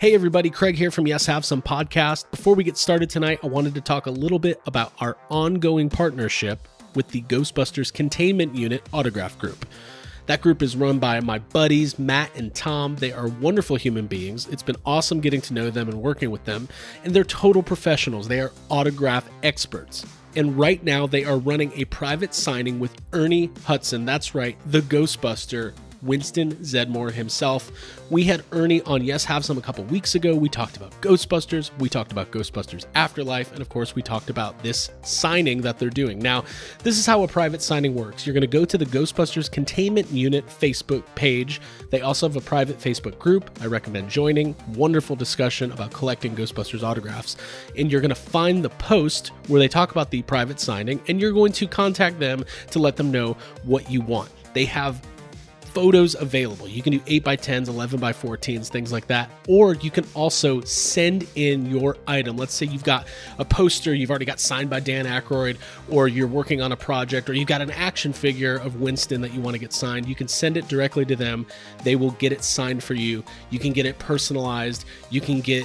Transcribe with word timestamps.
Hey 0.00 0.14
everybody, 0.14 0.48
Craig 0.48 0.76
here 0.76 0.92
from 0.92 1.08
Yes 1.08 1.26
Have 1.26 1.44
Some 1.44 1.60
podcast. 1.60 2.30
Before 2.30 2.54
we 2.54 2.62
get 2.62 2.76
started 2.76 3.10
tonight, 3.10 3.40
I 3.42 3.48
wanted 3.48 3.74
to 3.74 3.80
talk 3.80 4.06
a 4.06 4.12
little 4.12 4.38
bit 4.38 4.60
about 4.64 4.92
our 5.00 5.16
ongoing 5.28 5.90
partnership 5.90 6.68
with 6.94 7.08
the 7.08 7.22
Ghostbusters 7.22 7.92
Containment 7.92 8.54
Unit 8.54 8.88
Autograph 8.92 9.36
Group. 9.40 9.66
That 10.26 10.40
group 10.40 10.62
is 10.62 10.76
run 10.76 11.00
by 11.00 11.18
my 11.18 11.40
buddies, 11.40 11.98
Matt 11.98 12.30
and 12.36 12.54
Tom. 12.54 12.94
They 12.94 13.10
are 13.10 13.26
wonderful 13.26 13.74
human 13.74 14.06
beings. 14.06 14.46
It's 14.46 14.62
been 14.62 14.76
awesome 14.86 15.18
getting 15.18 15.40
to 15.40 15.52
know 15.52 15.68
them 15.68 15.88
and 15.88 16.00
working 16.00 16.30
with 16.30 16.44
them, 16.44 16.68
and 17.02 17.12
they're 17.12 17.24
total 17.24 17.64
professionals. 17.64 18.28
They 18.28 18.38
are 18.38 18.52
autograph 18.68 19.28
experts. 19.42 20.06
And 20.36 20.56
right 20.56 20.80
now, 20.84 21.08
they 21.08 21.24
are 21.24 21.38
running 21.38 21.72
a 21.74 21.86
private 21.86 22.34
signing 22.34 22.78
with 22.78 22.94
Ernie 23.12 23.50
Hudson. 23.64 24.04
That's 24.04 24.32
right, 24.32 24.56
the 24.64 24.80
Ghostbuster 24.80 25.72
Winston 26.02 26.54
Zeddemore 26.56 27.12
himself. 27.12 27.70
We 28.10 28.24
had 28.24 28.44
Ernie 28.52 28.82
on 28.82 29.04
Yes 29.04 29.24
Have 29.24 29.44
Some 29.44 29.58
a 29.58 29.60
couple 29.60 29.84
weeks 29.84 30.14
ago. 30.14 30.34
We 30.34 30.48
talked 30.48 30.76
about 30.76 30.92
Ghostbusters, 31.00 31.70
we 31.78 31.88
talked 31.88 32.12
about 32.12 32.30
Ghostbusters 32.30 32.86
Afterlife, 32.94 33.52
and 33.52 33.60
of 33.60 33.68
course, 33.68 33.94
we 33.94 34.02
talked 34.02 34.30
about 34.30 34.62
this 34.62 34.90
signing 35.02 35.60
that 35.62 35.78
they're 35.78 35.90
doing. 35.90 36.18
Now, 36.18 36.44
this 36.82 36.98
is 36.98 37.06
how 37.06 37.22
a 37.22 37.28
private 37.28 37.62
signing 37.62 37.94
works. 37.94 38.26
You're 38.26 38.34
going 38.34 38.40
to 38.42 38.46
go 38.46 38.64
to 38.64 38.78
the 38.78 38.86
Ghostbusters 38.86 39.50
Containment 39.50 40.10
Unit 40.10 40.46
Facebook 40.46 41.04
page. 41.14 41.60
They 41.90 42.00
also 42.00 42.28
have 42.28 42.36
a 42.36 42.40
private 42.40 42.78
Facebook 42.78 43.18
group. 43.18 43.50
I 43.60 43.66
recommend 43.66 44.08
joining. 44.08 44.54
Wonderful 44.74 45.16
discussion 45.16 45.72
about 45.72 45.92
collecting 45.92 46.34
Ghostbusters 46.34 46.82
autographs. 46.82 47.36
And 47.76 47.90
you're 47.90 48.00
going 48.00 48.08
to 48.10 48.14
find 48.14 48.64
the 48.64 48.70
post 48.70 49.28
where 49.48 49.58
they 49.58 49.68
talk 49.68 49.90
about 49.90 50.10
the 50.10 50.22
private 50.22 50.60
signing, 50.60 51.00
and 51.08 51.20
you're 51.20 51.32
going 51.32 51.52
to 51.52 51.66
contact 51.66 52.18
them 52.18 52.44
to 52.70 52.78
let 52.78 52.96
them 52.96 53.10
know 53.10 53.36
what 53.64 53.90
you 53.90 54.00
want. 54.00 54.30
They 54.54 54.64
have 54.66 55.00
photos 55.78 56.16
available. 56.16 56.66
You 56.66 56.82
can 56.82 56.92
do 56.92 57.00
8 57.06 57.22
by 57.22 57.36
10s 57.36 57.68
11 57.68 58.00
by 58.00 58.12
14s, 58.12 58.68
things 58.68 58.90
like 58.90 59.06
that. 59.06 59.30
Or 59.46 59.74
you 59.74 59.92
can 59.92 60.04
also 60.12 60.60
send 60.62 61.24
in 61.36 61.66
your 61.66 61.96
item. 62.08 62.36
Let's 62.36 62.52
say 62.52 62.66
you've 62.66 62.82
got 62.82 63.06
a 63.38 63.44
poster 63.44 63.94
you've 63.94 64.10
already 64.10 64.24
got 64.24 64.40
signed 64.40 64.70
by 64.70 64.80
Dan 64.80 65.06
Aykroyd, 65.06 65.56
or 65.88 66.08
you're 66.08 66.26
working 66.26 66.60
on 66.60 66.72
a 66.72 66.76
project, 66.76 67.30
or 67.30 67.34
you've 67.34 67.46
got 67.46 67.60
an 67.60 67.70
action 67.70 68.12
figure 68.12 68.56
of 68.56 68.80
Winston 68.80 69.20
that 69.20 69.32
you 69.32 69.40
want 69.40 69.54
to 69.54 69.60
get 69.60 69.72
signed. 69.72 70.06
You 70.06 70.16
can 70.16 70.26
send 70.26 70.56
it 70.56 70.66
directly 70.66 71.04
to 71.04 71.14
them. 71.14 71.46
They 71.84 71.94
will 71.94 72.10
get 72.12 72.32
it 72.32 72.42
signed 72.42 72.82
for 72.82 72.94
you. 72.94 73.22
You 73.50 73.60
can 73.60 73.72
get 73.72 73.86
it 73.86 74.00
personalized. 74.00 74.84
You 75.10 75.20
can 75.20 75.40
get 75.40 75.64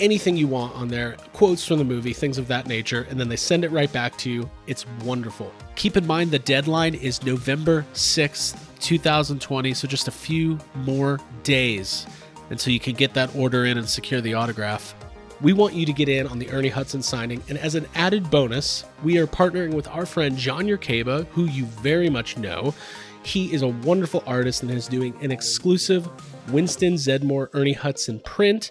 anything 0.00 0.36
you 0.36 0.48
want 0.48 0.74
on 0.74 0.88
there, 0.88 1.16
quotes 1.32 1.66
from 1.66 1.78
the 1.78 1.84
movie, 1.84 2.12
things 2.12 2.38
of 2.38 2.48
that 2.48 2.66
nature, 2.66 3.06
and 3.10 3.18
then 3.18 3.28
they 3.28 3.36
send 3.36 3.64
it 3.64 3.70
right 3.70 3.92
back 3.92 4.16
to 4.18 4.30
you. 4.30 4.50
It's 4.66 4.86
wonderful. 5.04 5.52
Keep 5.76 5.96
in 5.96 6.06
mind 6.06 6.30
the 6.30 6.38
deadline 6.38 6.94
is 6.94 7.22
November 7.22 7.84
6th. 7.94 8.56
2020, 8.80 9.74
so 9.74 9.88
just 9.88 10.08
a 10.08 10.12
few 10.12 10.58
more 10.84 11.18
days 11.42 12.06
until 12.50 12.72
you 12.72 12.80
can 12.80 12.94
get 12.94 13.14
that 13.14 13.34
order 13.34 13.64
in 13.64 13.78
and 13.78 13.88
secure 13.88 14.20
the 14.20 14.34
autograph. 14.34 14.94
We 15.40 15.52
want 15.52 15.74
you 15.74 15.86
to 15.86 15.92
get 15.92 16.08
in 16.08 16.26
on 16.26 16.38
the 16.38 16.50
Ernie 16.50 16.68
Hudson 16.68 17.02
signing, 17.02 17.42
and 17.48 17.58
as 17.58 17.74
an 17.74 17.86
added 17.94 18.30
bonus, 18.30 18.84
we 19.04 19.18
are 19.18 19.26
partnering 19.26 19.74
with 19.74 19.86
our 19.88 20.06
friend 20.06 20.36
John 20.36 20.64
Yerkeba, 20.64 21.26
who 21.28 21.44
you 21.44 21.64
very 21.66 22.10
much 22.10 22.36
know. 22.36 22.74
He 23.22 23.52
is 23.52 23.62
a 23.62 23.68
wonderful 23.68 24.22
artist 24.26 24.62
and 24.62 24.70
is 24.70 24.88
doing 24.88 25.14
an 25.22 25.30
exclusive 25.30 26.08
Winston 26.50 26.94
Zeddemore 26.94 27.50
Ernie 27.52 27.72
Hudson 27.72 28.20
print. 28.20 28.70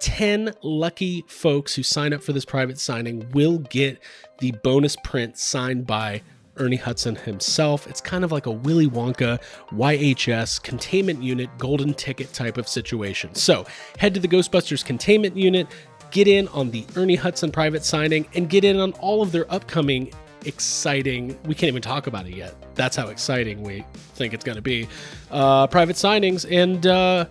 10 0.00 0.54
lucky 0.62 1.24
folks 1.28 1.74
who 1.74 1.82
sign 1.82 2.12
up 2.12 2.22
for 2.22 2.32
this 2.32 2.44
private 2.44 2.78
signing 2.78 3.28
will 3.32 3.58
get 3.58 4.00
the 4.38 4.52
bonus 4.62 4.96
print 4.96 5.38
signed 5.38 5.86
by 5.86 6.22
Ernie 6.56 6.76
Hudson 6.76 7.16
himself. 7.16 7.86
It's 7.86 8.00
kind 8.00 8.24
of 8.24 8.32
like 8.32 8.46
a 8.46 8.50
Willy 8.50 8.88
Wonka 8.88 9.40
YHS 9.70 10.62
containment 10.62 11.22
unit 11.22 11.50
golden 11.58 11.94
ticket 11.94 12.32
type 12.32 12.58
of 12.58 12.68
situation. 12.68 13.34
So 13.34 13.66
head 13.98 14.14
to 14.14 14.20
the 14.20 14.28
Ghostbusters 14.28 14.84
containment 14.84 15.36
unit, 15.36 15.68
get 16.10 16.28
in 16.28 16.48
on 16.48 16.70
the 16.70 16.84
Ernie 16.96 17.16
Hudson 17.16 17.52
private 17.52 17.84
signing, 17.84 18.26
and 18.34 18.48
get 18.48 18.64
in 18.64 18.78
on 18.78 18.92
all 18.94 19.22
of 19.22 19.32
their 19.32 19.50
upcoming 19.52 20.12
exciting 20.44 21.36
we 21.46 21.54
can't 21.54 21.68
even 21.68 21.82
talk 21.82 22.06
about 22.06 22.24
it 22.24 22.32
yet 22.32 22.54
that's 22.76 22.94
how 22.94 23.08
exciting 23.08 23.60
we 23.60 23.84
think 24.14 24.32
it's 24.32 24.44
going 24.44 24.54
to 24.54 24.62
be 24.62 24.88
uh 25.32 25.66
private 25.66 25.96
signings 25.96 26.46
and 26.48 26.86
uh 26.86 27.24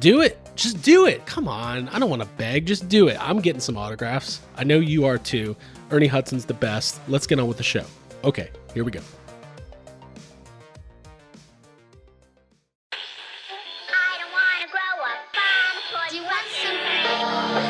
do 0.00 0.20
it. 0.20 0.38
Just 0.54 0.82
do 0.82 1.06
it. 1.06 1.24
Come 1.26 1.48
on. 1.48 1.88
I 1.88 1.98
don't 1.98 2.10
want 2.10 2.22
to 2.22 2.28
beg. 2.36 2.66
Just 2.66 2.88
do 2.88 3.08
it. 3.08 3.16
I'm 3.20 3.40
getting 3.40 3.60
some 3.60 3.76
autographs. 3.76 4.40
I 4.56 4.64
know 4.64 4.78
you 4.78 5.04
are 5.04 5.18
too. 5.18 5.56
Ernie 5.90 6.06
hudson's 6.06 6.44
the 6.44 6.54
best. 6.54 7.00
Let's 7.08 7.26
get 7.26 7.38
on 7.38 7.48
with 7.48 7.56
the 7.56 7.62
show. 7.62 7.84
Okay, 8.24 8.50
here 8.74 8.84
we 8.84 8.90
go. 8.90 9.00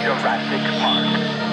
Jurassic 0.03 0.81
Park. 0.81 1.05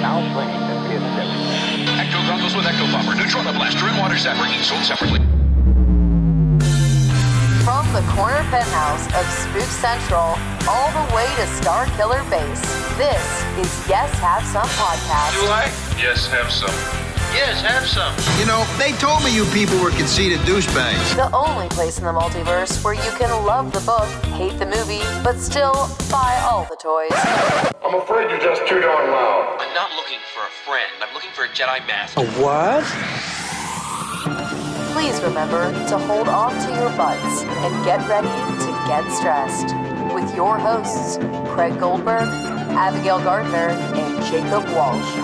Now 0.01 0.21
playing 0.33 0.61
the 0.67 0.75
PS7. 0.87 1.85
Ecto 1.99 2.27
goggles 2.27 2.55
with 2.55 2.65
Ecto 2.65 2.91
Bomber, 2.91 3.15
Neutron 3.15 3.43
Blaster, 3.43 3.85
and 3.85 3.99
Water 3.99 4.15
Zapper, 4.15 4.47
each 4.57 4.65
sold 4.65 4.83
separately. 4.83 5.44
From 7.95 8.03
the 8.05 8.11
corner 8.11 8.43
penthouse 8.51 9.05
of 9.15 9.23
Spook 9.31 9.71
Central 9.71 10.35
all 10.67 10.91
the 10.91 11.15
way 11.15 11.25
to 11.37 11.47
Star 11.55 11.85
Killer 11.95 12.21
Base, 12.29 12.59
this 12.97 13.23
is 13.55 13.87
Yes 13.87 14.11
Have 14.19 14.43
Some 14.43 14.67
Podcast. 14.75 15.31
Do 15.39 15.47
I? 15.47 15.71
Yes, 15.95 16.27
have 16.27 16.51
some. 16.51 16.75
Yes, 17.31 17.61
have 17.61 17.87
some. 17.87 18.11
You 18.37 18.45
know, 18.47 18.67
they 18.77 18.91
told 18.99 19.23
me 19.23 19.33
you 19.33 19.45
people 19.55 19.79
were 19.81 19.91
conceited 19.91 20.39
douchebags. 20.39 21.15
The 21.15 21.33
only 21.33 21.69
place 21.69 21.97
in 21.97 22.03
the 22.03 22.11
multiverse 22.11 22.83
where 22.83 22.95
you 22.95 23.11
can 23.17 23.31
love 23.45 23.71
the 23.71 23.79
book, 23.79 24.09
hate 24.35 24.59
the 24.59 24.65
movie, 24.65 25.03
but 25.23 25.39
still 25.39 25.87
buy 26.11 26.35
all 26.43 26.65
the 26.65 26.75
toys. 26.75 27.15
I'm 27.79 27.95
afraid 27.95 28.29
you're 28.29 28.43
just 28.43 28.67
too 28.67 28.81
darn 28.81 29.09
loud. 29.09 29.55
I'm 29.61 29.73
not 29.73 29.91
looking 29.95 30.19
for 30.33 30.41
a 30.41 30.51
friend. 30.67 30.91
I'm 30.99 31.13
looking 31.13 31.31
for 31.31 31.45
a 31.45 31.47
Jedi 31.47 31.87
Master. 31.87 32.19
A 32.19 32.25
what? 32.43 32.83
Please 34.95 35.21
remember 35.21 35.73
to 35.89 35.97
hold 35.97 36.29
on 36.29 36.53
to 36.53 36.73
your 36.73 36.89
butts 36.95 37.43
and 37.43 37.83
get 37.83 37.99
ready 38.07 38.29
to 38.29 38.71
get 38.87 39.05
stressed. 39.11 39.75
With 40.15 40.33
your 40.33 40.57
hosts, 40.57 41.17
Craig 41.49 41.77
Goldberg, 41.77 42.29
Abigail 42.71 43.19
Gardner, 43.19 43.71
and 43.71 44.23
Jacob 44.23 44.63
Walsh. 44.73 45.17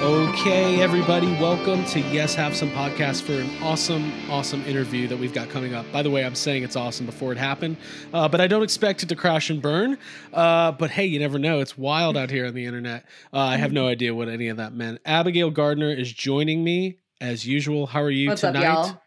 Okay, 0.00 0.80
everybody, 0.80 1.32
welcome 1.40 1.84
to 1.86 1.98
Yes 1.98 2.36
Have 2.36 2.54
Some 2.54 2.70
podcast 2.70 3.22
for 3.22 3.32
an 3.32 3.50
awesome, 3.60 4.12
awesome 4.30 4.62
interview 4.66 5.08
that 5.08 5.18
we've 5.18 5.34
got 5.34 5.48
coming 5.48 5.74
up. 5.74 5.84
By 5.90 6.02
the 6.02 6.10
way, 6.10 6.24
I'm 6.24 6.36
saying 6.36 6.62
it's 6.62 6.76
awesome 6.76 7.06
before 7.06 7.32
it 7.32 7.38
happened, 7.38 7.76
uh, 8.14 8.28
but 8.28 8.40
I 8.40 8.46
don't 8.46 8.62
expect 8.62 9.02
it 9.02 9.08
to 9.08 9.16
crash 9.16 9.50
and 9.50 9.60
burn. 9.60 9.98
Uh, 10.32 10.70
but 10.70 10.92
hey, 10.92 11.06
you 11.06 11.18
never 11.18 11.40
know. 11.40 11.58
It's 11.58 11.76
wild 11.76 12.16
out 12.16 12.30
here 12.30 12.46
on 12.46 12.54
the 12.54 12.66
internet. 12.66 13.04
Uh, 13.32 13.40
I 13.40 13.56
have 13.56 13.72
no 13.72 13.88
idea 13.88 14.14
what 14.14 14.28
any 14.28 14.46
of 14.46 14.58
that 14.58 14.72
meant. 14.72 15.00
Abigail 15.04 15.50
Gardner 15.50 15.90
is 15.90 16.12
joining 16.12 16.62
me 16.62 16.98
as 17.20 17.46
usual. 17.46 17.86
How 17.86 18.02
are 18.02 18.10
you 18.10 18.30
What's 18.30 18.40
tonight? 18.42 18.64
Up, 18.64 18.86
y'all? 18.86 19.02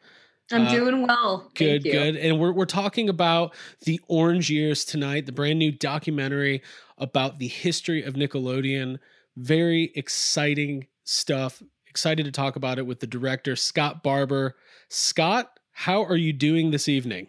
I'm 0.51 0.65
uh, 0.65 0.71
doing 0.71 1.05
well. 1.05 1.51
Good, 1.53 1.83
good. 1.83 2.15
And 2.15 2.39
we're, 2.39 2.51
we're 2.51 2.65
talking 2.65 3.07
about 3.07 3.53
the 3.85 4.01
Orange 4.07 4.49
Years 4.49 4.83
tonight, 4.83 5.27
the 5.27 5.31
brand 5.31 5.59
new 5.59 5.71
documentary 5.71 6.63
about 6.97 7.37
the 7.37 7.47
history 7.47 8.01
of 8.03 8.15
Nickelodeon 8.15 8.97
very 9.39 9.91
exciting 9.95 10.87
stuff. 11.03 11.63
Excited 11.87 12.25
to 12.25 12.31
talk 12.31 12.55
about 12.55 12.77
it 12.77 12.85
with 12.85 12.99
the 12.99 13.07
director, 13.07 13.55
Scott 13.55 14.03
Barber. 14.03 14.55
Scott, 14.89 15.59
how 15.71 16.03
are 16.03 16.17
you 16.17 16.33
doing 16.33 16.71
this 16.71 16.87
evening? 16.87 17.27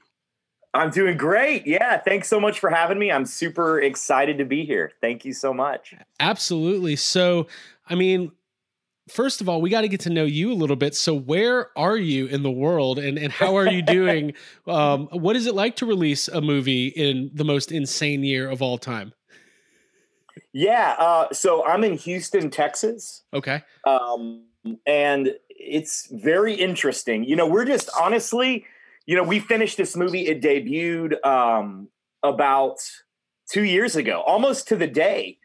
I'm 0.75 0.91
doing 0.91 1.17
great. 1.17 1.67
Yeah. 1.67 1.99
Thanks 1.99 2.29
so 2.29 2.39
much 2.39 2.61
for 2.61 2.71
having 2.71 2.99
me. 2.99 3.11
I'm 3.11 3.27
super 3.27 3.81
excited 3.81 4.39
to 4.39 4.45
be 4.45 4.65
here. 4.65 4.93
Thank 5.01 5.25
you 5.25 5.33
so 5.33 5.53
much. 5.53 5.95
Absolutely. 6.21 6.95
So, 6.97 7.49
I 7.89 7.97
mean, 7.97 8.31
first 9.11 9.41
of 9.41 9.49
all, 9.49 9.61
we 9.61 9.71
got 9.71 9.83
to 9.83 9.89
get 9.89 10.01
to 10.01 10.11
know 10.11 10.25
you 10.25 10.53
a 10.53 10.55
little 10.55 10.77
bit. 10.77 10.95
So, 10.95 11.15
where 11.15 11.77
are 11.77 11.97
you 11.97 12.27
in 12.27 12.43
the 12.43 12.51
world 12.51 12.99
and, 12.99 13.19
and 13.19 13.33
how 13.33 13.57
are 13.57 13.69
you 13.69 13.83
doing? 13.83 14.35
um, 14.67 15.09
what 15.13 15.37
is 15.37 15.47
it 15.47 15.55
like 15.55 15.77
to 15.77 15.87
release 15.87 16.29
a 16.29 16.41
movie 16.41 16.89
in 16.89 17.31
the 17.35 17.45
most 17.45 17.73
insane 17.73 18.25
year 18.25 18.49
of 18.49 18.63
all 18.63 18.79
time? 18.79 19.13
Yeah. 20.53 20.97
Uh, 20.99 21.33
so 21.33 21.65
I'm 21.65 21.85
in 21.85 21.97
Houston, 21.97 22.51
Texas. 22.51 23.23
Okay. 23.33 23.63
Um, 23.87 24.45
and 24.87 25.35
it's 25.49 26.09
very 26.11 26.55
interesting. 26.55 27.25
You 27.25 27.37
know, 27.37 27.47
we're 27.47 27.65
just 27.65 27.91
honestly, 27.99 28.65
you 29.07 29.17
know, 29.17 29.23
we 29.23 29.41
finished 29.41 29.77
this 29.77 29.97
movie. 29.97 30.27
It 30.27 30.43
debuted 30.43 31.25
um, 31.25 31.89
about 32.23 32.79
two 33.51 33.65
years 33.65 33.97
ago, 33.97 34.23
almost 34.27 34.69
to 34.69 34.77
the 34.77 34.87
day, 34.87 35.39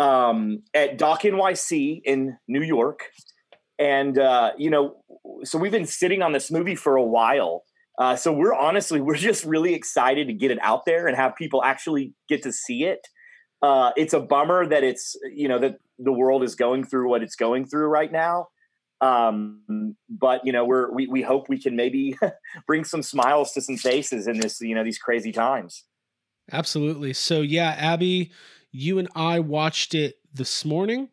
um, 0.00 0.62
at 0.74 0.98
Doc 0.98 1.22
NYC 1.22 2.00
in 2.04 2.36
New 2.48 2.62
York. 2.62 3.04
And 3.78 4.18
uh, 4.18 4.52
you 4.58 4.70
know, 4.70 5.02
so 5.44 5.58
we've 5.58 5.72
been 5.72 5.86
sitting 5.86 6.22
on 6.22 6.32
this 6.32 6.50
movie 6.50 6.74
for 6.74 6.96
a 6.96 7.02
while. 7.02 7.64
Uh, 7.98 8.16
so 8.16 8.32
we're 8.32 8.54
honestly, 8.54 9.00
we're 9.06 9.16
just 9.16 9.44
really 9.44 9.74
excited 9.74 10.28
to 10.28 10.32
get 10.32 10.50
it 10.50 10.58
out 10.62 10.84
there 10.84 11.06
and 11.06 11.16
have 11.16 11.34
people 11.36 11.62
actually 11.62 12.14
get 12.28 12.42
to 12.42 12.52
see 12.52 12.84
it 12.84 13.06
uh, 13.62 13.90
it's 13.96 14.14
a 14.14 14.20
bummer 14.20 14.66
that 14.66 14.84
it's 14.84 15.16
you 15.32 15.48
know 15.48 15.58
that 15.58 15.76
the 15.98 16.12
world 16.12 16.42
is 16.42 16.54
going 16.54 16.84
through 16.84 17.08
what 17.08 17.22
it's 17.22 17.36
going 17.36 17.66
through 17.66 17.86
right 17.86 18.10
now. 18.10 18.48
Um, 19.02 19.96
but 20.08 20.44
you 20.44 20.52
know 20.52 20.64
we're 20.64 20.92
we 20.92 21.06
we 21.06 21.22
hope 21.22 21.48
we 21.48 21.60
can 21.60 21.76
maybe 21.76 22.16
bring 22.66 22.84
some 22.84 23.02
smiles 23.02 23.52
to 23.52 23.60
some 23.60 23.76
faces 23.76 24.26
in 24.26 24.40
this 24.40 24.60
you 24.60 24.74
know 24.74 24.84
these 24.84 24.98
crazy 24.98 25.32
times. 25.32 25.84
Absolutely. 26.52 27.12
So 27.12 27.42
yeah, 27.42 27.74
Abby, 27.78 28.32
you 28.72 28.98
and 28.98 29.08
I 29.14 29.40
watched 29.40 29.94
it 29.94 30.16
this 30.32 30.64
morning. 30.64 31.08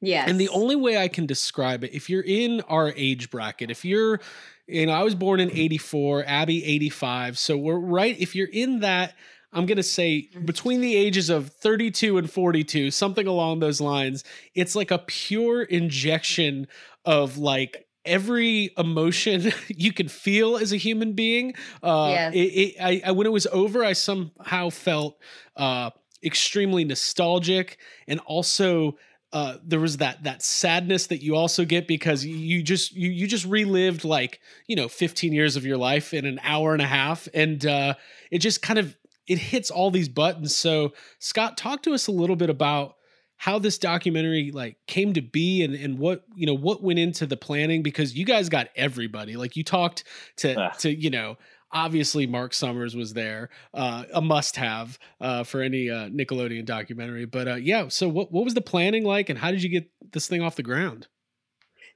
Yeah. 0.00 0.24
And 0.28 0.38
the 0.40 0.48
only 0.50 0.76
way 0.76 0.98
I 0.98 1.08
can 1.08 1.26
describe 1.26 1.82
it, 1.84 1.94
if 1.94 2.10
you're 2.10 2.22
in 2.22 2.60
our 2.62 2.92
age 2.96 3.30
bracket, 3.30 3.70
if 3.70 3.84
you're, 3.84 4.20
you 4.66 4.86
know, 4.86 4.92
I 4.92 5.02
was 5.02 5.14
born 5.14 5.40
in 5.40 5.50
84, 5.50 6.24
Abby 6.26 6.64
85. 6.64 7.38
So 7.38 7.56
we're 7.56 7.78
right. 7.78 8.18
If 8.20 8.34
you're 8.36 8.48
in 8.52 8.80
that, 8.80 9.14
I'm 9.52 9.64
going 9.66 9.76
to 9.76 9.82
say 9.82 10.28
Mm-hmm. 10.34 10.44
between 10.44 10.80
the 10.82 10.94
ages 10.96 11.30
of 11.30 11.48
32 11.50 12.18
and 12.18 12.30
42, 12.30 12.90
something 12.90 13.26
along 13.26 13.60
those 13.60 13.80
lines, 13.80 14.22
it's 14.54 14.74
like 14.76 14.90
a 14.90 14.98
pure 14.98 15.62
injection 15.62 16.66
of 17.06 17.38
like 17.38 17.86
every 18.04 18.70
emotion 18.76 19.52
you 19.68 19.92
can 19.92 20.08
feel 20.08 20.56
as 20.58 20.72
a 20.72 20.76
human 20.76 21.14
being. 21.14 21.54
Uh, 21.82 22.08
Yes. 22.10 22.34
it, 22.34 22.38
it, 22.38 22.74
I, 22.82 23.02
I, 23.06 23.10
when 23.12 23.26
it 23.26 23.32
was 23.32 23.46
over, 23.46 23.82
I 23.82 23.94
somehow 23.94 24.68
felt 24.70 25.16
uh, 25.56 25.90
extremely 26.24 26.84
nostalgic 26.84 27.78
and 28.08 28.20
also 28.26 28.96
uh, 29.32 29.56
there 29.64 29.80
was 29.80 29.98
that 29.98 30.22
that 30.24 30.40
sadness 30.42 31.08
that 31.08 31.22
you 31.22 31.34
also 31.34 31.64
get 31.64 31.86
because 31.88 32.24
you- 32.24 32.62
just 32.62 32.92
you 32.94 33.10
you 33.10 33.26
just 33.26 33.44
relived 33.44 34.04
like 34.04 34.40
you 34.66 34.76
know 34.76 34.88
15 34.88 35.32
years 35.32 35.56
of 35.56 35.66
your 35.66 35.76
life 35.76 36.14
in 36.14 36.24
an 36.24 36.40
hour 36.42 36.72
and 36.72 36.80
a 36.82 36.86
half 36.86 37.28
and 37.34 37.66
uh, 37.66 37.94
it 38.30 38.38
just 38.38 38.62
kind 38.62 38.78
of 38.78 38.96
it 39.26 39.38
hits 39.38 39.70
all 39.70 39.90
these 39.90 40.08
buttons 40.08 40.56
so 40.56 40.92
scott 41.18 41.56
talk 41.58 41.82
to 41.82 41.92
us 41.92 42.06
a 42.06 42.12
little 42.12 42.36
bit 42.36 42.48
about 42.50 42.94
how 43.38 43.58
this 43.58 43.76
documentary 43.76 44.50
like 44.52 44.76
came 44.86 45.12
to 45.12 45.20
be 45.20 45.62
and 45.62 45.74
and 45.74 45.98
what 45.98 46.24
you 46.34 46.46
know 46.46 46.54
what 46.54 46.82
went 46.82 46.98
into 46.98 47.26
the 47.26 47.36
planning 47.36 47.82
because 47.82 48.16
you 48.16 48.24
guys 48.24 48.48
got 48.48 48.68
everybody 48.76 49.36
like 49.36 49.56
you 49.56 49.64
talked 49.64 50.04
to 50.36 50.54
Ah. 50.58 50.70
to 50.78 50.94
you 50.94 51.10
know 51.10 51.36
obviously 51.72 52.26
mark 52.26 52.54
summers 52.54 52.94
was 52.94 53.12
there 53.12 53.48
uh, 53.74 54.04
a 54.14 54.20
must 54.20 54.56
have 54.56 54.98
uh, 55.20 55.42
for 55.44 55.62
any 55.62 55.90
uh, 55.90 56.08
nickelodeon 56.08 56.64
documentary 56.64 57.24
but 57.24 57.48
uh, 57.48 57.54
yeah 57.54 57.88
so 57.88 58.08
what, 58.08 58.32
what 58.32 58.44
was 58.44 58.54
the 58.54 58.60
planning 58.60 59.04
like 59.04 59.28
and 59.28 59.38
how 59.38 59.50
did 59.50 59.62
you 59.62 59.68
get 59.68 59.90
this 60.12 60.28
thing 60.28 60.42
off 60.42 60.56
the 60.56 60.62
ground 60.62 61.08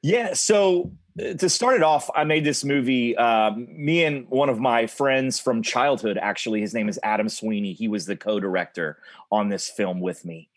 Yeah. 0.02 0.34
So 0.34 0.92
uh, 1.20 1.34
to 1.34 1.48
start 1.48 1.76
it 1.76 1.82
off, 1.82 2.10
I 2.14 2.24
made 2.24 2.44
this 2.44 2.64
movie. 2.64 3.16
Um, 3.16 3.66
me 3.70 4.04
and 4.04 4.28
one 4.28 4.48
of 4.48 4.58
my 4.58 4.86
friends 4.86 5.38
from 5.38 5.62
childhood, 5.62 6.18
actually, 6.20 6.60
his 6.60 6.74
name 6.74 6.88
is 6.88 6.98
Adam 7.02 7.28
Sweeney. 7.28 7.72
He 7.72 7.88
was 7.88 8.06
the 8.06 8.16
co-director 8.16 8.98
on 9.30 9.48
this 9.48 9.68
film 9.68 10.00
with 10.00 10.24
me, 10.24 10.48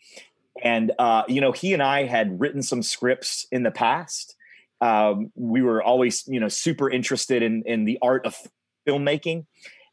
and 0.62 0.92
uh, 0.98 1.24
you 1.28 1.40
know, 1.40 1.52
he 1.52 1.72
and 1.72 1.82
I 1.82 2.04
had 2.04 2.40
written 2.40 2.62
some 2.62 2.82
scripts 2.82 3.46
in 3.52 3.62
the 3.62 3.70
past. 3.70 4.36
Um, 4.80 5.30
we 5.34 5.62
were 5.62 5.82
always, 5.82 6.26
you 6.26 6.40
know, 6.40 6.48
super 6.48 6.90
interested 6.90 7.42
in 7.42 7.62
in 7.66 7.84
the 7.84 7.98
art 8.00 8.26
of 8.26 8.36
filmmaking, 8.86 9.46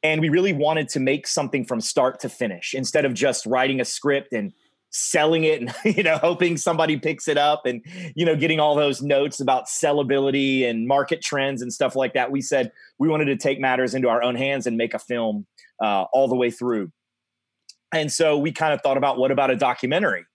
and 0.03 0.21
we 0.21 0.29
really 0.29 0.53
wanted 0.53 0.89
to 0.89 0.99
make 0.99 1.27
something 1.27 1.65
from 1.65 1.81
start 1.81 2.19
to 2.21 2.29
finish. 2.29 2.73
Instead 2.73 3.05
of 3.05 3.13
just 3.13 3.45
writing 3.45 3.79
a 3.81 3.85
script 3.85 4.33
and 4.33 4.53
selling 4.93 5.45
it 5.45 5.61
and 5.61 5.73
you 5.97 6.03
know 6.03 6.17
hoping 6.17 6.57
somebody 6.57 6.97
picks 6.97 7.29
it 7.29 7.37
up 7.37 7.65
and 7.65 7.81
you 8.13 8.25
know 8.25 8.35
getting 8.35 8.59
all 8.59 8.75
those 8.75 9.01
notes 9.01 9.39
about 9.39 9.65
sellability 9.67 10.69
and 10.69 10.85
market 10.85 11.21
trends 11.21 11.61
and 11.61 11.71
stuff 11.71 11.95
like 11.95 12.13
that 12.13 12.29
we 12.29 12.41
said 12.41 12.73
we 12.99 13.07
wanted 13.07 13.23
to 13.23 13.37
take 13.37 13.57
matters 13.57 13.93
into 13.93 14.09
our 14.09 14.21
own 14.21 14.35
hands 14.35 14.67
and 14.67 14.75
make 14.75 14.93
a 14.93 14.99
film 14.99 15.47
uh, 15.81 16.05
all 16.13 16.27
the 16.27 16.35
way 16.35 16.51
through. 16.51 16.91
And 17.93 18.11
so 18.11 18.37
we 18.37 18.51
kind 18.51 18.73
of 18.73 18.81
thought 18.81 18.97
about 18.97 19.17
what 19.17 19.31
about 19.31 19.51
a 19.51 19.55
documentary? 19.55 20.25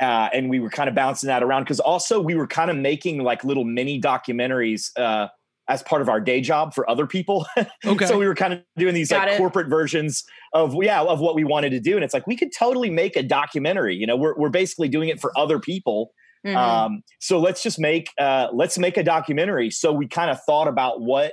Uh, 0.00 0.28
and 0.32 0.48
we 0.48 0.60
were 0.60 0.70
kind 0.70 0.88
of 0.88 0.94
bouncing 0.94 1.26
that 1.26 1.42
around 1.42 1.64
because 1.64 1.80
also 1.80 2.20
we 2.20 2.36
were 2.36 2.46
kind 2.46 2.70
of 2.70 2.76
making 2.76 3.22
like 3.22 3.42
little 3.42 3.64
mini 3.64 4.00
documentaries 4.00 4.90
uh, 4.96 5.26
as 5.68 5.82
part 5.82 6.00
of 6.02 6.08
our 6.08 6.20
day 6.20 6.40
job 6.40 6.74
for 6.74 6.88
other 6.90 7.06
people. 7.06 7.46
Okay. 7.86 8.06
so 8.06 8.18
we 8.18 8.26
were 8.26 8.34
kind 8.34 8.52
of 8.52 8.60
doing 8.76 8.94
these 8.94 9.10
Got 9.10 9.26
like 9.26 9.34
it. 9.34 9.38
corporate 9.38 9.68
versions 9.68 10.24
of 10.52 10.74
yeah 10.82 11.00
of 11.00 11.20
what 11.20 11.34
we 11.34 11.44
wanted 11.44 11.70
to 11.70 11.80
do, 11.80 11.94
and 11.94 12.04
it's 12.04 12.12
like 12.14 12.26
we 12.26 12.36
could 12.36 12.52
totally 12.52 12.90
make 12.90 13.16
a 13.16 13.22
documentary. 13.22 13.94
You 13.94 14.06
know, 14.06 14.16
we're 14.16 14.34
we're 14.36 14.48
basically 14.50 14.88
doing 14.88 15.08
it 15.08 15.20
for 15.20 15.36
other 15.38 15.58
people. 15.58 16.12
Mhm. 16.46 16.56
Um, 16.56 17.02
so 17.20 17.38
let's 17.38 17.62
just 17.62 17.78
make 17.78 18.10
uh, 18.18 18.48
let's 18.52 18.78
make 18.78 18.96
a 18.96 19.02
documentary. 19.02 19.70
So 19.70 19.92
we 19.92 20.06
kind 20.06 20.30
of 20.30 20.42
thought 20.44 20.68
about 20.68 21.00
what 21.00 21.32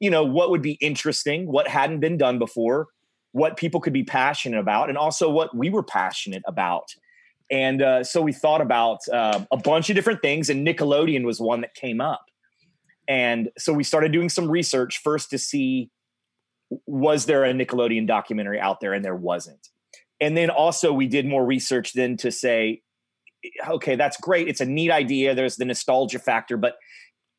you 0.00 0.10
know 0.10 0.24
what 0.24 0.50
would 0.50 0.62
be 0.62 0.72
interesting, 0.80 1.50
what 1.50 1.68
hadn't 1.68 2.00
been 2.00 2.16
done 2.16 2.38
before, 2.38 2.88
what 3.32 3.56
people 3.56 3.80
could 3.80 3.92
be 3.92 4.04
passionate 4.04 4.58
about, 4.60 4.88
and 4.88 4.96
also 4.98 5.28
what 5.30 5.54
we 5.56 5.70
were 5.70 5.82
passionate 5.82 6.42
about. 6.46 6.94
And 7.50 7.80
uh, 7.82 8.04
so 8.04 8.20
we 8.20 8.32
thought 8.32 8.60
about 8.60 8.98
uh, 9.12 9.44
a 9.50 9.56
bunch 9.56 9.88
of 9.90 9.96
different 9.96 10.20
things, 10.22 10.50
and 10.50 10.66
Nickelodeon 10.66 11.24
was 11.24 11.40
one 11.40 11.62
that 11.62 11.74
came 11.74 12.00
up. 12.00 12.27
And 13.08 13.50
so 13.56 13.72
we 13.72 13.84
started 13.84 14.12
doing 14.12 14.28
some 14.28 14.50
research 14.50 15.00
first 15.02 15.30
to 15.30 15.38
see 15.38 15.90
was 16.86 17.24
there 17.24 17.44
a 17.44 17.52
Nickelodeon 17.54 18.06
documentary 18.06 18.60
out 18.60 18.80
there, 18.80 18.92
and 18.92 19.02
there 19.04 19.16
wasn't. 19.16 19.68
And 20.20 20.36
then 20.36 20.50
also 20.50 20.92
we 20.92 21.06
did 21.06 21.26
more 21.26 21.44
research 21.46 21.94
then 21.94 22.16
to 22.18 22.30
say, 22.30 22.82
okay, 23.68 23.96
that's 23.96 24.18
great. 24.18 24.48
It's 24.48 24.60
a 24.60 24.66
neat 24.66 24.90
idea. 24.90 25.34
There's 25.34 25.56
the 25.56 25.64
nostalgia 25.64 26.18
factor, 26.18 26.56
but 26.56 26.74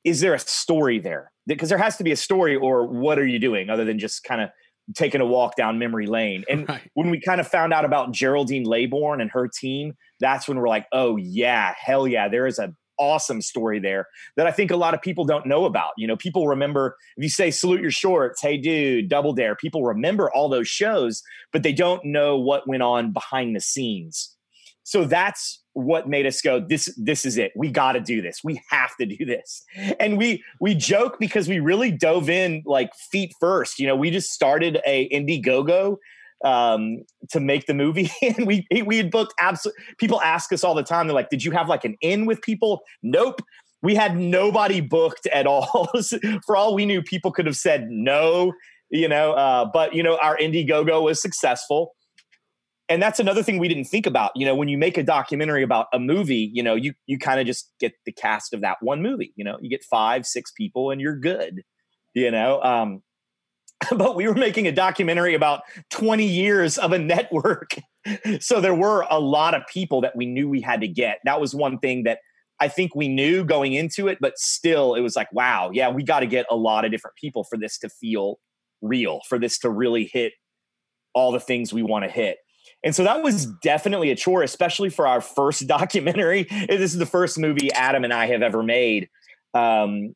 is 0.04 0.22
there 0.22 0.34
a 0.34 0.40
story 0.40 0.98
there? 0.98 1.32
Because 1.46 1.70
there 1.70 1.78
has 1.78 1.98
to 1.98 2.04
be 2.04 2.12
a 2.12 2.16
story, 2.16 2.56
or 2.56 2.88
what 2.88 3.20
are 3.20 3.28
you 3.28 3.38
doing 3.38 3.70
other 3.70 3.86
than 3.86 4.00
just 4.00 4.24
kind 4.24 4.42
of 4.42 4.50
taking 4.96 5.22
a 5.22 5.26
walk 5.26 5.56
down 5.56 5.78
memory 5.78 6.08
lane? 6.08 6.44
And 6.50 6.68
Right. 6.68 6.90
when 6.94 7.12
we 7.12 7.20
kind 7.20 7.40
of 7.40 7.48
found 7.48 7.74
out 7.74 7.86
about 7.86 8.12
Geraldine 8.14 8.66
Laybourne 8.66 9.22
and 9.22 9.30
her 9.32 9.48
team, 9.48 9.94
that's 10.20 10.48
when 10.48 10.58
we're 10.58 10.70
like, 10.70 10.88
oh 10.92 11.18
yeah, 11.18 11.76
hell 11.78 12.08
yeah, 12.08 12.30
there 12.30 12.48
is 12.48 12.58
a 12.60 12.74
awesome 13.00 13.42
story 13.42 13.80
there 13.80 14.08
that 14.36 14.48
I 14.48 14.52
think 14.52 14.72
a 14.72 14.76
lot 14.76 14.94
of 14.94 15.02
people 15.02 15.26
don't 15.26 15.46
know 15.46 15.66
about. 15.66 15.92
You 15.98 16.08
know, 16.08 16.18
people 16.18 16.48
remember 16.48 16.98
if 17.18 17.24
you 17.24 17.30
say 17.30 17.52
salute 17.52 17.82
your 17.82 17.92
shorts, 17.92 18.42
hey 18.42 18.58
dude, 18.58 19.10
double 19.10 19.34
dare, 19.34 19.56
people 19.56 19.84
remember 19.84 20.32
all 20.32 20.50
those 20.50 20.68
shows, 20.68 21.24
but 21.52 21.64
they 21.64 21.74
don't 21.74 22.04
know 22.06 22.38
what 22.38 22.68
went 22.68 22.84
on 22.84 23.12
behind 23.12 23.56
the 23.56 23.62
scenes. 23.62 24.36
So 24.84 25.06
that's 25.06 25.62
what 25.74 26.10
made 26.10 26.26
us 26.26 26.42
go 26.42 26.60
this 26.60 26.94
this 26.98 27.26
is 27.26 27.38
it. 27.38 27.52
We 27.56 27.70
got 27.70 27.94
to 27.94 28.00
do 28.00 28.22
this. 28.22 28.44
We 28.44 28.62
have 28.70 28.96
to 28.98 29.06
do 29.06 29.24
this. 29.24 29.64
And 30.00 30.18
we 30.18 30.44
we 30.60 30.74
joke 30.74 31.18
because 31.20 31.48
we 31.48 31.60
really 31.60 31.92
dove 31.92 32.30
in 32.30 32.64
like 32.66 32.94
feet 33.12 33.34
first. 33.40 33.80
You 33.80 33.88
know, 33.88 33.96
we 33.96 34.10
just 34.10 34.32
started 34.32 34.80
a 34.86 35.08
Indiegogo 35.10 35.98
um 36.44 37.04
to 37.30 37.40
make 37.40 37.66
the 37.66 37.74
movie. 37.74 38.10
And 38.22 38.48
we 38.48 38.66
we 38.86 38.98
had 38.98 39.12
booked 39.12 39.34
absolutely 39.40 39.84
people 39.98 40.22
ask 40.22 40.52
us 40.54 40.64
all 40.64 40.76
the 40.76 40.84
time 40.84 41.08
they're 41.08 41.16
like 41.16 41.30
did 41.30 41.44
you 41.44 41.52
have 41.52 41.68
like 41.68 41.86
an 41.86 41.96
in 42.02 42.26
with 42.26 42.42
people? 42.42 42.82
Nope. 43.04 43.42
We 43.82 43.96
had 43.96 44.18
nobody 44.18 44.82
booked 44.82 45.26
at 45.28 45.48
all. 45.48 45.90
For 46.46 46.56
all 46.56 46.76
we 46.76 46.86
knew 46.86 47.02
people 47.02 47.32
could 47.32 47.46
have 47.46 47.56
said 47.56 47.88
no 47.90 48.54
you 48.90 49.08
know 49.08 49.34
uh 49.34 49.66
but 49.72 49.94
you 49.94 50.04
know 50.04 50.18
our 50.22 50.38
indiegogo 50.38 51.02
was 51.04 51.22
successful. 51.22 51.96
And 52.92 53.04
that's 53.04 53.20
another 53.20 53.44
thing 53.44 53.60
we 53.60 53.68
didn't 53.68 53.86
think 53.86 54.08
about. 54.08 54.32
You 54.36 54.46
know 54.46 54.56
when 54.56 54.68
you 54.68 54.78
make 54.78 54.98
a 54.98 55.04
documentary 55.04 55.64
about 55.64 55.88
a 55.94 56.00
movie 56.00 56.50
you 56.54 56.64
know 56.64 56.76
you 56.76 56.94
you 57.06 57.18
kind 57.18 57.40
of 57.40 57.48
just 57.48 57.72
get 57.80 57.94
the 58.06 58.12
cast 58.12 58.54
of 58.54 58.62
that 58.62 58.78
one 58.82 59.02
movie. 59.02 59.34
You 59.36 59.44
know 59.44 59.58
you 59.62 59.70
get 59.70 59.84
five 59.84 60.26
six 60.26 60.52
people 60.52 60.92
and 60.92 61.02
you're 61.02 61.18
good 61.18 61.64
you 62.16 62.32
know 62.32 62.62
um 62.64 63.02
but 63.96 64.16
we 64.16 64.28
were 64.28 64.34
making 64.34 64.68
a 64.68 64.72
documentary 64.72 65.34
about 65.34 65.62
20 65.92 66.26
years 66.26 66.78
of 66.78 66.92
a 66.92 67.00
network. 67.00 67.76
So 68.40 68.60
there 68.60 68.74
were 68.74 69.06
a 69.10 69.20
lot 69.20 69.54
of 69.54 69.68
people 69.68 70.02
that 70.02 70.16
we 70.16 70.26
knew 70.26 70.50
we 70.50 70.62
had 70.62 70.82
to 70.82 70.88
get. 70.88 71.20
That 71.26 71.40
was 71.40 71.54
one 71.54 71.78
thing 71.78 72.04
that 72.04 72.20
I 72.60 72.68
think 72.68 72.96
we 72.96 73.08
knew 73.08 73.44
going 73.44 73.74
into 73.74 74.08
it, 74.08 74.18
but 74.20 74.40
still 74.40 74.96
it 74.96 75.02
was 75.02 75.16
like, 75.16 75.32
wow, 75.32 75.70
yeah, 75.72 75.90
we 75.90 76.04
got 76.04 76.22
to 76.22 76.26
get 76.26 76.46
a 76.50 76.56
lot 76.56 76.86
of 76.86 76.92
different 76.92 77.18
people 77.18 77.44
for 77.44 77.58
this 77.58 77.78
to 77.80 77.90
feel 77.90 78.40
real, 78.82 79.20
for 79.28 79.38
this 79.38 79.60
to 79.60 79.70
really 79.70 80.10
hit 80.12 80.34
all 81.14 81.32
the 81.32 81.40
things 81.40 81.74
we 81.74 81.84
want 81.84 82.06
to 82.06 82.10
hit. 82.10 82.38
And 82.84 82.96
so 82.96 83.04
that 83.04 83.22
was 83.22 83.48
definitely 83.62 84.12
a 84.12 84.16
chore, 84.16 84.44
especially 84.44 84.90
for 84.90 85.06
our 85.06 85.22
first 85.22 85.68
documentary. 85.68 86.44
This 86.44 86.94
is 86.94 86.98
the 86.98 87.06
first 87.06 87.38
movie 87.38 87.72
Adam 87.74 88.04
and 88.04 88.14
I 88.14 88.28
have 88.28 88.42
ever 88.42 88.64
made. 88.64 89.10
Um, 89.54 90.16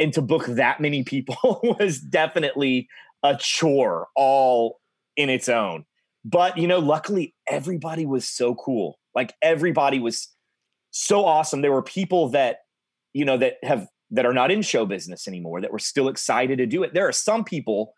and 0.00 0.12
to 0.14 0.22
book 0.22 0.46
that 0.46 0.80
many 0.80 1.04
people 1.04 1.60
was 1.78 2.00
definitely 2.00 2.88
a 3.22 3.36
chore 3.36 4.08
all 4.16 4.80
in 5.16 5.28
its 5.28 5.48
own. 5.48 5.84
But 6.24 6.58
you 6.58 6.66
know, 6.66 6.78
luckily 6.78 7.34
everybody 7.48 8.06
was 8.06 8.26
so 8.26 8.54
cool. 8.54 8.98
Like 9.14 9.34
everybody 9.42 10.00
was 10.00 10.28
so 10.90 11.24
awesome. 11.24 11.62
There 11.62 11.72
were 11.72 11.82
people 11.82 12.30
that 12.30 12.58
you 13.12 13.24
know 13.24 13.36
that 13.36 13.58
have 13.62 13.86
that 14.10 14.26
are 14.26 14.34
not 14.34 14.50
in 14.50 14.62
show 14.62 14.86
business 14.86 15.28
anymore 15.28 15.60
that 15.60 15.72
were 15.72 15.78
still 15.78 16.08
excited 16.08 16.58
to 16.58 16.66
do 16.66 16.82
it. 16.82 16.94
There 16.94 17.06
are 17.06 17.12
some 17.12 17.44
people 17.44 17.94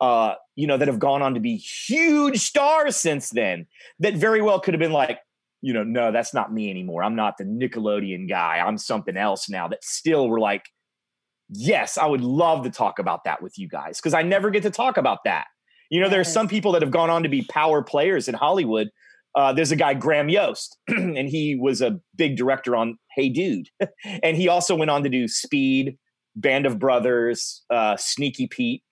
uh 0.00 0.34
you 0.56 0.66
know 0.66 0.76
that 0.76 0.88
have 0.88 0.98
gone 0.98 1.22
on 1.22 1.34
to 1.34 1.40
be 1.40 1.56
huge 1.56 2.38
stars 2.38 2.96
since 2.96 3.30
then 3.30 3.66
that 4.00 4.14
very 4.14 4.42
well 4.42 4.58
could 4.58 4.74
have 4.74 4.80
been 4.80 4.92
like 4.92 5.20
you 5.60 5.72
know 5.72 5.84
no 5.84 6.10
that's 6.10 6.34
not 6.34 6.52
me 6.52 6.68
anymore 6.68 7.04
i'm 7.04 7.14
not 7.14 7.38
the 7.38 7.44
nickelodeon 7.44 8.28
guy 8.28 8.58
i'm 8.58 8.76
something 8.76 9.16
else 9.16 9.48
now 9.48 9.68
that 9.68 9.84
still 9.84 10.28
were 10.28 10.40
like 10.40 10.64
yes, 11.52 11.98
I 11.98 12.06
would 12.06 12.22
love 12.22 12.64
to 12.64 12.70
talk 12.70 12.98
about 12.98 13.24
that 13.24 13.42
with 13.42 13.58
you 13.58 13.68
guys 13.68 13.98
because 13.98 14.14
I 14.14 14.22
never 14.22 14.50
get 14.50 14.62
to 14.64 14.70
talk 14.70 14.96
about 14.96 15.24
that. 15.24 15.46
You 15.90 16.00
know, 16.00 16.08
there's 16.08 16.26
Yes. 16.28 16.34
some 16.34 16.48
people 16.48 16.72
that 16.72 16.82
have 16.82 16.90
gone 16.90 17.10
on 17.10 17.22
to 17.22 17.28
be 17.28 17.42
power 17.42 17.82
players 17.82 18.26
in 18.28 18.34
Hollywood. 18.34 18.88
Uh, 19.34 19.52
there's 19.52 19.72
a 19.72 19.76
guy, 19.76 19.94
Graham 19.94 20.28
Yost, 20.28 20.76
and 20.88 21.28
he 21.28 21.54
was 21.54 21.80
a 21.82 22.00
big 22.16 22.36
director 22.36 22.74
on 22.76 22.98
Hey 23.14 23.28
Dude. 23.28 23.68
and 24.22 24.36
he 24.36 24.48
also 24.48 24.74
went 24.74 24.90
on 24.90 25.02
to 25.04 25.08
do 25.08 25.28
Speed, 25.28 25.98
Band 26.36 26.66
of 26.66 26.78
Brothers, 26.78 27.62
uh, 27.70 27.96
Sneaky 27.96 28.46
Pete. 28.46 28.82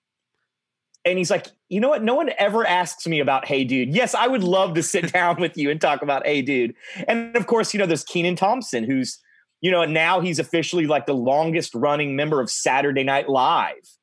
And 1.06 1.16
he's 1.16 1.30
like, 1.30 1.46
you 1.70 1.80
know 1.80 1.88
what? 1.88 2.02
No 2.02 2.14
one 2.14 2.30
ever 2.38 2.66
asks 2.66 3.06
me 3.06 3.20
about 3.20 3.46
Hey 3.46 3.64
Dude. 3.64 3.94
Yes, 3.94 4.14
I 4.14 4.26
would 4.26 4.44
love 4.44 4.74
to 4.74 4.82
sit 4.82 5.12
down 5.12 5.40
with 5.40 5.56
you 5.56 5.70
and 5.70 5.80
talk 5.80 6.02
about 6.02 6.26
Hey 6.26 6.42
Dude. 6.42 6.74
And 7.08 7.34
of 7.36 7.46
course, 7.46 7.72
you 7.72 7.78
know, 7.78 7.86
there's 7.86 8.04
Kenan 8.04 8.36
Thompson, 8.36 8.84
who's, 8.84 9.18
you 9.60 9.70
know, 9.70 9.82
and 9.82 9.92
now 9.92 10.20
he's 10.20 10.38
officially 10.38 10.86
like 10.86 11.06
the 11.06 11.14
longest 11.14 11.74
running 11.74 12.16
member 12.16 12.40
of 12.40 12.50
Saturday 12.50 13.04
Night 13.04 13.28
Live. 13.28 13.96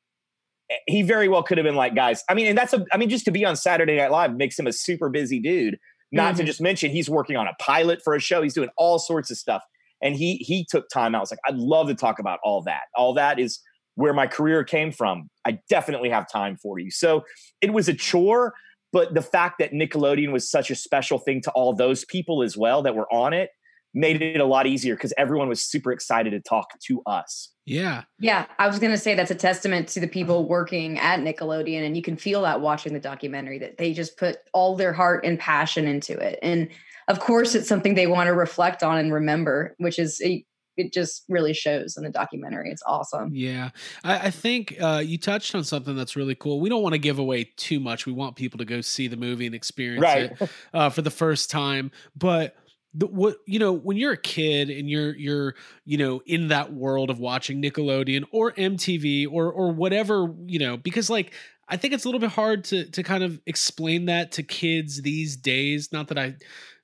He 0.86 1.02
very 1.02 1.28
well 1.28 1.42
could 1.42 1.58
have 1.58 1.64
been 1.64 1.76
like, 1.76 1.94
guys, 1.94 2.22
I 2.28 2.34
mean, 2.34 2.46
and 2.46 2.58
that's 2.58 2.72
a, 2.72 2.84
I 2.92 2.98
mean, 2.98 3.08
just 3.08 3.24
to 3.24 3.30
be 3.30 3.44
on 3.44 3.56
Saturday 3.56 3.96
Night 3.96 4.10
Live 4.10 4.36
makes 4.36 4.58
him 4.58 4.66
a 4.66 4.72
super 4.72 5.08
busy 5.08 5.40
dude. 5.40 5.78
Not 6.12 6.30
mm-hmm. 6.30 6.38
to 6.38 6.44
just 6.44 6.60
mention 6.60 6.90
he's 6.90 7.10
working 7.10 7.36
on 7.36 7.46
a 7.46 7.54
pilot 7.58 8.00
for 8.02 8.14
a 8.14 8.20
show. 8.20 8.42
He's 8.42 8.54
doing 8.54 8.70
all 8.76 8.98
sorts 8.98 9.30
of 9.30 9.36
stuff. 9.36 9.62
And 10.00 10.14
he 10.14 10.36
he 10.36 10.64
took 10.64 10.88
time 10.90 11.14
out. 11.14 11.18
I 11.18 11.20
was 11.22 11.30
like, 11.32 11.40
I'd 11.46 11.56
love 11.56 11.88
to 11.88 11.94
talk 11.94 12.18
about 12.18 12.38
all 12.44 12.62
that. 12.62 12.82
All 12.94 13.14
that 13.14 13.38
is 13.38 13.60
where 13.96 14.14
my 14.14 14.28
career 14.28 14.62
came 14.62 14.92
from. 14.92 15.28
I 15.44 15.58
definitely 15.68 16.08
have 16.10 16.30
time 16.30 16.56
for 16.56 16.78
you. 16.78 16.90
So 16.90 17.24
it 17.60 17.72
was 17.72 17.88
a 17.88 17.94
chore, 17.94 18.54
but 18.92 19.12
the 19.12 19.22
fact 19.22 19.58
that 19.58 19.72
Nickelodeon 19.72 20.30
was 20.30 20.48
such 20.48 20.70
a 20.70 20.76
special 20.76 21.18
thing 21.18 21.40
to 21.42 21.50
all 21.50 21.74
those 21.74 22.04
people 22.04 22.42
as 22.44 22.56
well 22.56 22.80
that 22.82 22.94
were 22.94 23.12
on 23.12 23.32
it 23.32 23.50
made 23.94 24.20
it 24.22 24.40
a 24.40 24.44
lot 24.44 24.66
easier 24.66 24.94
because 24.94 25.12
everyone 25.16 25.48
was 25.48 25.62
super 25.62 25.92
excited 25.92 26.30
to 26.30 26.40
talk 26.40 26.78
to 26.80 27.02
us. 27.06 27.50
Yeah. 27.64 28.04
Yeah. 28.18 28.46
I 28.58 28.66
was 28.66 28.78
going 28.78 28.92
to 28.92 28.98
say 28.98 29.14
that's 29.14 29.30
a 29.30 29.34
testament 29.34 29.88
to 29.88 30.00
the 30.00 30.08
people 30.08 30.48
working 30.48 30.98
at 30.98 31.20
Nickelodeon. 31.20 31.84
And 31.84 31.96
you 31.96 32.02
can 32.02 32.16
feel 32.16 32.42
that 32.42 32.60
watching 32.60 32.94
the 32.94 33.00
documentary 33.00 33.58
that 33.58 33.78
they 33.78 33.92
just 33.92 34.16
put 34.16 34.38
all 34.52 34.76
their 34.76 34.92
heart 34.92 35.24
and 35.24 35.38
passion 35.38 35.86
into 35.86 36.16
it. 36.18 36.38
And 36.42 36.68
of 37.08 37.20
course, 37.20 37.54
it's 37.54 37.68
something 37.68 37.94
they 37.94 38.06
want 38.06 38.28
to 38.28 38.34
reflect 38.34 38.82
on 38.82 38.98
and 38.98 39.12
remember, 39.12 39.74
which 39.78 39.98
is 39.98 40.20
a 40.22 40.44
it 40.78 40.92
just 40.92 41.24
really 41.28 41.52
shows 41.52 41.96
in 41.96 42.04
the 42.04 42.10
documentary. 42.10 42.70
It's 42.70 42.82
awesome. 42.86 43.30
Yeah, 43.34 43.70
I, 44.04 44.18
I 44.26 44.30
think 44.30 44.76
uh, 44.80 45.02
you 45.04 45.18
touched 45.18 45.54
on 45.54 45.64
something 45.64 45.96
that's 45.96 46.14
really 46.14 46.36
cool. 46.36 46.60
We 46.60 46.68
don't 46.68 46.82
want 46.82 46.92
to 46.92 46.98
give 46.98 47.18
away 47.18 47.50
too 47.56 47.80
much. 47.80 48.06
We 48.06 48.12
want 48.12 48.36
people 48.36 48.58
to 48.58 48.64
go 48.64 48.80
see 48.80 49.08
the 49.08 49.16
movie 49.16 49.46
and 49.46 49.56
experience 49.56 50.02
right. 50.02 50.40
it 50.40 50.50
uh, 50.72 50.88
for 50.90 51.02
the 51.02 51.10
first 51.10 51.50
time. 51.50 51.90
But 52.16 52.56
the, 52.94 53.06
what 53.06 53.36
you 53.46 53.58
know 53.58 53.72
when 53.72 53.96
you're 53.96 54.12
a 54.12 54.16
kid 54.16 54.70
and 54.70 54.88
you're 54.88 55.14
you're 55.16 55.54
you 55.84 55.98
know 55.98 56.20
in 56.26 56.48
that 56.48 56.72
world 56.72 57.10
of 57.10 57.18
watching 57.18 57.62
Nickelodeon 57.62 58.24
or 58.32 58.52
MTV 58.52 59.26
or 59.30 59.52
or 59.52 59.70
whatever 59.72 60.34
you 60.46 60.58
know 60.58 60.76
because 60.76 61.10
like 61.10 61.32
I 61.68 61.76
think 61.76 61.92
it's 61.92 62.04
a 62.04 62.08
little 62.08 62.20
bit 62.20 62.30
hard 62.30 62.64
to 62.64 62.90
to 62.90 63.02
kind 63.02 63.22
of 63.22 63.40
explain 63.46 64.06
that 64.06 64.32
to 64.32 64.42
kids 64.42 65.02
these 65.02 65.36
days. 65.36 65.92
Not 65.92 66.08
that 66.08 66.18
I 66.18 66.36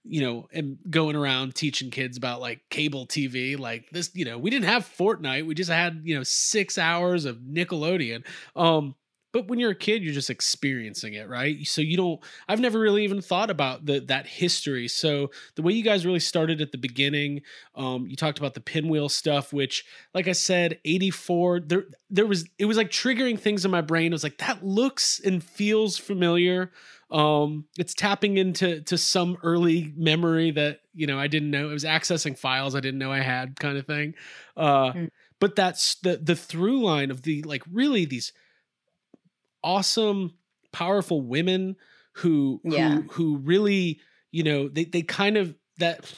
you 0.04 0.20
know, 0.20 0.46
am 0.52 0.78
going 0.90 1.16
around 1.16 1.54
teaching 1.54 1.90
kids 1.90 2.18
about 2.18 2.40
like 2.40 2.60
cable 2.68 3.06
TV, 3.06 3.58
like 3.58 3.88
this, 3.90 4.10
you 4.14 4.26
know, 4.26 4.36
we 4.36 4.50
didn't 4.50 4.66
have 4.66 4.84
Fortnite. 4.84 5.46
We 5.46 5.54
just 5.54 5.70
had, 5.70 6.02
you 6.04 6.14
know, 6.14 6.22
six 6.22 6.76
hours 6.76 7.24
of 7.24 7.38
Nickelodeon. 7.38 8.24
Um, 8.54 8.94
but 9.34 9.48
when 9.48 9.58
you're 9.58 9.72
a 9.72 9.74
kid, 9.74 10.04
you're 10.04 10.14
just 10.14 10.30
experiencing 10.30 11.14
it, 11.14 11.28
right? 11.28 11.66
So 11.66 11.82
you 11.82 11.96
don't. 11.96 12.20
I've 12.48 12.60
never 12.60 12.78
really 12.78 13.02
even 13.02 13.20
thought 13.20 13.50
about 13.50 13.84
the 13.84 13.98
that 14.02 14.28
history. 14.28 14.86
So 14.86 15.32
the 15.56 15.62
way 15.62 15.72
you 15.72 15.82
guys 15.82 16.06
really 16.06 16.20
started 16.20 16.60
at 16.60 16.70
the 16.70 16.78
beginning, 16.78 17.42
um, 17.74 18.06
you 18.06 18.14
talked 18.14 18.38
about 18.38 18.54
the 18.54 18.60
pinwheel 18.60 19.08
stuff, 19.08 19.52
which, 19.52 19.84
like 20.14 20.28
I 20.28 20.32
said, 20.32 20.78
'84. 20.84 21.60
There, 21.66 21.84
there 22.08 22.26
was. 22.26 22.48
It 22.60 22.66
was 22.66 22.76
like 22.76 22.90
triggering 22.90 23.36
things 23.36 23.64
in 23.64 23.72
my 23.72 23.80
brain. 23.80 24.12
It 24.12 24.14
was 24.14 24.22
like 24.22 24.38
that 24.38 24.64
looks 24.64 25.18
and 25.18 25.42
feels 25.42 25.98
familiar 25.98 26.70
um 27.10 27.66
it's 27.78 27.92
tapping 27.92 28.38
into 28.38 28.80
to 28.80 28.96
some 28.96 29.36
early 29.42 29.92
memory 29.94 30.50
that 30.50 30.80
you 30.94 31.06
know 31.06 31.18
i 31.18 31.26
didn't 31.26 31.50
know 31.50 31.68
it 31.68 31.72
was 31.72 31.84
accessing 31.84 32.36
files 32.36 32.74
i 32.74 32.80
didn't 32.80 32.98
know 32.98 33.12
i 33.12 33.20
had 33.20 33.60
kind 33.60 33.76
of 33.76 33.86
thing 33.86 34.14
uh 34.56 34.90
mm. 34.90 35.10
but 35.38 35.54
that's 35.54 35.96
the 35.96 36.16
the 36.16 36.34
through 36.34 36.82
line 36.82 37.10
of 37.10 37.20
the 37.22 37.42
like 37.42 37.62
really 37.70 38.06
these 38.06 38.32
awesome 39.64 40.34
powerful 40.72 41.20
women 41.20 41.76
who 42.14 42.60
yeah. 42.64 42.90
who 42.90 43.02
who 43.10 43.36
really 43.38 44.00
you 44.30 44.42
know 44.42 44.68
they 44.68 44.84
they 44.84 45.02
kind 45.02 45.36
of 45.36 45.54
that 45.78 46.12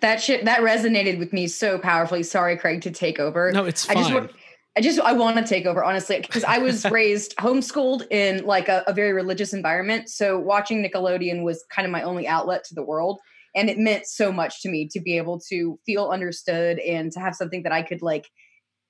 that 0.00 0.20
shit 0.20 0.44
that 0.44 0.60
resonated 0.60 1.18
with 1.18 1.32
me 1.32 1.46
so 1.46 1.78
powerfully 1.78 2.22
sorry 2.22 2.56
craig 2.56 2.82
to 2.82 2.90
take 2.90 3.18
over 3.18 3.52
no 3.52 3.64
it's 3.64 3.86
fine. 3.86 3.96
i 3.98 4.10
just 4.10 4.34
I 4.74 4.80
just 4.80 5.00
I 5.00 5.12
want 5.12 5.36
to 5.36 5.44
take 5.44 5.66
over 5.66 5.84
honestly 5.84 6.20
because 6.20 6.44
I 6.44 6.58
was 6.58 6.84
raised 6.90 7.36
homeschooled 7.36 8.10
in 8.10 8.44
like 8.44 8.68
a, 8.68 8.82
a, 8.86 8.94
very 8.94 9.12
religious 9.12 9.52
environment. 9.52 10.08
So 10.08 10.38
watching 10.38 10.82
Nickelodeon 10.82 11.42
was 11.42 11.62
kind 11.68 11.84
of 11.84 11.92
my 11.92 12.02
only 12.02 12.26
outlet 12.26 12.64
to 12.64 12.74
the 12.74 12.82
world, 12.82 13.20
and 13.54 13.68
it 13.68 13.76
meant 13.76 14.06
so 14.06 14.32
much 14.32 14.62
to 14.62 14.70
me 14.70 14.88
to 14.92 15.00
be 15.00 15.18
able 15.18 15.38
to 15.50 15.78
feel 15.84 16.08
understood 16.08 16.78
and 16.78 17.12
to 17.12 17.20
have 17.20 17.34
something 17.34 17.64
that 17.64 17.72
I 17.72 17.82
could 17.82 18.00
like 18.00 18.30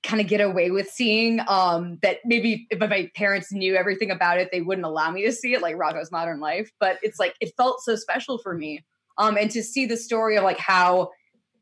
kind 0.03 0.21
of 0.21 0.27
get 0.27 0.41
away 0.41 0.71
with 0.71 0.89
seeing. 0.89 1.41
Um, 1.49 1.99
that 2.03 2.19
maybe 2.25 2.67
if 2.71 2.79
my 2.79 3.11
parents 3.15 3.53
knew 3.53 3.75
everything 3.75 4.11
about 4.11 4.39
it, 4.39 4.51
they 4.53 4.61
wouldn't 4.61 4.87
allow 4.87 5.11
me 5.11 5.25
to 5.25 5.33
see 5.33 5.55
it, 5.55 5.63
like 5.63 5.77
Rocko's 5.77 6.11
Modern 6.11 6.41
Life. 6.41 6.71
But 6.81 6.99
it's 7.03 7.19
like 7.19 7.35
it 7.41 7.53
felt 7.57 7.83
so 7.83 7.97
special 7.97 8.39
for 8.39 8.55
me. 8.55 8.85
Um, 9.19 9.37
and 9.37 9.51
to 9.51 9.63
see 9.63 9.87
the 9.87 9.97
story 9.97 10.37
of 10.37 10.45
like 10.45 10.59
how 10.59 11.11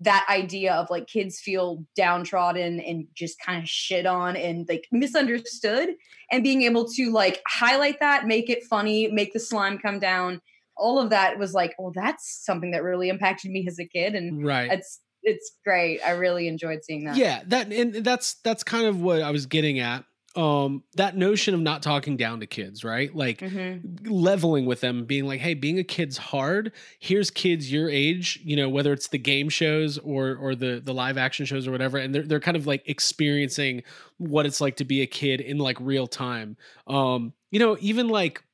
that 0.00 0.26
idea 0.30 0.72
of 0.74 0.88
like 0.88 1.06
kids 1.06 1.38
feel 1.38 1.84
downtrodden 1.94 2.80
and 2.80 3.06
just 3.14 3.38
kind 3.38 3.62
of 3.62 3.68
shit 3.68 4.06
on 4.06 4.34
and 4.34 4.66
like 4.68 4.86
misunderstood 4.90 5.90
and 6.30 6.42
being 6.42 6.62
able 6.62 6.88
to 6.88 7.10
like 7.10 7.42
highlight 7.46 8.00
that 8.00 8.26
make 8.26 8.48
it 8.48 8.64
funny 8.64 9.08
make 9.08 9.32
the 9.32 9.38
slime 9.38 9.78
come 9.78 9.98
down 9.98 10.40
all 10.76 10.98
of 10.98 11.10
that 11.10 11.38
was 11.38 11.52
like 11.52 11.74
well 11.78 11.92
that's 11.94 12.42
something 12.44 12.70
that 12.70 12.82
really 12.82 13.10
impacted 13.10 13.50
me 13.50 13.66
as 13.68 13.78
a 13.78 13.84
kid 13.84 14.14
and 14.14 14.42
right 14.44 14.72
it's 14.72 15.00
it's 15.22 15.52
great. 15.64 16.00
I 16.00 16.12
really 16.12 16.48
enjoyed 16.48 16.84
seeing 16.84 17.04
that. 17.04 17.16
Yeah 17.16 17.42
that 17.46 17.72
and 17.72 17.94
that's 17.94 18.34
that's 18.42 18.62
kind 18.62 18.86
of 18.86 19.00
what 19.00 19.22
i 19.22 19.30
was 19.30 19.46
getting 19.46 19.78
at. 19.78 20.04
Um 20.36 20.84
that 20.94 21.16
notion 21.16 21.54
of 21.54 21.60
not 21.60 21.82
talking 21.82 22.16
down 22.16 22.40
to 22.40 22.46
kids 22.46 22.84
right? 22.84 23.14
Like 23.14 23.38
mm-hmm. 23.38 24.08
leveling 24.08 24.66
with 24.66 24.80
them 24.80 25.04
being 25.04 25.26
like 25.26 25.40
hey 25.40 25.54
being 25.54 25.78
a 25.78 25.84
kid's 25.84 26.16
hard. 26.16 26.72
Here's 26.98 27.30
kids 27.30 27.70
your 27.70 27.88
age 27.88 28.40
you 28.42 28.56
know 28.56 28.68
whether 28.68 28.92
it's 28.92 29.08
the 29.08 29.18
game 29.18 29.48
shows 29.48 29.98
or 29.98 30.36
or 30.36 30.54
the 30.54 30.80
the 30.84 30.94
live 30.94 31.18
action 31.18 31.46
shows 31.46 31.66
or 31.66 31.72
whatever 31.72 31.98
and 31.98 32.14
they're, 32.14 32.22
they're 32.22 32.40
kind 32.40 32.56
of 32.56 32.66
like 32.66 32.82
experiencing 32.86 33.82
what 34.18 34.46
it's 34.46 34.60
like 34.60 34.76
to 34.76 34.84
be 34.84 35.02
a 35.02 35.06
kid 35.06 35.40
in 35.40 35.58
like 35.58 35.76
real 35.80 36.06
time. 36.06 36.56
Um 36.86 37.32
you 37.50 37.58
know 37.58 37.76
even 37.80 38.08
like 38.08 38.44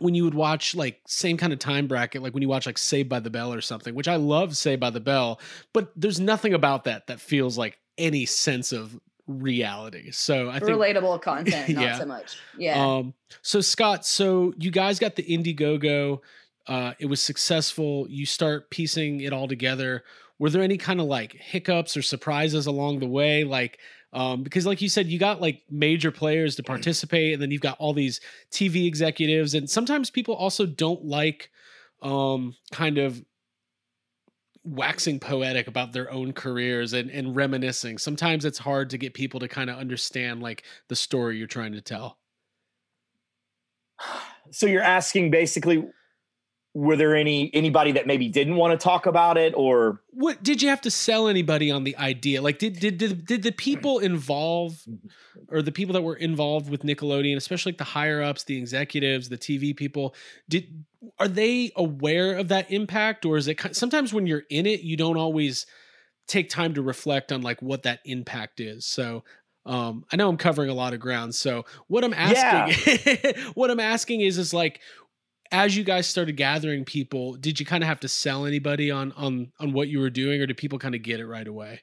when 0.00 0.14
you 0.14 0.24
would 0.24 0.34
watch 0.34 0.74
like 0.74 1.00
same 1.06 1.36
kind 1.36 1.52
of 1.52 1.58
time 1.58 1.86
bracket 1.86 2.22
like 2.22 2.32
when 2.34 2.42
you 2.42 2.48
watch 2.48 2.66
like 2.66 2.78
saved 2.78 3.08
by 3.08 3.20
the 3.20 3.30
bell 3.30 3.52
or 3.52 3.60
something 3.60 3.94
which 3.94 4.08
i 4.08 4.16
love 4.16 4.56
saved 4.56 4.80
by 4.80 4.90
the 4.90 5.00
bell 5.00 5.40
but 5.72 5.92
there's 5.96 6.20
nothing 6.20 6.54
about 6.54 6.84
that 6.84 7.06
that 7.06 7.20
feels 7.20 7.56
like 7.56 7.78
any 7.98 8.24
sense 8.26 8.72
of 8.72 8.98
reality. 9.30 10.10
So 10.10 10.50
I 10.50 10.58
think 10.58 10.72
relatable 10.72 11.22
content, 11.22 11.68
not 11.70 11.82
yeah. 11.82 11.98
so 11.98 12.06
much. 12.06 12.38
Yeah. 12.58 12.84
Um, 12.84 13.14
so 13.42 13.60
Scott, 13.60 14.04
so 14.04 14.52
you 14.58 14.70
guys 14.70 14.98
got 14.98 15.16
the 15.16 15.22
Indiegogo. 15.22 16.20
Uh, 16.66 16.92
it 16.98 17.06
was 17.06 17.22
successful. 17.22 18.06
You 18.08 18.26
start 18.26 18.70
piecing 18.70 19.20
it 19.20 19.32
all 19.32 19.48
together. 19.48 20.04
Were 20.38 20.50
there 20.50 20.62
any 20.62 20.78
kind 20.78 21.00
of 21.00 21.06
like 21.06 21.32
hiccups 21.32 21.96
or 21.96 22.02
surprises 22.02 22.66
along 22.66 22.98
the 22.98 23.06
way? 23.06 23.44
Like, 23.44 23.78
um, 24.12 24.42
because 24.42 24.66
like 24.66 24.82
you 24.82 24.88
said, 24.88 25.06
you 25.06 25.18
got 25.18 25.40
like 25.40 25.62
major 25.70 26.10
players 26.10 26.56
to 26.56 26.62
participate, 26.62 27.32
and 27.32 27.42
then 27.42 27.50
you've 27.50 27.60
got 27.60 27.76
all 27.78 27.92
these 27.92 28.20
TV 28.50 28.86
executives, 28.86 29.54
and 29.54 29.70
sometimes 29.70 30.10
people 30.10 30.34
also 30.34 30.66
don't 30.66 31.04
like 31.04 31.50
um 32.02 32.54
kind 32.72 32.96
of 32.96 33.22
waxing 34.64 35.18
poetic 35.18 35.66
about 35.66 35.92
their 35.92 36.10
own 36.10 36.32
careers 36.32 36.92
and, 36.92 37.10
and 37.10 37.34
reminiscing. 37.34 37.98
Sometimes 37.98 38.44
it's 38.44 38.58
hard 38.58 38.90
to 38.90 38.98
get 38.98 39.14
people 39.14 39.40
to 39.40 39.48
kind 39.48 39.70
of 39.70 39.78
understand 39.78 40.42
like 40.42 40.64
the 40.88 40.96
story 40.96 41.38
you're 41.38 41.46
trying 41.46 41.72
to 41.72 41.80
tell. 41.80 42.18
So 44.52 44.66
you're 44.66 44.82
asking 44.82 45.30
basically 45.30 45.84
were 46.72 46.96
there 46.96 47.16
any 47.16 47.52
anybody 47.52 47.92
that 47.92 48.06
maybe 48.06 48.28
didn't 48.28 48.56
want 48.56 48.78
to 48.78 48.82
talk 48.82 49.06
about 49.06 49.36
it 49.36 49.54
or? 49.56 50.00
What 50.10 50.42
did 50.42 50.62
you 50.62 50.68
have 50.68 50.80
to 50.82 50.90
sell 50.90 51.26
anybody 51.26 51.70
on 51.70 51.84
the 51.84 51.96
idea? 51.96 52.42
Like 52.42 52.58
did 52.58 52.78
did 52.78 52.98
did, 52.98 53.26
did 53.26 53.42
the 53.42 53.52
people 53.52 53.98
involved 53.98 54.86
or 55.48 55.62
the 55.62 55.72
people 55.72 55.94
that 55.94 56.02
were 56.02 56.16
involved 56.16 56.70
with 56.70 56.82
Nickelodeon 56.82 57.36
especially 57.36 57.72
like 57.72 57.78
the 57.78 57.84
higher 57.84 58.22
ups 58.22 58.44
the 58.44 58.56
executives 58.56 59.28
the 59.28 59.38
TV 59.38 59.76
people 59.76 60.14
did 60.48 60.84
are 61.18 61.28
they 61.28 61.72
aware 61.76 62.34
of 62.34 62.48
that 62.48 62.70
impact 62.70 63.24
or 63.24 63.36
is 63.36 63.48
it 63.48 63.58
sometimes 63.74 64.12
when 64.12 64.26
you're 64.26 64.44
in 64.48 64.66
it 64.66 64.80
you 64.80 64.96
don't 64.96 65.16
always 65.16 65.66
take 66.28 66.48
time 66.48 66.74
to 66.74 66.82
reflect 66.82 67.32
on 67.32 67.42
like 67.42 67.60
what 67.60 67.82
that 67.82 67.98
impact 68.04 68.60
is. 68.60 68.86
So 68.86 69.24
um 69.66 70.06
i 70.10 70.16
know 70.16 70.28
i'm 70.28 70.38
covering 70.38 70.70
a 70.70 70.74
lot 70.74 70.94
of 70.94 71.00
ground 71.00 71.34
so 71.34 71.66
what 71.86 72.02
i'm 72.02 72.14
asking 72.14 72.96
yeah. 72.96 73.32
what 73.54 73.70
i'm 73.70 73.78
asking 73.78 74.22
is 74.22 74.38
is 74.38 74.54
like 74.54 74.80
as 75.52 75.76
you 75.76 75.84
guys 75.84 76.06
started 76.06 76.36
gathering 76.36 76.84
people, 76.84 77.34
did 77.34 77.58
you 77.58 77.66
kind 77.66 77.82
of 77.82 77.88
have 77.88 78.00
to 78.00 78.08
sell 78.08 78.46
anybody 78.46 78.90
on 78.90 79.12
on 79.12 79.52
on 79.58 79.72
what 79.72 79.88
you 79.88 80.00
were 80.00 80.10
doing, 80.10 80.40
or 80.40 80.46
did 80.46 80.56
people 80.56 80.78
kind 80.78 80.94
of 80.94 81.02
get 81.02 81.20
it 81.20 81.26
right 81.26 81.46
away? 81.46 81.82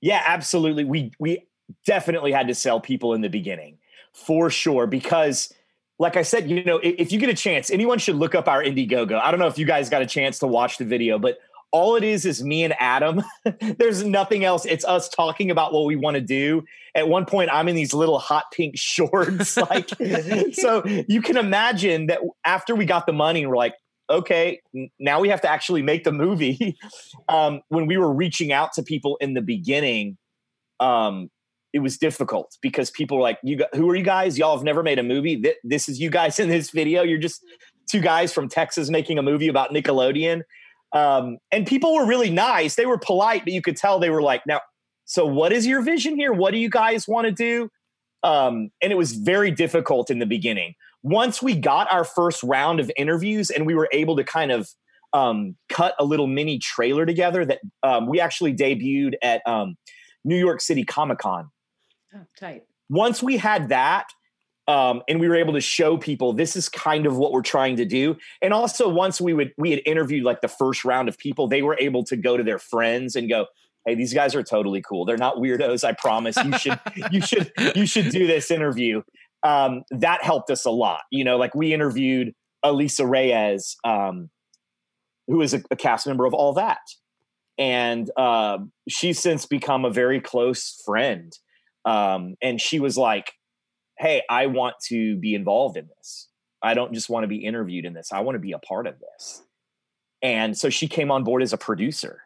Yeah, 0.00 0.22
absolutely. 0.24 0.84
We 0.84 1.12
we 1.18 1.46
definitely 1.86 2.32
had 2.32 2.48
to 2.48 2.54
sell 2.54 2.80
people 2.80 3.14
in 3.14 3.20
the 3.20 3.28
beginning 3.28 3.78
for 4.12 4.50
sure 4.50 4.86
because 4.86 5.52
like 5.98 6.16
I 6.16 6.22
said, 6.22 6.48
you 6.48 6.64
know, 6.64 6.80
if 6.82 7.12
you 7.12 7.18
get 7.18 7.28
a 7.28 7.34
chance, 7.34 7.70
anyone 7.70 7.98
should 7.98 8.16
look 8.16 8.34
up 8.34 8.48
our 8.48 8.62
Indiegogo. 8.64 9.20
I 9.20 9.30
don't 9.30 9.38
know 9.38 9.48
if 9.48 9.58
you 9.58 9.66
guys 9.66 9.90
got 9.90 10.00
a 10.00 10.06
chance 10.06 10.38
to 10.38 10.46
watch 10.46 10.78
the 10.78 10.86
video, 10.86 11.18
but 11.18 11.38
all 11.72 11.96
it 11.96 12.04
is 12.04 12.24
is 12.24 12.42
me 12.42 12.64
and 12.64 12.74
Adam. 12.78 13.22
There's 13.78 14.04
nothing 14.04 14.44
else. 14.44 14.64
It's 14.64 14.84
us 14.84 15.08
talking 15.08 15.50
about 15.50 15.72
what 15.72 15.84
we 15.84 15.96
want 15.96 16.16
to 16.16 16.20
do. 16.20 16.64
At 16.94 17.08
one 17.08 17.26
point, 17.26 17.50
I'm 17.52 17.68
in 17.68 17.76
these 17.76 17.94
little 17.94 18.18
hot 18.18 18.44
pink 18.52 18.74
shorts. 18.78 19.56
like, 19.56 19.90
so 20.52 20.84
you 20.84 21.22
can 21.22 21.36
imagine 21.36 22.06
that 22.06 22.20
after 22.44 22.74
we 22.74 22.84
got 22.84 23.06
the 23.06 23.12
money, 23.12 23.46
we're 23.46 23.56
like, 23.56 23.74
okay, 24.08 24.60
now 24.98 25.20
we 25.20 25.28
have 25.28 25.40
to 25.42 25.50
actually 25.50 25.82
make 25.82 26.04
the 26.04 26.12
movie. 26.12 26.76
um, 27.28 27.60
when 27.68 27.86
we 27.86 27.96
were 27.96 28.12
reaching 28.12 28.52
out 28.52 28.72
to 28.74 28.82
people 28.82 29.16
in 29.20 29.34
the 29.34 29.40
beginning, 29.40 30.18
um, 30.80 31.30
it 31.72 31.78
was 31.78 31.98
difficult 31.98 32.58
because 32.60 32.90
people 32.90 33.18
were 33.18 33.22
like, 33.22 33.38
"You, 33.44 33.64
who 33.74 33.88
are 33.88 33.94
you 33.94 34.02
guys? 34.02 34.36
Y'all 34.36 34.56
have 34.56 34.64
never 34.64 34.82
made 34.82 34.98
a 34.98 35.04
movie. 35.04 35.40
Th- 35.40 35.56
this 35.62 35.88
is 35.88 36.00
you 36.00 36.10
guys 36.10 36.40
in 36.40 36.48
this 36.48 36.70
video. 36.70 37.04
You're 37.04 37.18
just 37.18 37.44
two 37.88 38.00
guys 38.00 38.32
from 38.32 38.48
Texas 38.48 38.90
making 38.90 39.18
a 39.18 39.22
movie 39.22 39.46
about 39.46 39.70
Nickelodeon." 39.70 40.42
Um, 40.92 41.38
and 41.52 41.66
people 41.66 41.94
were 41.94 42.06
really 42.06 42.30
nice. 42.30 42.74
They 42.74 42.86
were 42.86 42.98
polite, 42.98 43.44
but 43.44 43.52
you 43.52 43.62
could 43.62 43.76
tell 43.76 43.98
they 43.98 44.10
were 44.10 44.22
like, 44.22 44.46
"Now, 44.46 44.60
so 45.04 45.24
what 45.26 45.52
is 45.52 45.66
your 45.66 45.82
vision 45.82 46.16
here? 46.16 46.32
What 46.32 46.52
do 46.52 46.58
you 46.58 46.70
guys 46.70 47.06
want 47.06 47.26
to 47.26 47.32
do?" 47.32 47.70
Um, 48.22 48.70
and 48.82 48.92
it 48.92 48.96
was 48.96 49.12
very 49.12 49.50
difficult 49.50 50.10
in 50.10 50.18
the 50.18 50.26
beginning. 50.26 50.74
Once 51.02 51.40
we 51.40 51.54
got 51.54 51.90
our 51.92 52.04
first 52.04 52.42
round 52.42 52.80
of 52.80 52.90
interviews 52.96 53.50
and 53.50 53.66
we 53.66 53.74
were 53.74 53.88
able 53.92 54.16
to 54.16 54.24
kind 54.24 54.50
of 54.52 54.68
um, 55.12 55.56
cut 55.68 55.94
a 55.98 56.04
little 56.04 56.26
mini 56.26 56.58
trailer 56.58 57.06
together 57.06 57.44
that 57.44 57.60
um, 57.82 58.06
we 58.06 58.20
actually 58.20 58.54
debuted 58.54 59.14
at 59.22 59.40
um, 59.46 59.76
New 60.24 60.36
York 60.36 60.60
City 60.60 60.84
Comic 60.84 61.18
Con. 61.18 61.50
Oh, 62.14 62.26
tight. 62.38 62.64
Once 62.88 63.22
we 63.22 63.36
had 63.36 63.68
that, 63.70 64.06
um, 64.70 65.02
and 65.08 65.18
we 65.18 65.28
were 65.28 65.34
able 65.34 65.54
to 65.54 65.60
show 65.60 65.96
people 65.96 66.32
this 66.32 66.54
is 66.54 66.68
kind 66.68 67.04
of 67.04 67.16
what 67.16 67.32
we're 67.32 67.42
trying 67.42 67.74
to 67.74 67.84
do. 67.84 68.16
And 68.40 68.54
also, 68.54 68.88
once 68.88 69.20
we 69.20 69.34
would 69.34 69.52
we 69.58 69.72
had 69.72 69.80
interviewed 69.84 70.22
like 70.22 70.42
the 70.42 70.48
first 70.48 70.84
round 70.84 71.08
of 71.08 71.18
people, 71.18 71.48
they 71.48 71.60
were 71.60 71.76
able 71.80 72.04
to 72.04 72.16
go 72.16 72.36
to 72.36 72.44
their 72.44 72.60
friends 72.60 73.16
and 73.16 73.28
go, 73.28 73.46
"Hey, 73.84 73.96
these 73.96 74.14
guys 74.14 74.32
are 74.36 74.44
totally 74.44 74.80
cool. 74.80 75.04
They're 75.04 75.16
not 75.16 75.38
weirdos. 75.38 75.82
I 75.82 75.92
promise. 75.94 76.36
You 76.36 76.56
should 76.56 76.80
you 77.10 77.20
should 77.20 77.52
you 77.74 77.84
should 77.84 78.10
do 78.10 78.28
this 78.28 78.52
interview." 78.52 79.02
Um, 79.42 79.82
that 79.90 80.22
helped 80.22 80.50
us 80.50 80.64
a 80.64 80.70
lot. 80.70 81.00
You 81.10 81.24
know, 81.24 81.36
like 81.36 81.52
we 81.52 81.74
interviewed 81.74 82.32
Alisa 82.64 83.10
Reyes, 83.10 83.76
um, 83.82 84.30
who 85.26 85.42
is 85.42 85.52
a, 85.52 85.64
a 85.72 85.76
cast 85.76 86.06
member 86.06 86.26
of 86.26 86.32
All 86.32 86.52
That, 86.52 86.78
and 87.58 88.08
uh, 88.16 88.58
she's 88.88 89.18
since 89.18 89.46
become 89.46 89.84
a 89.84 89.90
very 89.90 90.20
close 90.20 90.80
friend. 90.86 91.36
Um, 91.84 92.36
and 92.40 92.60
she 92.60 92.78
was 92.78 92.96
like, 92.96 93.32
"Hey, 94.00 94.22
I 94.28 94.46
want 94.46 94.76
to 94.86 95.16
be 95.16 95.34
involved 95.34 95.76
in 95.76 95.88
this. 95.96 96.28
I 96.62 96.74
don't 96.74 96.92
just 96.92 97.08
want 97.08 97.24
to 97.24 97.28
be 97.28 97.44
interviewed 97.44 97.84
in 97.84 97.92
this. 97.92 98.12
I 98.12 98.20
want 98.20 98.34
to 98.34 98.40
be 98.40 98.52
a 98.52 98.58
part 98.58 98.86
of 98.86 98.96
this." 98.98 99.42
And 100.22 100.56
so 100.56 100.68
she 100.70 100.88
came 100.88 101.10
on 101.10 101.24
board 101.24 101.42
as 101.42 101.52
a 101.52 101.58
producer 101.58 102.22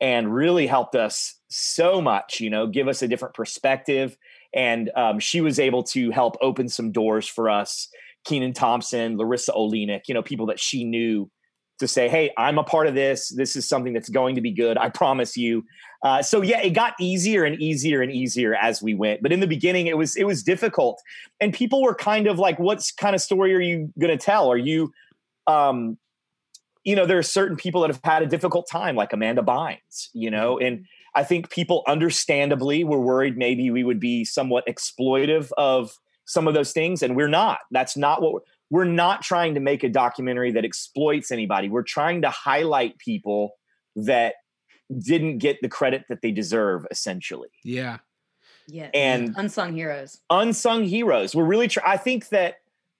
and 0.00 0.34
really 0.34 0.66
helped 0.66 0.94
us 0.94 1.36
so 1.48 2.00
much. 2.00 2.40
You 2.40 2.50
know, 2.50 2.66
give 2.66 2.88
us 2.88 3.02
a 3.02 3.08
different 3.08 3.34
perspective. 3.34 4.16
And 4.54 4.90
um, 4.96 5.18
she 5.18 5.40
was 5.40 5.58
able 5.58 5.82
to 5.84 6.10
help 6.10 6.36
open 6.42 6.68
some 6.68 6.92
doors 6.92 7.26
for 7.26 7.48
us. 7.48 7.88
Kenan 8.24 8.52
Thompson, 8.52 9.16
Larissa 9.16 9.52
Oleynik, 9.52 10.08
you 10.08 10.14
know, 10.14 10.22
people 10.22 10.46
that 10.46 10.60
she 10.60 10.84
knew 10.84 11.30
to 11.78 11.88
say, 11.88 12.08
hey, 12.08 12.30
I'm 12.36 12.58
a 12.58 12.64
part 12.64 12.86
of 12.86 12.94
this. 12.94 13.28
This 13.28 13.56
is 13.56 13.68
something 13.68 13.92
that's 13.92 14.08
going 14.08 14.34
to 14.36 14.40
be 14.40 14.52
good. 14.52 14.78
I 14.78 14.88
promise 14.88 15.36
you. 15.36 15.64
Uh, 16.02 16.22
so 16.22 16.42
yeah, 16.42 16.60
it 16.60 16.70
got 16.70 16.94
easier 17.00 17.44
and 17.44 17.60
easier 17.60 18.02
and 18.02 18.10
easier 18.10 18.54
as 18.54 18.82
we 18.82 18.94
went. 18.94 19.22
But 19.22 19.32
in 19.32 19.40
the 19.40 19.46
beginning, 19.46 19.86
it 19.86 19.96
was 19.96 20.16
it 20.16 20.24
was 20.24 20.42
difficult, 20.42 21.00
and 21.40 21.52
people 21.52 21.82
were 21.82 21.94
kind 21.94 22.26
of 22.26 22.38
like, 22.38 22.58
"What 22.58 22.84
kind 22.98 23.14
of 23.14 23.20
story 23.20 23.54
are 23.54 23.60
you 23.60 23.92
going 23.98 24.16
to 24.16 24.22
tell? 24.22 24.50
Are 24.50 24.56
you?" 24.56 24.92
Um, 25.46 25.98
you 26.84 26.96
know, 26.96 27.06
there 27.06 27.18
are 27.18 27.22
certain 27.22 27.56
people 27.56 27.82
that 27.82 27.90
have 27.90 28.00
had 28.02 28.22
a 28.22 28.26
difficult 28.26 28.68
time, 28.68 28.96
like 28.96 29.12
Amanda 29.12 29.42
Bynes, 29.42 30.08
you 30.12 30.30
know, 30.30 30.58
and 30.58 30.86
I 31.14 31.22
think 31.22 31.50
people 31.50 31.84
understandably 31.86 32.82
were 32.84 33.00
worried 33.00 33.36
maybe 33.36 33.70
we 33.70 33.84
would 33.84 34.00
be 34.00 34.24
somewhat 34.24 34.64
exploitive 34.66 35.50
of 35.56 35.92
some 36.24 36.48
of 36.48 36.54
those 36.54 36.72
things, 36.72 37.02
and 37.02 37.14
we're 37.14 37.28
not. 37.28 37.58
That's 37.70 37.96
not 37.96 38.22
what 38.22 38.42
we're, 38.72 38.80
we're 38.80 38.90
not 38.90 39.22
trying 39.22 39.54
to 39.54 39.60
make 39.60 39.84
a 39.84 39.88
documentary 39.88 40.52
that 40.52 40.64
exploits 40.64 41.30
anybody. 41.30 41.68
We're 41.68 41.82
trying 41.82 42.22
to 42.22 42.30
highlight 42.30 42.98
people 42.98 43.56
that 43.94 44.34
didn't 44.98 45.38
get 45.38 45.58
the 45.62 45.68
credit 45.68 46.04
that 46.08 46.22
they 46.22 46.30
deserve, 46.30 46.86
essentially. 46.90 47.48
Yeah. 47.64 47.98
Yeah. 48.68 48.90
And 48.94 49.34
unsung 49.36 49.74
heroes. 49.74 50.20
Unsung 50.30 50.84
heroes. 50.84 51.34
We're 51.34 51.44
really, 51.44 51.68
try- 51.68 51.82
I 51.86 51.96
think 51.96 52.28
that 52.28 52.56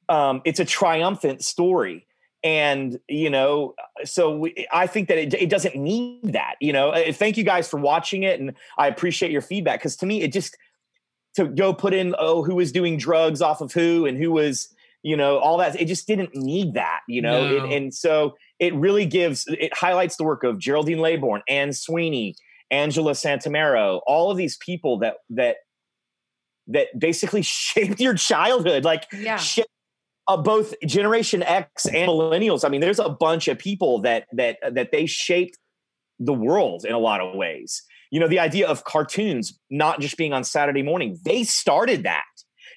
um, 0.08 0.42
it's 0.44 0.60
a 0.60 0.64
triumphant 0.64 1.42
story. 1.42 2.06
And, 2.44 2.98
you 3.08 3.30
know, 3.30 3.74
so 4.04 4.36
we, 4.36 4.66
I 4.72 4.88
think 4.88 5.08
that 5.08 5.18
it, 5.18 5.34
it 5.34 5.48
doesn't 5.48 5.76
need 5.76 6.32
that, 6.32 6.56
you 6.60 6.72
know. 6.72 6.90
Uh, 6.90 7.12
Thank 7.12 7.36
you 7.36 7.44
guys 7.44 7.68
for 7.68 7.78
watching 7.78 8.24
it. 8.24 8.40
And 8.40 8.54
I 8.76 8.88
appreciate 8.88 9.30
your 9.30 9.42
feedback 9.42 9.78
because 9.78 9.96
to 9.98 10.06
me, 10.06 10.22
it 10.22 10.32
just, 10.32 10.56
to 11.34 11.46
go 11.46 11.72
put 11.72 11.94
in, 11.94 12.14
oh, 12.18 12.42
who 12.42 12.56
was 12.56 12.72
doing 12.72 12.96
drugs 12.96 13.40
off 13.40 13.60
of 13.60 13.72
who 13.72 14.06
and 14.06 14.18
who 14.18 14.32
was, 14.32 14.74
you 15.02 15.16
know 15.16 15.38
all 15.38 15.58
that 15.58 15.80
it 15.80 15.86
just 15.86 16.06
didn't 16.06 16.34
need 16.34 16.74
that 16.74 17.00
you 17.08 17.20
know 17.22 17.44
No. 17.44 17.50
it, 17.50 17.72
and 17.76 17.92
so 17.94 18.36
it 18.58 18.74
really 18.74 19.06
gives 19.06 19.44
it 19.48 19.74
highlights 19.76 20.16
the 20.16 20.24
work 20.24 20.44
of 20.44 20.58
geraldine 20.58 20.98
laybourne 20.98 21.40
anne 21.48 21.72
sweeney 21.72 22.34
angela 22.70 23.12
santomero 23.12 24.00
all 24.06 24.30
of 24.30 24.36
these 24.36 24.56
people 24.58 24.98
that 25.00 25.16
that 25.30 25.56
that 26.68 26.88
basically 26.98 27.42
shaped 27.60 28.00
your 28.00 28.14
childhood 28.14 28.84
like 28.84 29.04
Yeah. 29.12 29.36
shaped, 29.36 29.68
uh, 30.28 30.36
both 30.36 30.74
generation 30.86 31.42
x 31.42 31.86
and 31.86 32.08
millennials 32.08 32.64
i 32.64 32.68
mean 32.68 32.80
there's 32.80 33.00
a 33.00 33.08
bunch 33.08 33.48
of 33.48 33.58
people 33.58 34.00
that 34.02 34.26
that 34.32 34.58
that 34.72 34.92
they 34.92 35.06
shaped 35.06 35.58
the 36.20 36.32
world 36.32 36.84
in 36.84 36.92
a 36.92 36.98
lot 36.98 37.20
of 37.20 37.34
ways 37.34 37.82
you 38.12 38.20
know 38.20 38.28
the 38.28 38.38
idea 38.38 38.68
of 38.68 38.84
cartoons 38.84 39.58
not 39.70 39.98
just 40.00 40.16
being 40.16 40.32
on 40.32 40.44
saturday 40.44 40.82
morning 40.82 41.18
they 41.24 41.42
started 41.42 42.04
that 42.04 42.22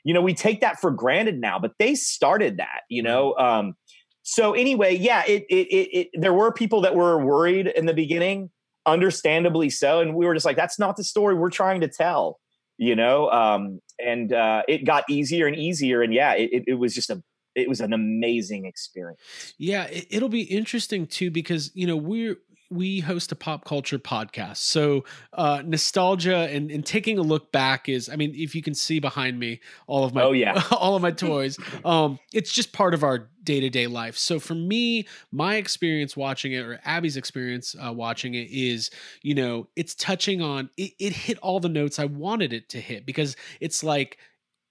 you 0.05 0.13
know 0.13 0.21
we 0.21 0.33
take 0.33 0.61
that 0.61 0.79
for 0.79 0.91
granted 0.91 1.41
now 1.41 1.59
but 1.59 1.73
they 1.77 1.93
started 1.95 2.57
that 2.57 2.81
you 2.89 3.03
know 3.03 3.35
um 3.37 3.73
so 4.21 4.53
anyway 4.53 4.95
yeah 4.95 5.23
it, 5.27 5.43
it 5.49 5.67
it 5.67 5.89
it 5.91 6.07
there 6.13 6.33
were 6.33 6.53
people 6.53 6.79
that 6.79 6.95
were 6.95 7.23
worried 7.23 7.67
in 7.67 7.85
the 7.85 7.93
beginning 7.93 8.49
understandably 8.85 9.69
so 9.69 9.99
and 9.99 10.15
we 10.15 10.25
were 10.25 10.33
just 10.33 10.45
like 10.45 10.55
that's 10.55 10.79
not 10.79 10.95
the 10.95 11.03
story 11.03 11.35
we're 11.35 11.49
trying 11.49 11.81
to 11.81 11.89
tell 11.89 12.39
you 12.77 12.95
know 12.95 13.29
um 13.31 13.81
and 13.99 14.31
uh 14.31 14.61
it 14.69 14.85
got 14.85 15.03
easier 15.09 15.47
and 15.47 15.57
easier 15.57 16.01
and 16.01 16.13
yeah 16.13 16.33
it, 16.33 16.49
it, 16.53 16.63
it 16.67 16.75
was 16.75 16.93
just 16.93 17.09
a 17.09 17.21
it 17.55 17.69
was 17.69 17.79
an 17.79 17.93
amazing 17.93 18.65
experience. 18.65 19.19
Yeah, 19.57 19.85
it, 19.85 20.07
it'll 20.09 20.29
be 20.29 20.41
interesting 20.41 21.07
too 21.07 21.31
because 21.31 21.71
you 21.73 21.87
know 21.87 21.95
we're 21.95 22.37
we 22.69 22.99
host 22.99 23.31
a 23.31 23.35
pop 23.35 23.65
culture 23.65 23.99
podcast, 23.99 24.57
so 24.57 25.05
uh, 25.33 25.61
nostalgia 25.65 26.49
and, 26.51 26.71
and 26.71 26.85
taking 26.85 27.17
a 27.17 27.21
look 27.21 27.51
back 27.51 27.87
is. 27.89 28.09
I 28.09 28.15
mean, 28.15 28.33
if 28.35 28.55
you 28.55 28.61
can 28.61 28.73
see 28.73 28.99
behind 28.99 29.39
me, 29.39 29.61
all 29.87 30.03
of 30.03 30.13
my 30.13 30.23
Oh, 30.23 30.31
yeah. 30.31 30.61
all 30.71 30.95
of 30.95 31.01
my 31.01 31.11
toys. 31.11 31.57
Um, 31.83 32.19
it's 32.33 32.51
just 32.51 32.73
part 32.73 32.93
of 32.93 33.03
our 33.03 33.29
day 33.43 33.59
to 33.59 33.69
day 33.69 33.87
life. 33.87 34.17
So 34.17 34.39
for 34.39 34.55
me, 34.55 35.07
my 35.31 35.55
experience 35.55 36.17
watching 36.17 36.53
it, 36.53 36.59
or 36.65 36.79
Abby's 36.83 37.17
experience 37.17 37.75
uh, 37.75 37.93
watching 37.93 38.33
it, 38.33 38.49
is 38.49 38.89
you 39.21 39.35
know 39.35 39.67
it's 39.75 39.95
touching 39.95 40.41
on 40.41 40.69
it. 40.77 40.93
It 40.99 41.13
hit 41.13 41.37
all 41.39 41.59
the 41.59 41.69
notes 41.69 41.99
I 41.99 42.05
wanted 42.05 42.53
it 42.53 42.69
to 42.69 42.79
hit 42.81 43.05
because 43.05 43.35
it's 43.59 43.83
like 43.83 44.17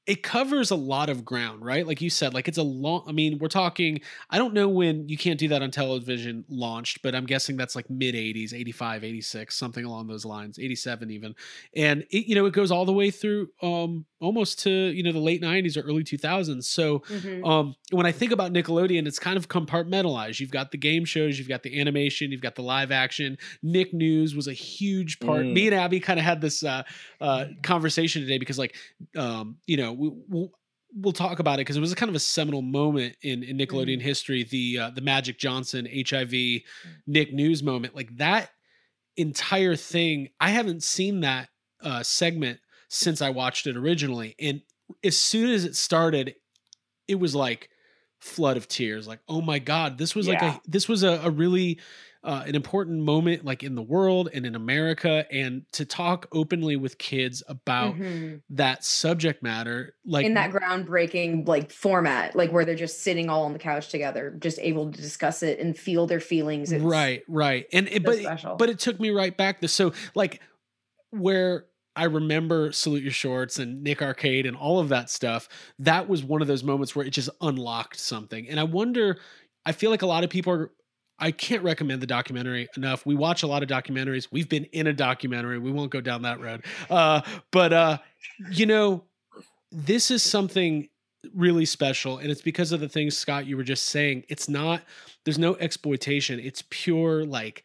it 0.07 0.23
covers 0.23 0.71
a 0.71 0.75
lot 0.77 1.09
of 1.09 1.25
ground, 1.25 1.65
right? 1.65 1.87
Like 1.87 2.03
you 2.03 2.11
said, 2.11 2.35
like 2.35 2.47
it's 2.47 2.59
a 2.59 2.63
long. 2.63 3.05
I 3.07 3.13
mean, 3.13 3.39
we're 3.39 3.49
talking. 3.49 4.01
I 4.29 4.37
don't 4.37 4.53
know 4.53 4.69
when 4.69 5.09
you 5.09 5.17
can't 5.17 5.39
do 5.39 5.49
that 5.49 5.63
on 5.63 5.71
television 5.71 6.45
launched, 6.49 7.01
but 7.03 7.15
I'm 7.15 7.25
guessing 7.25 7.57
that's 7.57 7.75
like 7.75 7.89
mid 7.89 8.15
80s, 8.15 8.53
85, 8.53 9.05
86, 9.05 9.57
something 9.57 9.85
along 9.85 10.09
those 10.09 10.25
lines, 10.25 10.59
87 10.59 11.11
even. 11.11 11.35
And 11.75 12.03
it, 12.11 12.27
you 12.27 12.35
know, 12.35 12.45
it 12.45 12.53
goes 12.53 12.71
all 12.71 12.85
the 12.85 12.93
way 12.93 13.11
through 13.11 13.49
um 13.63 14.05
almost 14.25 14.59
to 14.61 14.71
you 14.71 15.03
know 15.03 15.13
the 15.13 15.19
late 15.21 15.43
90s 15.43 15.77
or 15.77 15.83
early 15.83 16.03
2000s. 16.03 16.65
So 16.65 17.01
Mhm. 17.11 17.47
um 17.47 17.77
when 17.91 18.07
I 18.07 18.13
think 18.13 18.33
about 18.33 18.53
Nickelodeon, 18.53 19.07
it's 19.07 19.19
kind 19.19 19.37
of 19.37 19.49
compartmentalized. 19.49 20.41
You've 20.41 20.51
got 20.51 20.71
the 20.71 20.79
game 20.79 21.05
shows, 21.05 21.39
you've 21.39 21.49
got 21.49 21.63
the 21.63 21.81
animation, 21.81 22.31
you've 22.33 22.41
got 22.41 22.55
the 22.55 22.63
live 22.63 22.91
action. 22.91 23.39
Nick 23.63 23.93
News 23.93 24.35
was 24.35 24.49
a 24.49 24.53
huge 24.53 25.21
part. 25.21 25.45
Mm. 25.47 25.53
Me 25.53 25.67
and 25.69 25.75
Abby 25.77 26.01
kind 26.01 26.19
of 26.19 26.25
had 26.25 26.41
this 26.41 26.63
uh 26.65 26.83
uh 27.21 27.45
conversation 27.63 28.23
today 28.23 28.39
because 28.39 28.59
like 28.59 28.75
um 29.17 29.59
you 29.67 29.77
know 29.77 29.93
we, 29.93 30.11
we'll, 30.29 30.51
we'll 30.97 31.13
talk 31.13 31.39
about 31.41 31.55
it 31.55 31.63
because 31.63 31.77
it 31.77 31.81
was 31.81 31.93
a 31.93 31.97
kind 31.97 32.09
of 32.09 32.15
a 32.15 32.21
seminal 32.21 32.63
moment 32.63 33.17
in, 33.23 33.43
in 33.43 33.59
Nickelodeon 33.59 34.01
history 34.01 34.45
the 34.45 34.79
uh, 34.79 34.91
the 34.91 35.01
Magic 35.01 35.39
Johnson 35.39 35.87
HIV 36.09 36.33
Nick 37.07 37.33
News 37.33 37.63
moment 37.63 37.95
like 37.97 38.17
that 38.19 38.51
entire 39.17 39.77
thing 39.77 40.29
I 40.41 40.51
haven't 40.51 40.83
seen 40.83 41.21
that 41.21 41.49
uh 41.83 42.03
segment 42.03 42.61
since 42.95 43.21
I 43.21 43.31
watched 43.31 43.67
it 43.67 43.77
originally 43.77 44.35
and 44.39 44.63
as 45.03 45.19
soon 45.19 45.51
as 45.51 45.65
it 45.65 45.75
started 45.77 46.35
it 47.09 47.17
was 47.17 47.35
like 47.35 47.69
flood 48.21 48.57
of 48.57 48.67
tears. 48.67 49.07
Like, 49.07 49.21
oh 49.29 49.43
my 49.43 49.59
god, 49.59 49.99
this 49.99 50.15
was 50.15 50.27
like 50.27 50.41
a 50.41 50.59
this 50.67 50.89
was 50.89 51.03
a, 51.03 51.21
a 51.25 51.31
really 51.31 51.79
uh, 52.23 52.43
an 52.47 52.55
important 52.55 53.03
moment, 53.03 53.45
like 53.45 53.63
in 53.63 53.75
the 53.75 53.83
world 53.83 54.31
and 54.33 54.47
in 54.47 54.55
America, 54.55 55.27
and 55.31 55.65
to 55.73 55.85
talk 55.85 56.27
openly 56.33 56.75
with 56.77 56.97
kids 56.97 57.43
about 57.47 57.97
Mhm. 57.97 58.41
that 58.49 58.83
subject 58.83 59.43
matter, 59.43 59.95
like 60.07 60.25
in 60.25 60.33
that 60.33 60.51
groundbreaking 60.53 61.47
like 61.47 61.71
format, 61.71 62.35
like 62.35 62.51
where 62.51 62.65
they're 62.65 62.75
just 62.75 63.03
sitting 63.03 63.29
all 63.29 63.45
on 63.45 63.53
the 63.53 63.59
couch 63.59 63.91
together, 63.91 64.35
just 64.39 64.59
able 64.61 64.91
to 64.91 64.99
discuss 65.03 65.43
it 65.43 65.59
and 65.59 65.77
feel 65.77 66.07
their 66.07 66.21
feelings. 66.21 66.73
It's- 66.73 66.89
right 66.91 67.23
right 67.29 67.67
and 67.75 67.89
it, 67.89 67.97
so 67.97 68.03
but 68.05 68.19
special. 68.21 68.57
but 68.57 68.71
it 68.71 68.79
took 68.79 68.99
me 68.99 69.11
right 69.11 69.37
back 69.37 69.61
to 69.61 69.69
so 69.69 69.93
like 70.15 70.41
where 71.11 71.67
i 71.97 72.05
remember 72.05 72.73
salute 72.73 73.03
your 73.03 73.13
shorts 73.13 73.59
and 73.59 73.83
nick 73.83 74.03
arcade 74.03 74.47
and 74.47 74.57
all 74.57 74.79
of 74.79 74.89
that 74.89 75.11
stuff 75.11 75.49
that 75.79 76.09
was 76.09 76.23
one 76.23 76.43
of 76.43 76.49
those 76.49 76.65
moments 76.65 76.95
where 76.95 77.07
it 77.07 77.11
just 77.11 77.31
unlocked 77.41 77.99
something 77.99 78.49
and 78.49 78.59
i 78.59 78.65
wonder 78.65 79.19
i 79.67 79.73
feel 79.73 79.91
like 79.91 80.03
a 80.03 80.07
lot 80.07 80.25
of 80.25 80.31
people 80.31 80.53
are 80.53 80.71
I 81.17 81.31
can't 81.31 81.63
recommend 81.63 82.03
the 82.03 82.09
documentary 82.09 82.69
enough. 82.77 83.07
We 83.07 83.15
watch 83.15 83.45
a 83.45 83.47
lot 83.47 83.63
of 83.63 83.69
documentaries. 83.69 84.27
We've 84.33 84.49
been 84.49 84.65
in 84.65 84.89
a 84.89 84.93
documentary. 84.93 85.61
We 85.61 85.71
won't 85.71 85.93
go 85.93 86.01
down 86.01 86.23
that 86.23 86.41
road. 86.41 86.65
Uh, 86.91 87.21
but 87.53 87.73
uh, 87.73 87.99
you 88.51 88.67
know, 88.67 89.05
this 89.71 90.11
is 90.11 90.23
something 90.23 90.89
really 91.35 91.65
special 91.65 92.19
and 92.19 92.31
it's 92.31 92.43
because 92.43 92.73
of 92.73 92.81
the 92.81 92.89
things 92.89 93.17
Scott 93.17 93.47
you 93.47 93.57
were 93.57 93.65
just 93.65 93.87
saying. 93.87 94.25
It's 94.29 94.49
not 94.49 94.83
there's 95.25 95.39
no 95.39 95.57
exploitation. 95.57 96.39
It's 96.39 96.63
pure 96.69 97.25
like 97.25 97.65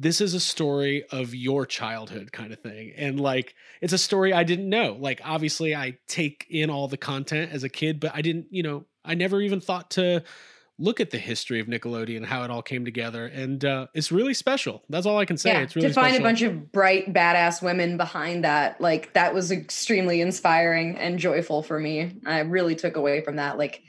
this 0.00 0.20
is 0.20 0.32
a 0.32 0.40
story 0.40 1.04
of 1.10 1.34
your 1.34 1.66
childhood 1.66 2.30
kind 2.30 2.52
of 2.52 2.60
thing. 2.60 2.92
And 2.96 3.18
like 3.18 3.56
it's 3.82 3.92
a 3.92 3.98
story 3.98 4.32
I 4.32 4.44
didn't 4.44 4.68
know. 4.68 4.96
Like 4.98 5.20
obviously 5.24 5.74
I 5.74 5.98
take 6.06 6.46
in 6.48 6.70
all 6.70 6.86
the 6.86 6.96
content 6.96 7.50
as 7.52 7.64
a 7.64 7.68
kid, 7.68 7.98
but 7.98 8.12
I 8.14 8.22
didn't, 8.22 8.46
you 8.50 8.62
know, 8.62 8.86
I 9.04 9.14
never 9.14 9.42
even 9.42 9.60
thought 9.60 9.90
to 9.92 10.22
look 10.78 11.00
at 11.00 11.10
the 11.10 11.18
history 11.18 11.58
of 11.58 11.66
Nickelodeon, 11.66 12.24
how 12.24 12.44
it 12.44 12.50
all 12.50 12.62
came 12.62 12.84
together. 12.84 13.26
And 13.26 13.64
uh 13.64 13.88
it's 13.92 14.12
really 14.12 14.34
special. 14.34 14.84
That's 14.88 15.04
all 15.04 15.18
I 15.18 15.24
can 15.24 15.36
say. 15.36 15.50
yeah, 15.50 15.62
it's 15.62 15.74
really 15.74 15.88
to 15.88 15.94
find 15.94 16.14
special. 16.14 16.24
a 16.24 16.28
bunch 16.28 16.42
of 16.42 16.70
bright, 16.70 17.12
badass 17.12 17.60
women 17.60 17.96
behind 17.96 18.44
that, 18.44 18.80
like 18.80 19.12
that 19.14 19.34
was 19.34 19.50
extremely 19.50 20.20
inspiring 20.20 20.96
and 20.96 21.18
joyful 21.18 21.64
for 21.64 21.80
me. 21.80 22.20
I 22.24 22.38
really 22.40 22.76
took 22.76 22.96
away 22.96 23.22
from 23.22 23.36
that. 23.36 23.58
Like, 23.58 23.82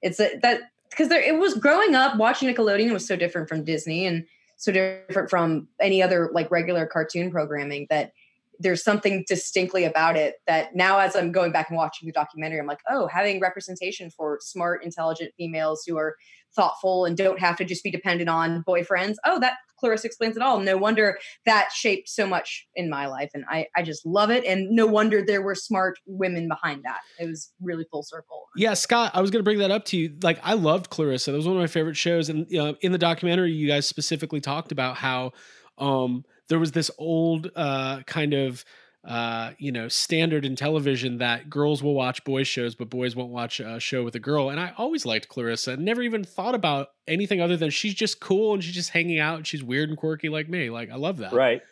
it's 0.00 0.18
a, 0.20 0.38
that 0.40 0.62
because 0.88 1.08
there 1.08 1.20
it 1.20 1.38
was 1.38 1.52
growing 1.54 1.94
up 1.94 2.16
watching 2.16 2.48
Nickelodeon 2.48 2.94
was 2.94 3.06
so 3.06 3.14
different 3.14 3.50
from 3.50 3.64
Disney 3.64 4.06
and 4.06 4.24
so 4.60 4.70
different 4.70 5.30
from 5.30 5.66
any 5.80 6.02
other 6.02 6.30
like 6.34 6.50
regular 6.50 6.86
cartoon 6.86 7.30
programming 7.30 7.86
that 7.88 8.12
there's 8.58 8.84
something 8.84 9.24
distinctly 9.26 9.84
about 9.84 10.16
it 10.16 10.34
that 10.46 10.76
now 10.76 10.98
as 10.98 11.16
I'm 11.16 11.32
going 11.32 11.50
back 11.50 11.70
and 11.70 11.78
watching 11.78 12.06
the 12.06 12.12
documentary, 12.12 12.60
I'm 12.60 12.66
like, 12.66 12.82
oh, 12.90 13.06
having 13.06 13.40
representation 13.40 14.10
for 14.10 14.38
smart, 14.42 14.84
intelligent 14.84 15.32
females 15.38 15.82
who 15.86 15.96
are 15.96 16.14
thoughtful 16.54 17.06
and 17.06 17.16
don't 17.16 17.40
have 17.40 17.56
to 17.56 17.64
just 17.64 17.82
be 17.82 17.90
dependent 17.90 18.28
on 18.28 18.62
boyfriends. 18.64 19.14
Oh, 19.24 19.40
that 19.40 19.54
Clarissa 19.80 20.06
explains 20.06 20.36
it 20.36 20.42
all. 20.42 20.60
No 20.60 20.76
wonder 20.76 21.18
that 21.46 21.70
shaped 21.74 22.08
so 22.08 22.26
much 22.26 22.66
in 22.76 22.88
my 22.88 23.06
life. 23.06 23.30
And 23.34 23.44
I, 23.50 23.66
I 23.74 23.82
just 23.82 24.06
love 24.06 24.30
it. 24.30 24.44
And 24.44 24.70
no 24.70 24.86
wonder 24.86 25.24
there 25.26 25.42
were 25.42 25.54
smart 25.54 25.98
women 26.06 26.46
behind 26.46 26.82
that. 26.84 27.00
It 27.18 27.26
was 27.26 27.52
really 27.60 27.86
full 27.90 28.02
circle. 28.02 28.44
Yeah, 28.56 28.74
Scott, 28.74 29.10
I 29.14 29.20
was 29.20 29.30
going 29.30 29.40
to 29.40 29.44
bring 29.44 29.58
that 29.58 29.70
up 29.70 29.84
to 29.86 29.96
you. 29.96 30.16
Like, 30.22 30.38
I 30.44 30.52
loved 30.52 30.90
Clarissa. 30.90 31.32
That 31.32 31.38
was 31.38 31.46
one 31.46 31.56
of 31.56 31.60
my 31.60 31.66
favorite 31.66 31.96
shows. 31.96 32.28
And 32.28 32.46
uh, 32.54 32.74
in 32.82 32.92
the 32.92 32.98
documentary, 32.98 33.52
you 33.52 33.66
guys 33.66 33.86
specifically 33.86 34.40
talked 34.40 34.70
about 34.70 34.96
how 34.96 35.32
um, 35.78 36.24
there 36.48 36.58
was 36.58 36.72
this 36.72 36.90
old 36.98 37.50
uh, 37.56 38.02
kind 38.02 38.34
of, 38.34 38.64
uh, 39.04 39.52
you 39.58 39.72
know, 39.72 39.88
standard 39.88 40.44
in 40.44 40.56
television 40.56 41.18
that 41.18 41.48
girls 41.48 41.82
will 41.82 41.94
watch 41.94 42.22
boys' 42.24 42.46
shows, 42.46 42.74
but 42.74 42.90
boys 42.90 43.16
won't 43.16 43.30
watch 43.30 43.58
a 43.60 43.80
show 43.80 44.04
with 44.04 44.14
a 44.14 44.20
girl. 44.20 44.50
And 44.50 44.60
I 44.60 44.72
always 44.76 45.06
liked 45.06 45.28
Clarissa. 45.28 45.76
Never 45.78 46.02
even 46.02 46.22
thought 46.22 46.54
about 46.54 46.88
anything 47.08 47.40
other 47.40 47.56
than 47.56 47.70
she's 47.70 47.94
just 47.94 48.20
cool 48.20 48.52
and 48.54 48.62
she's 48.62 48.74
just 48.74 48.90
hanging 48.90 49.18
out 49.18 49.36
and 49.36 49.46
she's 49.46 49.62
weird 49.64 49.88
and 49.88 49.96
quirky 49.96 50.28
like 50.28 50.48
me. 50.48 50.68
Like, 50.68 50.90
I 50.90 50.96
love 50.96 51.18
that. 51.18 51.32
Right. 51.32 51.62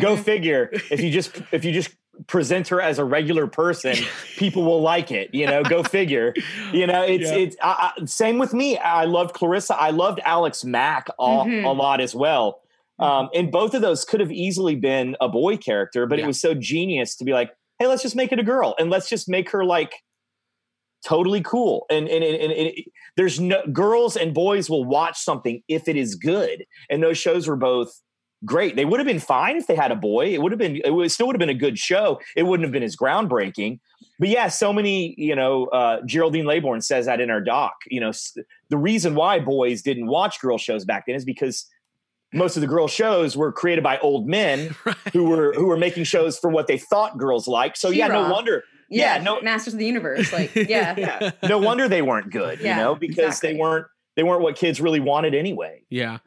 Go 0.00 0.16
Mhm. 0.16 0.24
figure. 0.24 0.70
If 0.90 1.00
you 1.00 1.10
just 1.10 1.40
if 1.52 1.64
you 1.64 1.72
just 1.72 1.90
present 2.26 2.68
her 2.68 2.80
as 2.80 2.98
a 2.98 3.04
regular 3.04 3.46
person, 3.46 3.94
people 4.36 4.64
will 4.64 4.82
like 4.82 5.10
it. 5.12 5.34
You 5.34 5.46
know, 5.46 5.62
go 5.62 5.82
figure. 5.82 6.34
You 6.72 6.86
know, 6.86 7.02
it's 7.02 7.30
Yeah. 7.30 7.36
it's 7.36 7.56
I, 7.62 7.92
I, 7.96 8.04
same 8.06 8.38
with 8.38 8.52
me. 8.54 8.76
I 8.76 9.04
loved 9.04 9.34
Clarissa. 9.34 9.74
I 9.80 9.90
loved 9.90 10.20
Alex 10.24 10.64
Mack 10.64 11.08
a, 11.10 11.22
Mhm. 11.22 11.64
a 11.64 11.68
lot 11.70 12.00
as 12.00 12.14
well. 12.14 12.61
Um, 13.02 13.28
and 13.34 13.50
both 13.50 13.74
of 13.74 13.82
those 13.82 14.04
could 14.04 14.20
have 14.20 14.32
easily 14.32 14.76
been 14.76 15.16
a 15.20 15.28
boy 15.28 15.56
character, 15.56 16.06
but 16.06 16.18
Yeah. 16.18 16.24
it 16.24 16.26
was 16.28 16.40
so 16.40 16.54
genius 16.54 17.16
to 17.16 17.24
be 17.24 17.32
like, 17.32 17.50
hey, 17.78 17.86
let's 17.86 18.02
just 18.02 18.16
make 18.16 18.32
it 18.32 18.38
a 18.38 18.44
girl 18.44 18.74
and 18.78 18.90
let's 18.90 19.08
just 19.08 19.28
make 19.28 19.50
her 19.50 19.64
like 19.64 19.92
totally 21.04 21.42
cool. 21.42 21.86
And 21.90 22.08
and, 22.08 22.22
and, 22.24 22.52
and 22.52 22.68
it, 22.68 22.84
there's 23.16 23.40
no 23.40 23.62
girls 23.72 24.16
and 24.16 24.32
boys 24.32 24.70
will 24.70 24.84
watch 24.84 25.18
something 25.18 25.62
if 25.68 25.88
it 25.88 25.96
is 25.96 26.14
good. 26.14 26.64
And 26.90 27.02
those 27.02 27.18
shows 27.18 27.48
were 27.48 27.56
both 27.56 27.92
great. 28.44 28.76
They 28.76 28.84
would 28.84 29.00
have 29.00 29.06
been 29.06 29.20
fine 29.20 29.56
if 29.56 29.66
they 29.66 29.74
had 29.74 29.92
a 29.92 29.96
boy. 29.96 30.26
It 30.26 30.42
would 30.42 30.52
have 30.52 30.58
been 30.58 30.76
it 30.84 30.90
would 30.90 31.10
still 31.10 31.26
would 31.26 31.36
have 31.36 31.40
been 31.40 31.48
a 31.48 31.54
good 31.54 31.78
show. 31.78 32.20
It 32.36 32.44
wouldn't 32.44 32.64
have 32.64 32.72
been 32.72 32.82
as 32.82 32.96
groundbreaking. 32.96 33.80
But 34.18 34.28
yeah, 34.28 34.48
so 34.48 34.72
many, 34.72 35.14
you 35.18 35.34
know, 35.34 35.66
uh, 35.66 36.00
Geraldine 36.06 36.44
Laybourne 36.44 36.82
says 36.82 37.06
that 37.06 37.20
in 37.20 37.28
her 37.28 37.40
doc. 37.40 37.72
You 37.88 38.00
know, 38.00 38.12
the 38.68 38.76
reason 38.76 39.14
why 39.14 39.40
boys 39.40 39.82
didn't 39.82 40.06
watch 40.06 40.40
girl 40.40 40.58
shows 40.58 40.84
back 40.84 41.04
then 41.06 41.16
is 41.16 41.24
because 41.24 41.66
most 42.32 42.56
of 42.56 42.60
the 42.60 42.66
girl 42.66 42.88
shows 42.88 43.36
were 43.36 43.52
created 43.52 43.82
by 43.84 43.98
old 43.98 44.26
men 44.28 44.74
who 45.12 45.24
were 45.24 45.52
who 45.54 45.66
were 45.66 45.76
making 45.76 46.04
shows 46.04 46.38
for 46.38 46.50
what 46.50 46.66
they 46.66 46.78
thought 46.78 47.18
girls 47.18 47.46
liked. 47.48 47.78
So 47.78 47.90
yeah, 47.90 48.08
no 48.08 48.30
wonder. 48.30 48.64
Yeah, 48.88 49.16
Yeah, 49.16 49.22
no- 49.22 49.40
Masters 49.40 49.72
of 49.74 49.78
the 49.78 49.86
Universe. 49.86 50.32
Like, 50.32 50.54
yeah. 50.54 50.94
Yeah, 50.98 51.30
no 51.48 51.58
wonder 51.58 51.88
they 51.88 52.02
weren't 52.02 52.30
good. 52.30 52.60
Yeah, 52.60 52.76
you 52.76 52.82
know, 52.82 52.94
because 52.94 53.40
they 53.40 53.54
weren't 53.54 53.86
they 54.14 54.22
weren't 54.22 54.42
what 54.42 54.56
kids 54.56 54.78
really 54.78 55.00
wanted 55.00 55.34
anyway. 55.34 55.80
Yeah. 55.88 56.18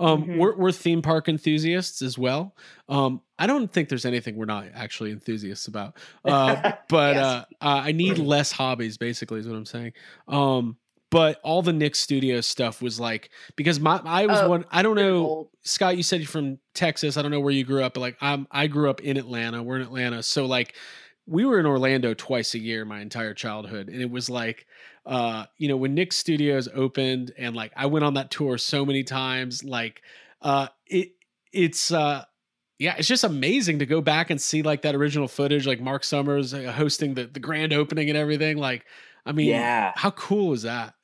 Um, 0.00 0.24
Mhm. 0.24 0.38
we're, 0.38 0.56
we're 0.56 0.72
theme 0.72 1.02
park 1.02 1.28
enthusiasts 1.28 2.02
as 2.02 2.18
well. 2.18 2.56
Um, 2.88 3.20
I 3.38 3.46
don't 3.46 3.72
think 3.72 3.88
there's 3.88 4.04
anything 4.04 4.34
we're 4.34 4.44
not 4.46 4.66
actually 4.74 5.12
enthusiasts 5.12 5.68
about. 5.68 5.96
Uh, 6.24 6.72
but 6.88 7.14
Yes. 7.14 7.24
uh, 7.24 7.44
uh, 7.60 7.82
I 7.84 7.92
need 7.92 8.18
less 8.18 8.50
hobbies, 8.50 8.98
basically, 8.98 9.38
is 9.38 9.46
what 9.46 9.54
I'm 9.54 9.64
saying. 9.66 9.92
Um, 10.26 10.78
but 11.10 11.40
all 11.42 11.62
the 11.62 11.72
Nick 11.72 11.94
Studios 11.94 12.46
stuff 12.46 12.82
was 12.82 13.00
like, 13.00 13.30
because 13.56 13.80
my, 13.80 14.00
I 14.04 14.26
was 14.26 14.40
Oh, 14.40 14.48
one, 14.50 14.64
I 14.70 14.82
don't 14.82 14.96
know, 14.96 15.24
Old. 15.24 15.48
Scott, 15.62 15.96
you 15.96 16.02
said 16.02 16.20
you're 16.20 16.28
from 16.28 16.58
Texas. 16.74 17.16
I 17.16 17.22
don't 17.22 17.30
know 17.30 17.40
where 17.40 17.52
you 17.52 17.64
grew 17.64 17.82
up, 17.82 17.94
but 17.94 18.00
like, 18.00 18.16
I'm, 18.20 18.46
I 18.50 18.66
grew 18.66 18.90
up 18.90 19.00
in 19.00 19.16
Atlanta. 19.16 19.62
We're 19.62 19.76
in 19.76 19.82
Atlanta. 19.82 20.22
So 20.22 20.46
like, 20.46 20.74
we 21.26 21.44
were 21.44 21.58
in 21.60 21.66
Orlando 21.66 22.14
twice 22.14 22.54
a 22.54 22.58
year 22.58 22.84
my 22.84 23.00
entire 23.00 23.34
childhood. 23.34 23.88
And 23.88 24.00
it 24.00 24.10
was 24.10 24.28
like, 24.30 24.66
uh, 25.06 25.44
you 25.56 25.68
know, 25.68 25.76
when 25.76 25.94
Nick 25.94 26.12
Studios 26.12 26.68
opened 26.74 27.32
and 27.38 27.54
like 27.56 27.72
I 27.76 27.86
went 27.86 28.04
on 28.04 28.14
that 28.14 28.30
tour 28.30 28.58
so 28.58 28.84
many 28.84 29.02
times, 29.04 29.64
like, 29.64 30.02
uh, 30.42 30.68
it, 30.86 31.12
it's, 31.52 31.90
uh, 31.90 32.24
yeah, 32.78 32.94
it's 32.98 33.08
just 33.08 33.24
amazing 33.24 33.80
to 33.80 33.86
go 33.86 34.00
back 34.00 34.30
and 34.30 34.40
see 34.40 34.62
like 34.62 34.82
that 34.82 34.94
original 34.94 35.26
footage, 35.28 35.66
like 35.66 35.80
Mark 35.80 36.04
Summers 36.04 36.54
uh, 36.54 36.70
hosting 36.72 37.14
the, 37.14 37.24
the 37.24 37.40
grand 37.40 37.72
opening 37.72 38.08
and 38.08 38.16
everything. 38.16 38.56
Like, 38.58 38.84
I 39.26 39.32
mean, 39.32 39.48
Yeah. 39.48 39.92
how 39.96 40.10
cool 40.12 40.52
is 40.52 40.62
that? 40.62 40.94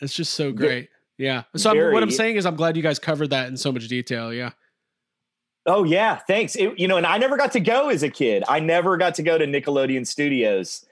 It's 0.00 0.14
just 0.14 0.34
so 0.34 0.52
great. 0.52 0.88
Yeah. 1.18 1.42
So 1.56 1.70
I'm, 1.70 1.92
what 1.92 2.02
I'm 2.02 2.10
saying 2.10 2.36
is, 2.36 2.46
I'm 2.46 2.56
glad 2.56 2.76
you 2.76 2.82
guys 2.82 2.98
covered 2.98 3.30
that 3.30 3.48
in 3.48 3.56
so 3.56 3.70
much 3.72 3.86
detail. 3.88 4.32
Yeah. 4.32 4.50
Oh 5.66 5.84
yeah, 5.84 6.16
thanks. 6.26 6.56
It- 6.56 6.78
you 6.78 6.88
know, 6.88 6.96
and 6.96 7.06
I 7.06 7.18
never 7.18 7.36
got 7.36 7.52
to 7.52 7.60
go 7.60 7.90
as 7.90 8.02
a 8.02 8.08
kid. 8.08 8.44
I 8.48 8.60
never 8.60 8.96
got 8.96 9.14
to 9.16 9.22
go 9.22 9.36
to 9.36 9.44
Nickelodeon 9.46 10.06
Studios. 10.06 10.84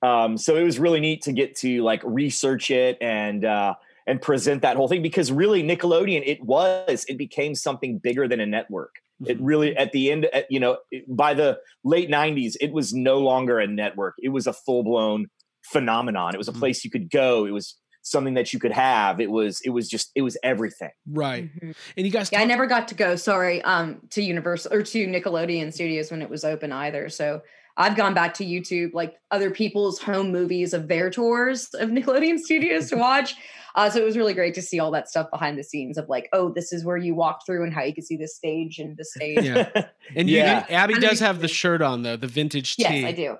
Um, 0.00 0.36
so 0.36 0.56
it 0.56 0.62
was 0.62 0.78
really 0.78 1.00
neat 1.00 1.22
to 1.22 1.32
get 1.32 1.56
to 1.58 1.82
like 1.82 2.00
research 2.04 2.70
it 2.70 2.98
and 3.00 3.44
uh, 3.44 3.74
and 4.06 4.20
present 4.22 4.62
that 4.62 4.76
whole 4.76 4.88
thing 4.88 5.02
because 5.02 5.30
really 5.32 5.62
Nickelodeon 5.62 6.22
it 6.24 6.42
was 6.42 7.04
it 7.08 7.18
became 7.18 7.54
something 7.54 7.98
bigger 7.98 8.28
than 8.28 8.40
a 8.40 8.46
network. 8.46 8.96
It 9.24 9.40
really 9.40 9.76
at 9.76 9.92
the 9.92 10.10
end, 10.10 10.24
at, 10.26 10.50
you 10.50 10.58
know, 10.58 10.78
by 11.06 11.34
the 11.34 11.58
late 11.84 12.10
'90s, 12.10 12.56
it 12.60 12.72
was 12.72 12.92
no 12.92 13.18
longer 13.18 13.60
a 13.60 13.66
network. 13.68 14.14
It 14.20 14.30
was 14.30 14.48
a 14.48 14.52
full 14.52 14.82
blown 14.82 15.26
phenomenon. 15.64 16.34
It 16.34 16.38
was 16.38 16.48
a 16.48 16.52
Mhm. 16.52 16.58
place 16.58 16.84
you 16.84 16.90
could 16.90 17.08
go. 17.08 17.44
It 17.46 17.52
was 17.52 17.76
something 18.02 18.34
that 18.34 18.52
you 18.52 18.58
could 18.58 18.72
have. 18.72 19.20
It 19.20 19.30
was 19.30 19.60
it 19.64 19.70
was 19.70 19.88
just 19.88 20.10
it 20.14 20.22
was 20.22 20.36
everything. 20.42 20.90
Right. 21.06 21.48
Mhm. 21.60 21.74
And 21.96 22.06
you 22.06 22.12
guys, 22.12 22.30
Yeah, 22.32 22.40
I 22.40 22.44
never 22.44 22.66
got 22.66 22.88
to 22.88 22.94
go, 22.94 23.16
sorry, 23.16 23.62
um, 23.62 24.00
to 24.10 24.22
Universal 24.22 24.72
or 24.74 24.82
to 24.82 25.06
Nickelodeon 25.06 25.72
Studios 25.72 26.10
when 26.10 26.20
it 26.22 26.28
was 26.28 26.44
open 26.44 26.72
either. 26.72 27.08
So 27.08 27.42
I've 27.76 27.96
gone 27.96 28.12
back 28.12 28.34
to 28.34 28.44
YouTube, 28.44 28.92
like 28.92 29.14
other 29.30 29.50
people's 29.50 29.98
home 29.98 30.30
movies 30.30 30.74
of 30.74 30.88
their 30.88 31.08
tours 31.10 31.68
of 31.74 31.88
Nickelodeon 31.96 32.38
Studios 32.38 32.90
to 32.90 32.96
watch. 32.96 33.34
Uh, 33.74 33.88
so 33.90 34.00
it 34.00 34.04
was 34.04 34.16
really 34.16 34.34
great 34.34 34.54
to 34.54 34.62
see 34.62 34.78
all 34.78 34.90
that 34.90 35.08
stuff 35.08 35.30
behind 35.30 35.58
the 35.58 35.64
scenes 35.64 35.96
of 35.98 36.08
like, 36.08 36.28
oh, 36.32 36.50
this 36.50 36.72
is 36.72 36.84
where 36.84 36.96
you 36.96 37.14
walk 37.14 37.46
through 37.46 37.64
and 37.64 37.72
how 37.72 37.82
you 37.82 37.94
can 37.94 38.04
see 38.04 38.16
this 38.16 38.34
stage 38.36 38.78
and 38.78 38.96
the 38.96 39.04
stage. 39.14 39.44
Yeah. 39.44 39.84
And 40.16 40.28
you, 40.28 40.38
Yeah. 40.38 40.66
Abby 40.68 40.94
Kind 40.94 41.04
does 41.04 41.20
have 41.20 41.40
the 41.40 41.48
shirt 41.60 41.80
on 41.80 42.02
though, 42.02 42.16
the 42.16 42.26
vintage 42.26 42.74
Yes, 42.76 42.90
tee. 42.90 43.06
I 43.06 43.12
do. 43.12 43.36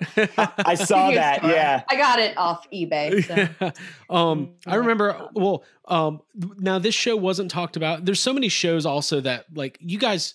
I 0.64 0.74
saw 0.74 1.10
that. 1.10 1.40
sorry. 1.42 1.52
Yeah. 1.54 1.82
I 1.90 1.96
got 1.96 2.18
it 2.18 2.36
off 2.38 2.66
eBay. 2.72 3.22
So. 3.24 3.72
um 4.14 4.54
i 4.66 4.74
Mm, 4.76 4.78
remember 4.78 5.28
well 5.34 5.64
um 5.88 6.22
now 6.58 6.78
this 6.78 6.94
show 6.94 7.16
wasn't 7.16 7.50
talked 7.50 7.76
about 7.76 8.04
there's 8.04 8.20
so 8.20 8.32
many 8.32 8.48
shows 8.48 8.86
also 8.86 9.20
that 9.20 9.46
like 9.54 9.76
you 9.80 9.98
guys 9.98 10.34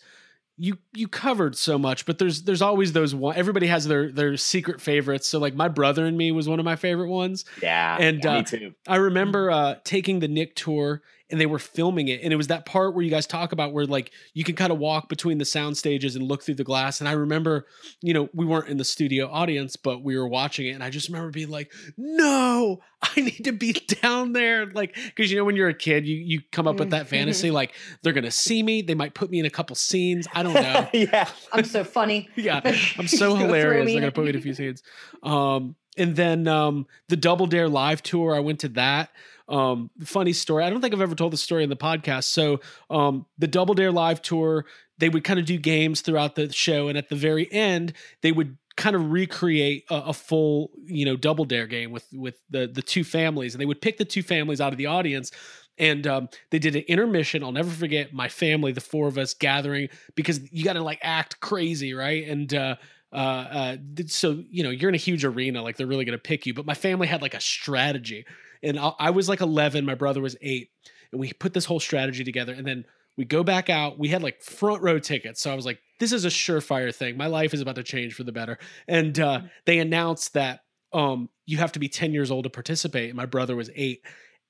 you 0.57 0.77
you 0.93 1.07
covered 1.07 1.55
so 1.55 1.77
much, 1.77 2.05
but 2.05 2.17
there's 2.17 2.43
there's 2.43 2.61
always 2.61 2.93
those 2.93 3.13
one. 3.13 3.35
Everybody 3.35 3.67
has 3.67 3.85
their 3.87 4.11
their 4.11 4.37
secret 4.37 4.81
favorites. 4.81 5.27
So 5.27 5.39
like 5.39 5.55
my 5.55 5.67
brother 5.67 6.05
and 6.05 6.17
me 6.17 6.31
was 6.31 6.49
one 6.49 6.59
of 6.59 6.65
my 6.65 6.75
favorite 6.75 7.09
ones. 7.09 7.45
Yeah, 7.61 7.97
and 7.99 8.23
yeah, 8.23 8.31
uh, 8.31 8.37
me 8.39 8.43
too. 8.43 8.73
I 8.87 8.95
remember 8.95 9.51
uh, 9.51 9.75
taking 9.83 10.19
the 10.19 10.27
Nick 10.27 10.55
tour 10.55 11.03
and 11.29 11.41
they 11.41 11.45
were 11.45 11.59
filming 11.59 12.07
it. 12.07 12.21
And 12.21 12.31
it 12.31 12.37
was 12.37 12.47
that 12.47 12.65
part 12.65 12.93
where 12.95 13.03
you 13.03 13.11
guys 13.11 13.27
talk 13.27 13.51
about 13.51 13.73
where 13.73 13.85
like 13.85 14.11
you 14.33 14.43
can 14.43 14.55
kind 14.55 14.71
of 14.71 14.79
walk 14.79 15.09
between 15.09 15.37
the 15.37 15.45
sound 15.45 15.77
stages 15.77 16.15
and 16.15 16.25
look 16.25 16.43
through 16.43 16.55
the 16.55 16.63
glass. 16.63 16.99
And 16.99 17.07
i 17.07 17.11
remember 17.13 17.67
you 18.01 18.13
know 18.13 18.29
we 18.33 18.45
weren't 18.45 18.69
in 18.69 18.77
the 18.77 18.85
studio 18.85 19.29
audience 19.29 19.75
but 19.75 20.03
we 20.03 20.17
were 20.17 20.27
watching 20.27 20.67
it. 20.67 20.71
And 20.71 20.83
i 20.83 20.89
just 20.89 21.09
remember 21.09 21.31
being 21.31 21.49
like 21.49 21.71
no 21.97 22.79
i 23.01 23.21
need 23.21 23.43
to 23.43 23.51
be 23.51 23.73
down 23.73 24.33
there. 24.33 24.65
Like 24.67 24.95
because 24.95 25.31
you 25.31 25.37
know 25.37 25.43
when 25.45 25.55
you're 25.55 25.69
a 25.69 25.73
kid 25.73 26.07
you 26.07 26.15
you 26.15 26.41
come 26.51 26.67
up 26.67 26.79
with 26.79 26.91
that 26.91 27.07
fantasy 27.07 27.51
like 27.51 27.73
they're 28.01 28.13
gonna 28.13 28.31
see 28.31 28.63
me 28.63 28.81
they 28.81 28.95
might 28.95 29.13
put 29.13 29.29
me 29.29 29.39
in 29.39 29.45
a 29.45 29.49
couple 29.49 29.75
scenes 29.75 30.27
i 30.33 30.43
don't 30.43 30.53
know. 30.53 30.87
Yeah. 30.93 31.29
I'm 31.53 31.65
so 31.65 31.83
funny. 31.83 32.29
yeah 32.35 32.61
i'm 32.97 33.07
so 33.07 33.35
hilarious 33.35 33.91
they're 33.91 33.99
gonna 33.99 34.11
put 34.11 34.23
me 34.23 34.29
in 34.31 34.35
a 34.37 34.41
few 34.41 34.53
scenes. 34.53 34.81
Um 35.23 35.75
and 35.97 36.15
then 36.15 36.47
um 36.47 36.87
the 37.09 37.17
double 37.17 37.47
dare 37.47 37.67
live 37.67 38.01
tour 38.01 38.35
i 38.35 38.39
went 38.39 38.59
to 38.61 38.69
that 38.69 39.09
um 39.49 39.89
funny 40.03 40.33
story. 40.33 40.63
I 40.63 40.69
don't 40.69 40.81
think 40.81 40.93
i've 40.93 41.01
ever 41.01 41.15
told 41.15 41.33
the 41.33 41.37
story 41.37 41.63
in 41.63 41.69
the 41.69 41.77
podcast. 41.77 42.25
So 42.25 42.59
um 42.89 43.25
the 43.37 43.47
double 43.47 43.73
dare 43.73 43.91
live 43.91 44.21
tour 44.21 44.65
they 44.99 45.09
would 45.09 45.23
kind 45.23 45.39
of 45.39 45.45
do 45.45 45.57
games 45.57 46.01
throughout 46.01 46.35
the 46.35 46.51
show 46.51 46.87
and 46.87 46.97
at 46.97 47.09
the 47.09 47.15
very 47.15 47.51
end 47.51 47.93
they 48.21 48.31
would 48.31 48.57
kind 48.75 48.95
of 48.95 49.11
recreate 49.11 49.85
a, 49.89 49.95
a 50.07 50.13
full 50.13 50.71
you 50.85 51.05
know 51.05 51.15
double 51.15 51.45
dare 51.45 51.67
game 51.67 51.91
with 51.91 52.07
with 52.13 52.35
the 52.49 52.67
the 52.67 52.81
two 52.81 53.03
families 53.03 53.53
and 53.53 53.61
they 53.61 53.65
would 53.65 53.81
pick 53.81 53.97
the 53.97 54.05
two 54.05 54.23
families 54.23 54.61
out 54.61 54.71
of 54.71 54.77
the 54.77 54.85
audience 54.85 55.31
and 55.79 56.07
um, 56.07 56.27
they 56.49 56.57
did 56.57 56.75
an 56.75 56.81
intermission. 56.87 57.43
I'll 57.43 57.51
never 57.51 57.69
forget 57.69 58.11
my 58.11 58.29
family 58.29 58.71
the 58.71 58.81
four 58.81 59.07
of 59.07 59.19
us 59.19 59.35
gathering 59.35 59.89
because 60.15 60.41
you 60.51 60.63
got 60.63 60.73
to 60.73 60.81
like 60.81 60.97
act 61.03 61.39
crazy 61.39 61.93
right? 61.93 62.27
And 62.27 62.53
uh 62.53 62.75
uh, 63.13 63.15
uh, 63.15 63.77
so 64.07 64.43
you 64.49 64.63
know 64.63 64.69
you're 64.69 64.89
in 64.89 64.95
a 64.95 64.99
huge 64.99 65.23
arena, 65.23 65.61
like 65.61 65.77
they're 65.77 65.87
really 65.87 66.05
gonna 66.05 66.17
pick 66.17 66.45
you. 66.45 66.53
But 66.53 66.65
my 66.65 66.73
family 66.73 67.07
had 67.07 67.21
like 67.21 67.33
a 67.33 67.39
strategy, 67.39 68.25
and 68.63 68.79
I, 68.79 68.93
I 68.99 69.09
was 69.11 69.29
like 69.29 69.41
11, 69.41 69.85
my 69.85 69.95
brother 69.95 70.21
was 70.21 70.35
eight, 70.41 70.69
and 71.11 71.19
we 71.19 71.33
put 71.33 71.53
this 71.53 71.65
whole 71.65 71.79
strategy 71.79 72.23
together. 72.23 72.53
And 72.53 72.65
then 72.65 72.85
we 73.17 73.25
go 73.25 73.43
back 73.43 73.69
out. 73.69 73.97
We 73.97 74.09
had 74.09 74.23
like 74.23 74.41
front 74.41 74.81
row 74.81 74.99
tickets, 74.99 75.41
so 75.41 75.51
I 75.51 75.55
was 75.55 75.65
like, 75.65 75.79
this 75.99 76.11
is 76.11 76.25
a 76.25 76.29
surefire 76.29 76.93
thing. 76.93 77.17
My 77.17 77.27
life 77.27 77.53
is 77.53 77.61
about 77.61 77.75
to 77.75 77.83
change 77.83 78.13
for 78.13 78.23
the 78.23 78.31
better. 78.31 78.59
And 78.87 79.19
uh, 79.19 79.41
they 79.65 79.79
announced 79.79 80.33
that 80.33 80.61
um, 80.93 81.29
you 81.45 81.57
have 81.57 81.71
to 81.73 81.79
be 81.79 81.89
10 81.89 82.13
years 82.13 82.29
old 82.29 82.43
to 82.43 82.49
participate. 82.49 83.09
And 83.09 83.17
my 83.17 83.25
brother 83.25 83.55
was 83.55 83.69
eight, 83.75 84.01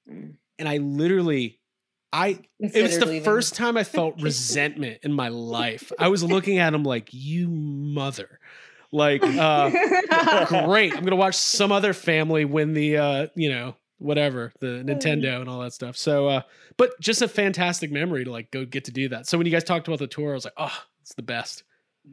and 0.08 0.38
I 0.60 0.78
literally. 0.78 1.60
I 2.14 2.40
it 2.60 2.82
was 2.82 3.00
the 3.00 3.06
leaving. 3.06 3.24
first 3.24 3.54
time 3.54 3.76
I 3.76 3.84
felt 3.84 4.16
resentment 4.22 5.00
in 5.04 5.12
my 5.12 5.28
life. 5.28 5.92
I 6.00 6.08
was 6.08 6.24
looking 6.24 6.58
at 6.58 6.74
him 6.74 6.84
like, 6.84 7.10
you 7.12 7.50
mother. 7.50 8.40
Like, 8.94 9.22
uh, 9.24 9.70
great. 10.66 10.96
I'm 10.96 11.04
gonna 11.04 11.18
watch 11.18 11.36
some 11.36 11.74
other 11.74 11.92
family 11.94 12.46
win 12.46 12.74
the 12.74 12.98
uh, 12.98 13.28
you 13.36 13.50
know, 13.50 13.76
whatever, 14.00 14.52
the 14.60 14.84
Nintendo 14.86 15.40
and 15.42 15.50
all 15.50 15.60
that 15.62 15.74
stuff. 15.74 15.98
So 15.98 16.28
uh, 16.28 16.42
but 16.78 17.00
just 17.00 17.22
a 17.22 17.28
fantastic 17.28 17.92
memory 17.92 18.24
to 18.26 18.32
like 18.32 18.52
go 18.52 18.66
get 18.66 18.86
to 18.86 18.92
do 18.92 19.10
that. 19.10 19.28
So 19.28 19.38
when 19.38 19.46
you 19.48 19.52
guys 19.52 19.64
talked 19.64 19.88
about 19.88 20.00
the 20.00 20.08
tour, 20.08 20.32
I 20.32 20.34
was 20.34 20.46
like, 20.46 20.54
oh, 20.58 20.78
it's 21.02 21.14
the 21.16 21.24
best. 21.24 21.64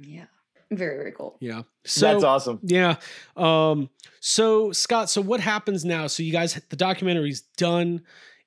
yeah. 0.01 0.25
Very, 0.71 0.97
very 0.97 1.13
cool. 1.13 1.37
Yeah. 1.41 1.63
So 1.85 2.07
That's 2.07 2.25
awesome. 2.25 2.59
yeah. 2.63 2.97
Um, 3.37 3.91
so 4.21 4.73
Scott, 4.73 5.11
so 5.11 5.21
what 5.21 5.39
happens 5.41 5.85
now? 5.85 6.07
So 6.07 6.23
you 6.23 6.33
guys 6.33 6.55
the 6.71 6.77
documentary's 6.77 7.43
done. 7.59 8.01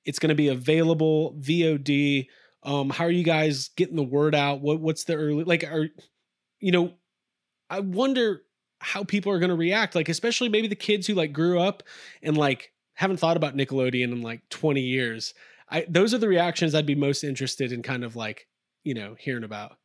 It's 0.03 0.17
gonna 0.19 0.35
be 0.35 0.47
available 0.47 1.35
VOD. 1.39 2.27
Um, 2.63 2.89
how 2.89 3.05
are 3.05 3.11
you 3.11 3.23
guys 3.23 3.69
getting 3.77 3.95
the 3.95 4.03
word 4.03 4.33
out? 4.35 4.61
What 4.61 4.81
what's 4.81 5.03
the 5.05 5.15
early 5.15 5.43
like 5.43 5.63
are 5.63 5.87
you 6.59 6.71
know, 6.71 6.95
I 7.69 7.81
wonder 7.81 8.41
how 8.79 9.03
people 9.03 9.31
are 9.31 9.39
gonna 9.39 9.55
react, 9.55 9.93
like 9.95 10.09
especially 10.09 10.49
maybe 10.49 10.67
the 10.67 10.75
kids 10.75 11.05
who 11.07 11.13
like 11.13 11.31
grew 11.31 11.59
up 11.59 11.83
and 12.23 12.35
like 12.35 12.71
haven't 12.97 13.17
thought 13.17 13.37
about 13.37 13.55
Nickelodeon 13.55 14.11
in 14.11 14.21
like 14.21 14.41
20 14.49 14.81
years. 14.81 15.35
I 15.69 15.85
those 15.87 16.13
are 16.15 16.17
the 16.17 16.27
reactions 16.27 16.73
I'd 16.73 16.87
be 16.87 16.95
most 16.95 17.23
interested 17.23 17.71
in 17.71 17.83
kind 17.83 18.03
of 18.03 18.15
like, 18.15 18.47
you 18.83 18.95
know, 18.95 19.15
hearing 19.19 19.43
about. 19.43 19.77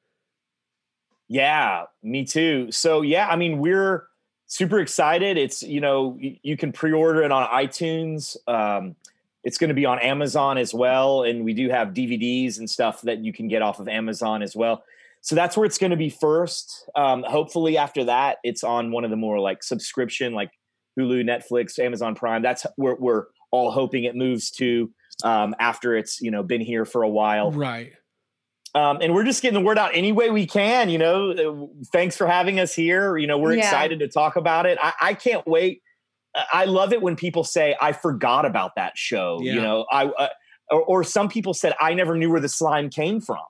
Yeah, 1.29 1.85
me 2.03 2.25
too. 2.25 2.73
So 2.73 3.03
yeah, 3.03 3.29
I 3.29 3.37
mean, 3.37 3.59
we're 3.59 4.07
super 4.47 4.81
excited. 4.81 5.37
It's 5.37 5.63
you 5.63 5.81
know 5.81 6.17
you, 6.19 6.37
you 6.43 6.57
can 6.57 6.73
pre-order 6.73 7.23
it 7.23 7.31
on 7.31 7.47
iTunes. 7.49 8.37
Um, 8.49 8.97
it's 9.45 9.59
going 9.59 9.69
to 9.69 9.75
be 9.75 9.85
on 9.85 9.99
Amazon 9.99 10.57
as 10.57 10.73
well, 10.73 11.25
and 11.25 11.45
we 11.45 11.53
do 11.53 11.69
have 11.69 11.89
DVDs 11.89 12.59
and 12.59 12.71
stuff 12.71 13.03
that 13.03 13.19
you 13.19 13.33
can 13.33 13.47
get 13.47 13.61
off 13.61 13.79
of 13.79 13.89
Amazon 13.89 14.43
as 14.43 14.57
well. 14.57 14.85
So 15.21 15.35
that's 15.35 15.55
where 15.57 15.67
it's 15.67 15.79
going 15.79 15.91
to 15.91 15.97
be 15.97 16.09
first. 16.09 16.89
Um, 16.97 17.25
hopefully, 17.29 17.77
after 17.77 18.05
that, 18.05 18.39
it's 18.43 18.65
on 18.65 18.91
one 18.91 19.05
of 19.05 19.11
the 19.11 19.17
more 19.17 19.39
like 19.39 19.63
subscription, 19.63 20.33
like 20.33 20.53
Hulu, 20.99 21.23
Netflix, 21.25 21.79
Amazon 21.79 22.15
Prime. 22.15 22.43
That's 22.43 22.67
where 22.77 22.97
we're 22.99 23.25
all 23.51 23.71
hoping 23.71 24.05
it 24.05 24.15
moves 24.17 24.51
to 24.53 24.91
um, 25.25 25.55
after 25.59 25.97
it's 25.97 26.21
you 26.21 26.31
know 26.31 26.43
been 26.43 26.61
here 26.61 26.85
for 26.85 27.03
a 27.03 27.09
while. 27.09 27.51
Right. 27.53 27.93
Um, 28.75 28.99
and 29.03 29.13
we're 29.15 29.25
just 29.25 29.43
getting 29.43 29.59
the 29.61 29.65
word 29.65 29.77
out 29.77 29.91
any 29.93 30.13
way 30.13 30.31
we 30.31 30.47
can. 30.47 30.89
You 30.89 30.97
know, 30.99 31.31
Uh, 31.33 31.67
thanks 31.93 32.17
for 32.17 32.27
having 32.27 32.59
us 32.59 32.75
here. 32.75 33.19
You 33.19 33.27
know, 33.27 33.37
we're 33.37 33.53
Yeah. 33.55 33.65
excited 33.65 33.99
to 33.99 34.09
talk 34.09 34.37
about 34.37 34.65
it. 34.65 34.79
I, 34.81 34.93
I 35.01 35.15
can't 35.15 35.47
wait. 35.47 35.83
I- 36.35 36.47
I 36.53 36.65
love 36.65 36.95
it 36.95 37.03
when 37.03 37.15
people 37.15 37.45
say, 37.45 37.77
"I 37.81 37.93
forgot 37.93 38.47
about 38.47 38.73
that 38.77 38.97
show." 38.97 39.41
You 39.43 39.61
know, 39.61 39.85
I 39.93 40.07
uh, 40.07 40.29
or, 40.71 40.83
or 40.83 41.05
some 41.05 41.29
people 41.29 41.53
said, 41.53 41.75
"I 41.81 41.93
never 41.93 42.17
knew 42.17 42.31
where 42.31 42.41
the 42.41 42.49
slime 42.49 42.89
came 42.89 43.21
from." 43.21 43.43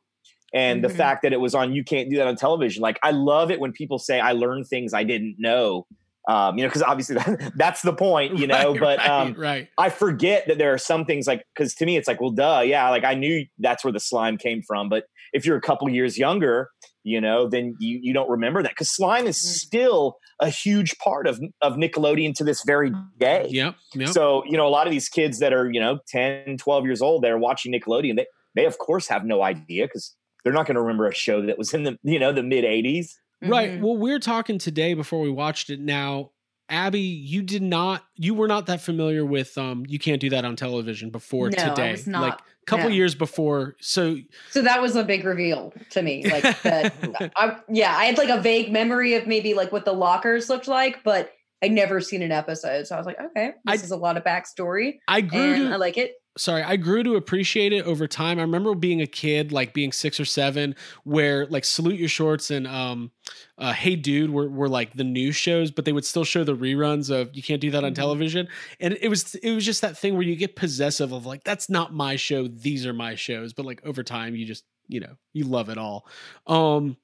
And 0.55 0.83
the 0.85 0.89
Mhm. 0.89 0.97
fact 0.97 1.23
that 1.23 1.33
it 1.33 1.41
was 1.41 1.55
on, 1.55 1.73
you 1.73 1.83
can't 1.85 2.11
do 2.11 2.17
that 2.17 2.27
on 2.27 2.35
television. 2.37 2.83
Like, 2.83 2.99
I 3.03 3.13
love 3.13 3.51
it 3.53 3.59
when 3.61 3.71
people 3.73 3.99
say, 3.99 4.19
"I 4.21 4.33
learned 4.33 4.67
things 4.67 4.93
I 4.93 5.05
didn't 5.05 5.37
know." 5.39 5.87
Um, 6.29 6.57
you 6.57 6.63
know, 6.63 6.69
because 6.69 6.83
obviously 6.83 7.17
that, 7.17 7.53
that's 7.57 7.83
the 7.83 7.93
point. 7.93 8.39
You 8.39 8.47
know, 8.47 8.73
Right, 8.73 8.81
but 8.81 9.09
um, 9.09 9.35
right. 9.35 9.69
I 9.79 9.89
forget 9.91 10.47
that 10.47 10.59
there 10.59 10.73
are 10.73 10.79
some 10.79 11.05
things 11.05 11.27
like 11.27 11.45
because 11.55 11.75
to 11.77 11.87
me 11.87 11.97
it's 11.97 12.07
like, 12.07 12.21
well, 12.21 12.31
duh, 12.31 12.63
yeah, 12.65 12.89
like 12.91 13.05
I 13.05 13.15
knew 13.15 13.45
that's 13.59 13.85
where 13.85 13.93
the 13.93 14.01
slime 14.01 14.39
came 14.39 14.63
from. 14.63 14.89
But 14.89 15.05
if 15.33 15.45
you're 15.45 15.57
a 15.57 15.61
couple 15.61 15.89
years 15.89 16.19
younger, 16.19 16.69
you 17.03 17.21
know, 17.21 17.49
then 17.49 17.75
you 17.81 17.99
you 18.03 18.13
don't 18.13 18.31
remember 18.31 18.63
that 18.63 18.71
because 18.73 18.95
slime 18.95 19.27
is 19.27 19.37
Mm. 19.39 19.57
still 19.67 20.17
a 20.39 20.49
huge 20.49 20.97
part 20.99 21.27
of 21.27 21.41
of 21.61 21.75
Nickelodeon 21.75 22.35
to 22.35 22.45
this 22.45 22.63
very 22.65 22.93
day. 23.19 23.47
Yep. 23.51 23.75
Yep. 23.95 24.09
So, 24.11 24.45
you 24.47 24.57
know, 24.57 24.67
a 24.67 24.71
lot 24.71 24.87
of 24.87 24.93
these 24.93 25.09
kids 25.09 25.39
that 25.41 25.53
are, 25.53 25.71
you 25.71 25.81
know, 25.81 25.99
10, 26.09 26.57
12 26.59 26.85
years 26.85 27.03
old, 27.03 27.25
they're 27.25 27.39
watching 27.39 27.73
Nickelodeon. 27.73 28.17
They 28.17 28.27
they 28.55 28.65
of 28.67 28.79
course 28.79 29.09
have 29.09 29.25
no 29.25 29.43
idea 29.43 29.87
because 29.87 30.15
they're 30.45 30.53
not 30.53 30.67
going 30.67 30.75
to 30.77 30.81
remember 30.83 31.07
a 31.09 31.15
show 31.15 31.41
that 31.47 31.57
was 31.59 31.73
in 31.73 31.85
the, 31.85 31.97
you 32.03 32.19
know, 32.19 32.33
the 32.33 32.43
mid 32.43 32.65
80s. 32.65 33.07
Right. 33.43 33.73
Mhm. 33.73 33.81
Well, 33.81 33.97
we're 33.97 34.19
talking 34.19 34.59
today 34.59 34.95
before 34.95 35.21
we 35.21 35.31
watched 35.31 35.71
it. 35.71 35.81
Now, 35.81 36.31
Abby, 36.69 37.01
you 37.01 37.43
did 37.43 37.63
not, 37.63 38.05
you 38.17 38.35
were 38.35 38.49
not 38.49 38.67
that 38.67 38.81
familiar 38.81 39.25
with, 39.27 39.59
um, 39.59 39.85
you 39.89 39.99
can't 39.99 40.21
do 40.21 40.31
that 40.31 40.45
on 40.45 40.57
television 40.57 41.11
before 41.11 41.51
No, 41.51 41.69
today. 41.69 41.97
not. 42.07 42.23
Like 42.23 42.39
a 42.39 42.65
couple 42.67 42.89
No. 42.89 42.95
years 42.95 43.15
before. 43.15 43.77
So, 43.81 44.17
So 44.51 44.63
that 44.63 44.81
was 44.81 44.97
a 44.97 45.05
big 45.05 45.25
reveal 45.25 45.75
to 45.91 46.01
me. 46.03 46.25
Like 46.31 46.43
that, 46.63 46.95
I, 47.37 47.57
yeah, 47.69 47.95
I 47.95 48.07
had 48.07 48.17
like 48.17 48.31
a 48.31 48.41
vague 48.41 48.73
memory 48.73 49.15
of 49.15 49.27
maybe 49.27 49.53
like 49.55 49.71
what 49.73 49.85
the 49.85 49.93
lockers 49.93 50.49
looked 50.49 50.69
like, 50.69 51.03
but 51.05 51.33
I'd 51.63 51.73
never 51.73 52.01
seen 52.01 52.23
an 52.23 52.33
episode. 52.33 52.87
So 52.87 52.95
I 52.95 52.99
was 52.99 53.07
like, 53.07 53.21
okay, 53.21 53.53
this 53.67 53.83
I- 53.83 53.85
is 53.85 53.91
a 53.91 53.97
lot 53.97 54.17
of 54.17 54.25
backstory, 54.25 54.95
I 55.07 55.21
grew 55.21 55.41
and 55.41 55.67
to, 55.69 55.73
I 55.73 55.77
like 55.77 55.99
it. 55.99 56.13
Sorry, 56.37 56.63
I 56.63 56.77
grew 56.77 57.03
to 57.03 57.17
appreciate 57.17 57.73
it 57.73 57.85
over 57.85 58.07
time. 58.07 58.39
I 58.39 58.43
remember 58.43 58.75
being 58.75 59.01
a 59.01 59.07
kid, 59.07 59.53
like 59.53 59.75
being 59.75 59.93
six 59.93 60.19
or 60.19 60.25
seven, 60.25 60.75
where 61.05 61.47
like 61.47 61.65
Salute 61.65 61.99
Your 61.99 62.09
Shorts 62.09 62.51
and 62.51 62.67
um, 62.67 63.11
uh, 63.59 63.73
Hey 63.73 63.97
Dude 63.97 64.31
were, 64.31 64.49
were 64.49 64.69
like 64.69 64.95
the 64.95 65.05
new 65.05 65.33
shows, 65.33 65.71
but 65.71 65.85
they 65.85 65.93
would 65.93 66.05
still 66.05 66.25
show 66.25 66.45
the 66.45 66.57
reruns 66.57 67.11
of 67.11 67.35
You 67.35 67.43
Can't 67.43 67.61
Do 67.61 67.71
That 67.71 67.85
on 67.85 67.93
Mhm. 67.93 67.97
Television. 67.97 68.49
And 68.81 68.97
it 69.01 69.09
was 69.09 69.35
it 69.37 69.53
was 69.53 69.65
just 69.65 69.81
that 69.83 69.97
thing 69.99 70.15
where 70.15 70.23
you 70.23 70.37
get 70.37 70.57
possessive 70.57 71.13
of 71.13 71.27
like 71.27 71.45
that's 71.45 71.69
not 71.69 71.93
my 71.95 72.17
show, 72.17 72.49
these 72.49 72.87
are 72.87 72.93
my 72.95 73.15
shows. 73.15 73.53
But 73.53 73.67
like 73.67 73.85
over 73.85 74.03
time, 74.03 74.35
you 74.35 74.47
just 74.47 74.65
you 74.89 75.01
know 75.01 75.17
you 75.33 75.45
love 75.45 75.69
it 75.69 75.79
all. 75.79 76.07
Um, 76.47 76.97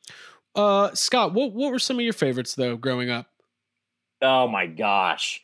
uh, 0.55 0.95
Scott, 0.95 1.35
what 1.35 1.53
what 1.53 1.71
were 1.71 1.79
some 1.79 1.97
of 1.97 2.03
your 2.03 2.13
favorites 2.13 2.55
though 2.55 2.77
growing 2.77 3.11
up? 3.11 3.27
Oh 4.21 4.49
my 4.49 4.67
gosh. 4.67 5.43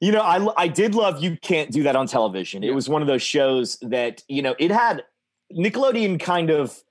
You 0.00 0.12
know, 0.12 0.20
I 0.22 0.46
I 0.56 0.68
did 0.68 0.94
love 0.94 1.22
You 1.22 1.36
Can't 1.42 1.70
Do 1.70 1.82
That 1.82 1.94
on 1.96 2.06
Television. 2.06 2.64
It 2.64 2.74
was 2.74 2.88
one 2.88 3.02
of 3.02 3.08
those 3.08 3.22
shows 3.22 3.76
that, 3.82 4.22
you 4.28 4.40
know, 4.42 4.54
it 4.58 4.70
had 4.70 5.04
Nickelodeon 5.52 6.18
kind 6.20 6.50
of 6.50 6.82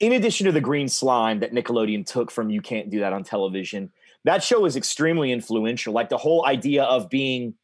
in 0.00 0.12
addition 0.12 0.46
to 0.46 0.52
the 0.52 0.60
green 0.60 0.88
slime 0.88 1.40
that 1.40 1.52
Nickelodeon 1.52 2.04
took 2.06 2.30
from 2.30 2.50
You 2.50 2.60
Can't 2.60 2.90
Do 2.90 3.00
That 3.00 3.12
on 3.12 3.24
Television. 3.24 3.90
That 4.24 4.42
show 4.42 4.60
was 4.60 4.76
extremely 4.76 5.32
influential. 5.32 5.92
Like 5.92 6.08
the 6.10 6.16
whole 6.18 6.46
idea 6.46 6.84
of 6.84 7.08
being 7.10 7.54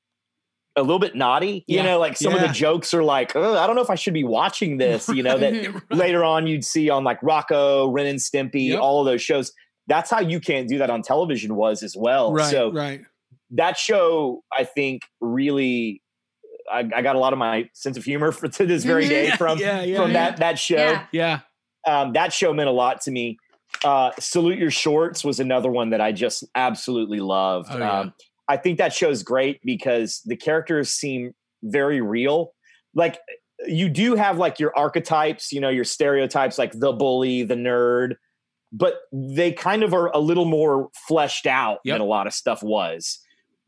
a 0.77 0.83
little 0.83 0.99
bit 1.01 1.15
naughty, 1.17 1.65
you 1.67 1.77
Yeah. 1.77 1.83
know, 1.83 1.99
like 1.99 2.17
some 2.17 2.35
of 2.35 2.41
the 2.41 2.49
jokes 2.49 2.95
are 2.95 3.03
like, 3.03 3.35
oh, 3.35 3.57
I 3.57 3.67
don't 3.67 3.75
know 3.75 3.83
if 3.83 3.91
I 3.91 3.97
should 3.97 4.15
be 4.15 4.23
watching 4.25 4.77
this, 4.79 5.09
you 5.09 5.23
know, 5.25 5.37
that 5.39 5.53
Mhm. 5.53 5.83
later 5.97 6.23
on 6.25 6.47
you'd 6.47 6.65
see 6.65 6.89
on 6.91 7.03
like 7.05 7.21
Rocko, 7.21 7.93
Ren 7.93 8.07
and 8.07 8.19
Stimpy, 8.21 8.69
Yep. 8.69 8.81
all 8.81 9.01
of 9.01 9.07
those 9.07 9.21
shows. 9.23 9.53
That's 9.89 10.09
how 10.11 10.21
you 10.21 10.39
can't 10.41 10.69
do 10.69 10.79
that 10.79 10.91
on 10.91 11.03
television 11.03 11.57
was 11.57 11.83
as 11.83 11.97
well. 11.97 12.33
Right, 12.33 12.51
so 12.51 12.71
right. 12.73 13.01
That 13.53 13.77
show, 13.77 14.43
I 14.57 14.65
think, 14.65 15.03
really, 15.21 16.03
I, 16.71 16.81
I 16.95 17.03
got 17.03 17.17
a 17.17 17.19
lot 17.19 17.33
of 17.33 17.39
my 17.39 17.69
sense 17.73 17.97
of 17.97 18.05
humor 18.05 18.33
for, 18.33 18.49
to 18.49 18.67
this 18.67 18.85
very 18.85 19.09
day 19.09 19.31
from 19.31 19.59
Yeah, 19.59 19.83
yeah, 19.83 19.97
from 19.97 20.11
yeah. 20.13 20.31
that 20.31 20.37
that 20.39 20.59
show. 20.59 20.77
Yeah. 20.77 21.07
Yeah. 21.13 21.41
um, 21.87 22.13
that 22.13 22.33
show 22.33 22.53
meant 22.53 22.69
a 22.69 22.73
lot 22.73 23.01
to 23.03 23.11
me. 23.11 23.39
Uh, 23.85 24.11
Salute 24.19 24.59
Your 24.59 24.71
Shorts 24.71 25.25
was 25.25 25.41
another 25.41 25.71
one 25.71 25.91
that 25.91 26.01
I 26.01 26.13
just 26.13 26.45
absolutely 26.55 27.21
loved. 27.21 27.69
Oh, 27.71 27.79
yeah. 27.79 28.01
um, 28.01 28.13
I 28.49 28.57
think 28.57 28.79
that 28.79 28.93
show's 28.93 29.23
great 29.23 29.61
because 29.65 30.23
the 30.25 30.37
characters 30.37 30.89
seem 30.91 31.33
very 31.63 32.01
real. 32.01 32.55
Like 32.95 33.19
you 33.67 33.89
do 33.89 34.15
have 34.15 34.39
like 34.39 34.59
your 34.59 34.77
archetypes, 34.77 35.53
you 35.53 35.61
know, 35.61 35.69
your 35.69 35.85
stereotypes, 35.85 36.59
like 36.59 36.73
the 36.73 36.93
bully, 36.93 37.43
the 37.43 37.55
nerd, 37.57 38.15
but 38.73 39.01
they 39.13 39.53
kind 39.53 39.83
of 39.83 39.93
are 39.93 40.09
a 40.15 40.19
little 40.19 40.45
more 40.47 40.89
fleshed 41.07 41.47
out 41.47 41.79
Yep. 41.85 41.95
than 41.95 42.01
a 42.01 42.05
lot 42.07 42.27
of 42.27 42.33
stuff 42.33 42.63
was. 42.63 43.19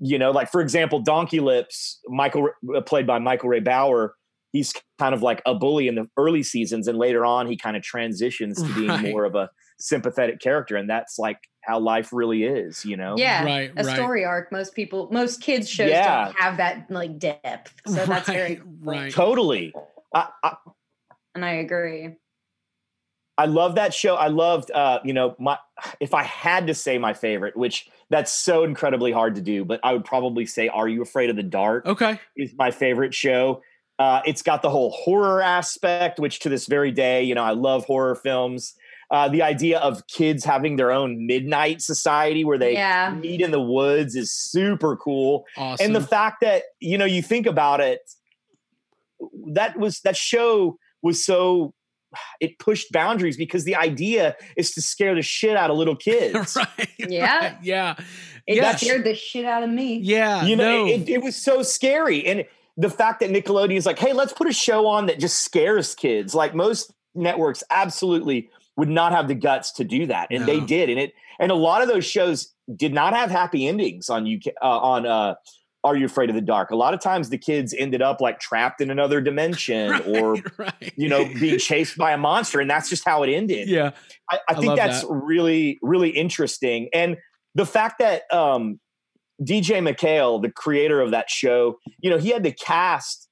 You 0.01 0.19
know, 0.19 0.31
like 0.31 0.51
for 0.51 0.61
example, 0.61 1.01
Donkey 1.01 1.41
Lips, 1.41 2.01
Michael 2.09 2.49
uh, 2.75 2.81
played 2.81 3.07
by 3.07 3.19
Michael 3.19 3.51
Ray 3.51 3.61
Bower. 3.61 4.15
He's 4.53 4.73
kind 4.99 5.15
of 5.15 5.23
like 5.23 5.41
a 5.47 5.55
bully 5.55 5.87
in 5.87 5.95
the 5.95 6.09
early 6.17 6.43
seasons, 6.43 6.89
and 6.89 6.99
later 6.99 7.25
on, 7.25 7.47
he 7.47 7.57
kind 7.57 7.77
of 7.77 7.83
transitions 7.83 8.61
to 8.63 8.75
being 8.75 8.89
Right. 8.89 9.13
more 9.13 9.25
of 9.25 9.35
a 9.35 9.51
sympathetic 9.79 10.41
character, 10.41 10.77
and 10.77 10.89
that's 10.91 11.19
like 11.19 11.39
how 11.63 11.79
life 11.79 12.09
really 12.13 12.45
is. 12.45 12.85
You 12.85 12.97
know, 12.97 13.15
Yeah, 13.17 13.45
Right, 13.45 13.71
a 13.77 13.85
right. 13.85 13.95
story 13.95 14.25
arc. 14.25 14.51
Most 14.51 14.75
people, 14.75 15.09
most 15.13 15.41
kids 15.43 15.69
shows 15.71 15.91
Yeah. 15.91 16.25
don't 16.25 16.41
have 16.41 16.57
that 16.57 16.91
like 16.91 17.19
depth. 17.19 17.75
So 17.87 18.05
that's 18.07 18.27
very 18.29 18.61
right. 18.81 19.13
totally. 19.13 19.73
I, 20.15 20.29
I, 20.43 20.57
and 21.35 21.45
I 21.45 21.53
agree. 21.53 22.17
I 23.39 23.47
love 23.47 23.77
that 23.77 23.95
show. 23.95 24.17
I 24.17 24.29
loved, 24.29 24.71
uh, 24.71 24.99
you 25.05 25.13
know, 25.13 25.35
my 25.39 25.59
if 26.01 26.13
I 26.13 26.25
had 26.25 26.67
to 26.67 26.75
say 26.75 26.99
my 26.99 27.15
favorite, 27.15 27.57
which 27.57 27.89
that's 28.11 28.33
so 28.33 28.65
incredibly 28.65 29.13
hard 29.13 29.37
to 29.37 29.41
do, 29.41 29.65
but 29.65 29.81
I 29.83 29.93
would 29.93 30.05
probably 30.05 30.45
say 30.47 30.69
"Are 30.69 30.89
You 30.89 31.01
Afraid 31.03 31.31
of 31.31 31.37
the 31.37 31.43
Dark?" 31.43 31.87
Okay. 31.87 32.21
is 32.37 32.53
my 32.59 32.71
favorite 32.71 33.15
show. 33.15 33.63
Uh, 33.99 34.21
it's 34.25 34.43
got 34.43 34.63
the 34.63 34.71
whole 34.71 34.91
horror 34.91 35.43
aspect, 35.43 36.19
which 36.19 36.41
to 36.41 36.49
this 36.49 36.67
very 36.67 36.91
day, 36.91 37.23
you 37.23 37.35
know, 37.35 37.43
I 37.45 37.51
love 37.53 37.85
horror 37.85 38.15
films. 38.15 38.75
Uh, 39.11 39.29
the 39.29 39.43
idea 39.43 39.79
of 39.81 40.07
kids 40.07 40.45
having 40.45 40.77
their 40.77 40.91
own 40.93 41.27
midnight 41.27 41.83
society 41.83 42.45
where 42.45 42.57
they 42.59 42.75
Yeah. 42.75 43.11
meet 43.21 43.41
in 43.41 43.51
the 43.51 43.61
woods 43.61 44.15
is 44.15 44.33
super 44.33 44.97
cool. 44.97 45.45
Awesome. 45.57 45.85
And 45.85 45.95
the 45.97 46.01
fact 46.01 46.41
that, 46.43 46.63
you 46.79 46.97
know, 46.97 47.05
you 47.05 47.21
think 47.21 47.45
about 47.47 47.81
it, 47.81 48.01
that 49.53 49.77
was 49.79 50.01
that 50.01 50.17
show 50.17 50.79
was 51.03 51.25
so 51.25 51.75
it 52.41 52.59
pushed 52.59 52.93
boundaries 52.93 53.37
because 53.37 53.65
the 53.65 53.77
idea 53.77 54.37
is 54.57 54.73
to 54.73 54.83
scare 54.83 55.15
the 55.15 55.23
shit 55.23 55.57
out 55.57 55.71
of 55.71 55.77
little 55.77 55.97
kids. 56.11 56.57
right. 56.57 56.89
Yeah. 56.99 57.39
right, 57.41 57.57
Yeah. 57.63 57.95
It 58.47 58.57
Yeah. 58.57 58.77
scared 58.77 59.05
the 59.05 59.15
shit 59.15 59.45
out 59.45 59.63
of 59.63 59.71
me. 59.71 59.99
Yeah. 59.99 60.45
you 60.45 60.57
know, 60.57 60.87
no. 60.87 60.93
it, 60.93 61.09
it 61.09 61.23
was 61.23 61.37
so 61.37 61.63
scary. 61.63 62.27
And 62.27 62.45
the 62.77 62.91
fact 62.91 63.21
that 63.21 63.31
Nickelodeon 63.31 63.77
is 63.77 63.87
like, 63.87 63.99
hey, 63.99 64.13
let's 64.13 64.33
put 64.33 64.49
a 64.49 64.53
show 64.53 64.87
on 64.87 65.07
that 65.07 65.19
just 65.21 65.41
scares 65.41 65.95
kids. 65.95 66.35
Like 66.35 66.55
most 66.55 66.93
networks 67.15 67.63
absolutely 67.71 68.49
would 68.77 68.89
not 68.89 69.13
have 69.13 69.29
the 69.29 69.35
guts 69.35 69.73
to 69.73 69.85
do 69.85 70.07
that. 70.07 70.29
And 70.31 70.47
they 70.47 70.61
did. 70.61 70.89
And 70.89 70.99
it 70.99 71.13
and 71.39 71.51
a 71.53 71.55
lot 71.55 71.83
of 71.83 71.89
those 71.89 72.05
shows 72.07 72.53
did 72.75 72.95
not 72.95 73.13
have 73.15 73.31
happy 73.31 73.67
endings 73.67 74.09
on 74.09 74.23
UK 74.27 74.55
uh, 74.63 74.67
on 74.79 75.07
uh 75.07 75.35
are 75.83 75.97
you 75.97 76.05
afraid 76.05 76.29
of 76.29 76.35
the 76.35 76.43
dark? 76.43 76.71
A 76.71 76.77
lot 76.77 76.93
of 76.95 77.01
times 77.01 77.31
the 77.31 77.39
kids 77.39 77.75
ended 77.77 78.03
up 78.03 78.21
like 78.21 78.39
trapped 78.39 78.81
in 78.81 78.91
another 78.91 79.21
dimension 79.21 79.93
or 80.17 80.35
Right, 80.35 80.59
right. 80.59 80.93
you 80.97 81.09
know 81.09 81.25
being 81.25 81.59
chased 81.59 81.97
by 81.97 82.13
a 82.13 82.19
monster 82.19 82.61
and 82.61 82.71
that's 82.71 82.89
just 82.91 83.05
how 83.05 83.23
it 83.23 83.31
ended. 83.33 83.69
Yeah. 83.69 83.93
I, 84.31 84.37
I 84.37 84.41
I 84.51 84.55
think 84.55 84.67
love 84.67 84.77
that's 84.77 85.01
that. 85.03 85.09
really, 85.11 85.79
really 85.83 86.11
interesting. 86.11 86.89
And 86.93 87.17
the 87.55 87.67
fact 87.67 87.99
that 87.99 88.23
um, 88.33 88.79
DJ 89.43 89.81
MacHale, 89.83 90.41
the 90.43 90.51
creator 90.53 91.01
of 91.01 91.11
that 91.13 91.31
show, 91.31 91.79
you 92.01 92.11
know, 92.11 92.19
he 92.19 92.29
had 92.31 92.45
to 92.45 92.53
cast 92.53 93.29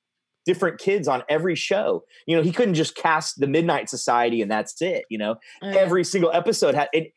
different 0.47 0.79
kids 0.81 1.07
on 1.07 1.23
every 1.29 1.55
show. 1.55 2.03
You 2.27 2.35
know, 2.37 2.43
he 2.43 2.53
couldn't 2.53 2.75
just 2.75 2.97
cast 2.97 3.39
the 3.39 3.47
Midnight 3.47 3.91
Society 3.91 4.41
and 4.41 4.51
that's 4.51 4.81
it. 4.81 5.05
You 5.11 5.19
know, 5.19 5.33
Uh, 5.63 5.67
every 5.69 6.03
single 6.05 6.31
episode 6.33 6.75
had 6.75 6.89
it. 6.95 7.13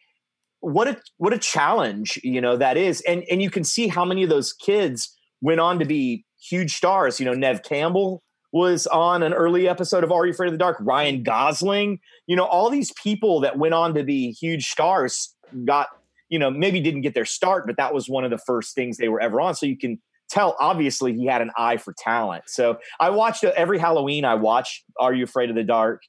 What 0.59 0.87
a 0.89 0.97
what 1.17 1.33
a 1.33 1.39
challenge, 1.39 2.19
you 2.23 2.39
know, 2.41 2.55
that 2.57 2.75
is. 2.77 3.01
And 3.07 3.23
and 3.31 3.41
you 3.41 3.49
can 3.49 3.63
see 3.63 3.87
how 3.87 4.03
many 4.05 4.21
of 4.23 4.29
those 4.29 4.53
kids 4.53 5.17
went 5.41 5.59
on 5.59 5.79
to 5.79 5.85
be 5.85 6.25
huge 6.41 6.75
stars. 6.75 7.19
You 7.19 7.25
know, 7.25 7.33
Neve 7.33 7.63
Campbell 7.63 8.23
was 8.53 8.85
on 8.87 9.23
an 9.23 9.33
early 9.33 9.67
episode 9.67 10.03
of 10.03 10.11
Are 10.11 10.25
You 10.25 10.33
Afraid 10.33 10.47
of 10.47 10.53
the 10.53 10.57
Dark? 10.57 10.77
Ryan 10.81 11.23
Gosling, 11.23 11.99
you 12.27 12.35
know, 12.35 12.45
all 12.45 12.69
these 12.69 12.91
people 13.01 13.39
that 13.41 13.57
went 13.57 13.73
on 13.73 13.93
to 13.93 14.03
be 14.03 14.31
huge 14.31 14.69
stars 14.69 15.33
got, 15.65 15.87
you 16.29 16.37
know, 16.37 16.51
maybe 16.51 16.79
didn't 16.81 17.01
get 17.01 17.13
their 17.13 17.25
start, 17.25 17.65
but 17.65 17.77
that 17.77 17.93
was 17.93 18.09
one 18.09 18.25
of 18.25 18.31
the 18.31 18.37
first 18.37 18.75
things 18.75 18.97
they 18.97 19.07
were 19.07 19.21
ever 19.21 19.39
on. 19.39 19.55
So 19.55 19.65
you 19.65 19.77
can 19.77 20.01
tell, 20.29 20.55
obviously, 20.59 21.13
he 21.13 21.25
had 21.25 21.41
an 21.41 21.51
eye 21.57 21.77
for 21.77 21.93
talent. 21.97 22.43
So 22.47 22.77
I 22.99 23.09
watched 23.09 23.43
every 23.43 23.79
Halloween. 23.79 24.25
I 24.25 24.35
watch 24.35 24.83
Are 24.99 25.13
You 25.13 25.23
Afraid 25.23 25.49
of 25.49 25.55
the 25.55 25.63
Dark? 25.63 26.01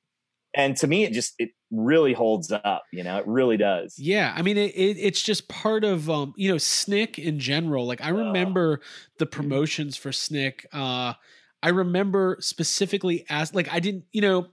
And 0.54 0.76
to 0.78 0.86
me, 0.86 1.04
it 1.04 1.12
just, 1.12 1.34
it 1.38 1.50
really 1.72 2.12
holds 2.12 2.52
up, 2.52 2.84
you 2.92 3.02
know, 3.02 3.16
it 3.18 3.26
really 3.26 3.56
does. 3.56 3.98
Yeah, 3.98 4.32
I 4.36 4.42
mean 4.42 4.58
it, 4.58 4.74
it 4.76 4.98
it's 4.98 5.22
just 5.22 5.48
part 5.48 5.84
of 5.84 6.08
um 6.10 6.34
you 6.36 6.50
know 6.50 6.58
Snick 6.58 7.18
in 7.18 7.38
general. 7.38 7.86
Like 7.86 8.04
I 8.04 8.10
remember 8.10 8.80
the 9.18 9.26
promotions 9.26 9.96
for 9.96 10.12
Snick. 10.12 10.66
Uh 10.72 11.14
I 11.62 11.70
remember 11.70 12.36
specifically 12.40 13.24
as 13.30 13.54
like 13.54 13.72
I 13.72 13.80
didn't 13.80 14.04
you 14.12 14.20
know 14.20 14.48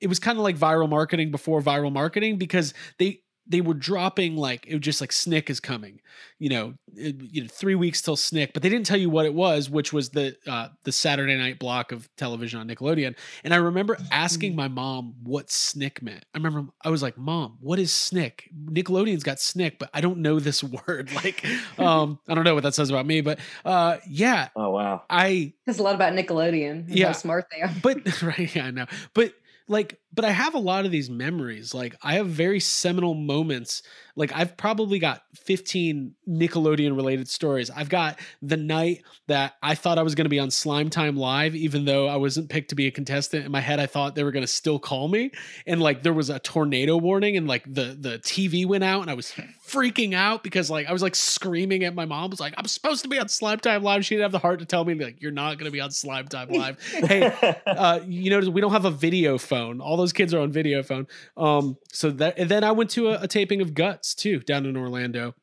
it 0.00 0.06
was 0.06 0.18
kind 0.18 0.38
of 0.38 0.44
like 0.44 0.56
viral 0.56 0.88
marketing 0.88 1.30
before 1.30 1.60
viral 1.60 1.92
marketing 1.92 2.38
because 2.38 2.72
they 2.98 3.22
they 3.50 3.60
were 3.60 3.74
dropping 3.74 4.36
like 4.36 4.66
it 4.66 4.74
was 4.74 4.80
just 4.82 5.00
like 5.02 5.12
Snick 5.12 5.50
is 5.50 5.60
coming, 5.60 6.00
you 6.38 6.48
know, 6.48 6.74
it- 6.96 7.16
you 7.20 7.42
know, 7.42 7.48
three 7.50 7.74
weeks 7.74 8.00
till 8.00 8.16
Snick, 8.16 8.52
but 8.54 8.62
they 8.62 8.68
didn't 8.68 8.86
tell 8.86 8.96
you 8.96 9.10
what 9.10 9.26
it 9.26 9.34
was, 9.34 9.68
which 9.68 9.92
was 9.92 10.10
the 10.10 10.36
uh, 10.46 10.68
the 10.84 10.92
Saturday 10.92 11.36
night 11.36 11.58
block 11.58 11.92
of 11.92 12.08
television 12.16 12.60
on 12.60 12.68
Nickelodeon. 12.68 13.16
And 13.44 13.52
I 13.52 13.56
remember 13.58 13.98
asking 14.12 14.54
my 14.56 14.68
mom 14.68 15.14
what 15.22 15.50
Snick 15.50 16.00
meant. 16.02 16.24
I 16.34 16.38
remember 16.38 16.70
I 16.84 16.90
was 16.90 17.02
like, 17.02 17.18
"Mom, 17.18 17.58
what 17.60 17.78
is 17.78 17.92
Snick? 17.92 18.48
Nickelodeon's 18.66 19.24
got 19.24 19.40
Snick, 19.40 19.78
but 19.78 19.90
I 19.92 20.00
don't 20.00 20.18
know 20.18 20.38
this 20.40 20.62
word. 20.86 21.10
Like, 21.14 21.44
um, 21.78 22.18
I 22.28 22.34
don't 22.34 22.44
know 22.44 22.54
what 22.54 22.62
that 22.62 22.74
says 22.74 22.88
about 22.88 23.04
me, 23.06 23.20
but 23.20 23.38
uh, 23.64 23.96
yeah, 24.08 24.48
Oh, 24.56 24.70
wow. 24.70 25.02
I 25.10 25.52
It's 25.66 25.78
a 25.78 25.82
lot 25.82 25.94
about 25.96 26.12
Nickelodeon. 26.14 26.84
Yeah. 26.88 27.08
How 27.08 27.12
smart 27.12 27.46
they 27.50 27.62
are. 27.62 27.70
but 27.82 28.22
right 28.22 28.54
yeah 28.54 28.66
i 28.66 28.70
know 28.70 28.86
but 29.14 29.32
like 29.70 30.00
but 30.12 30.24
i 30.24 30.30
have 30.30 30.54
a 30.54 30.58
lot 30.58 30.84
of 30.84 30.90
these 30.90 31.08
memories. 31.08 31.72
Like 31.72 31.94
i 32.02 32.14
have 32.14 32.26
very 32.26 32.60
seminal 32.60 33.14
moments. 33.14 33.82
Like 34.16 34.32
i've 34.34 34.56
probably 34.56 34.98
got 34.98 35.22
15 35.36 36.14
nickelodeon 36.28 36.96
related 36.96 37.28
stories. 37.28 37.70
I've 37.70 37.88
got 37.88 38.18
the 38.42 38.56
night 38.56 39.04
that 39.28 39.54
i 39.62 39.76
thought 39.76 39.96
i 39.96 40.02
was 40.02 40.16
going 40.16 40.24
to 40.24 40.30
be 40.30 40.40
on 40.40 40.50
slime 40.50 40.90
time 40.90 41.16
live 41.16 41.54
even 41.54 41.84
though 41.84 42.08
i 42.08 42.16
wasn't 42.16 42.50
picked 42.50 42.70
to 42.70 42.74
be 42.74 42.88
a 42.88 42.90
contestant. 42.90 43.46
In 43.46 43.52
my 43.52 43.60
head 43.60 43.78
i 43.78 43.86
thought 43.86 44.16
they 44.16 44.24
were 44.24 44.32
going 44.32 44.42
to 44.42 44.52
still 44.52 44.80
call 44.80 45.06
me. 45.06 45.30
And 45.66 45.80
like 45.80 46.02
there 46.02 46.12
was 46.12 46.28
a 46.28 46.40
tornado 46.40 46.96
warning 46.96 47.36
and 47.36 47.46
like 47.46 47.62
the 47.64 47.96
the 47.98 48.18
tv 48.18 48.66
went 48.66 48.82
out 48.82 49.02
and 49.02 49.10
i 49.10 49.14
was 49.14 49.32
freaking 49.72 50.14
out 50.14 50.42
because 50.42 50.70
like 50.70 50.86
i 50.86 50.92
was 50.92 51.02
like 51.02 51.14
screaming 51.14 51.84
at 51.84 51.94
my 51.94 52.04
mom 52.04 52.24
I 52.24 52.26
was 52.26 52.40
like 52.40 52.54
i'm 52.58 52.66
supposed 52.66 53.02
to 53.02 53.08
be 53.08 53.18
on 53.18 53.28
slime 53.28 53.58
time 53.58 53.82
live 53.82 54.04
she 54.04 54.14
didn't 54.14 54.24
have 54.24 54.32
the 54.32 54.38
heart 54.38 54.58
to 54.60 54.66
tell 54.66 54.84
me 54.84 54.94
like 54.94 55.20
you're 55.22 55.30
not 55.32 55.58
going 55.58 55.66
to 55.66 55.70
be 55.70 55.80
on 55.80 55.90
slime 55.90 56.26
time 56.28 56.48
live 56.48 56.82
hey 56.90 57.32
uh, 57.66 58.00
you 58.06 58.30
notice 58.30 58.48
we 58.48 58.60
don't 58.60 58.72
have 58.72 58.84
a 58.84 58.90
video 58.90 59.38
phone. 59.38 59.80
All 59.80 59.96
those 59.96 60.12
kids 60.12 60.34
are 60.34 60.40
on 60.40 60.50
video 60.52 60.82
phone. 60.82 61.06
Um, 61.36 61.76
so 61.92 62.10
that 62.10 62.38
and 62.38 62.50
then 62.50 62.64
I 62.64 62.72
went 62.72 62.90
to 62.90 63.08
a, 63.10 63.22
a 63.22 63.28
taping 63.28 63.60
of 63.60 63.74
Guts 63.74 64.14
too 64.14 64.40
down 64.40 64.66
in 64.66 64.76
Orlando. 64.76 65.34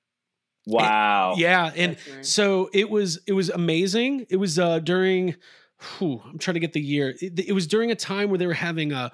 wow. 0.66 1.36
Yeah, 1.38 1.72
and 1.76 1.94
That's 1.94 2.08
nice. 2.10 2.30
so 2.30 2.70
it 2.74 2.90
was 2.90 3.20
it 3.28 3.34
was 3.34 3.50
amazing. 3.50 4.26
It 4.30 4.38
was 4.38 4.60
uh 4.60 4.80
during 4.80 5.36
whew, 5.80 6.22
I'm 6.26 6.38
trying 6.38 6.56
to 6.56 6.60
get 6.60 6.74
the 6.74 6.82
year. 6.82 7.16
It, 7.22 7.40
it 7.40 7.54
was 7.54 7.68
during 7.68 7.92
a 7.92 7.96
time 7.96 8.30
where 8.30 8.38
they 8.38 8.48
were 8.48 8.54
having 8.54 8.92
a, 8.92 9.12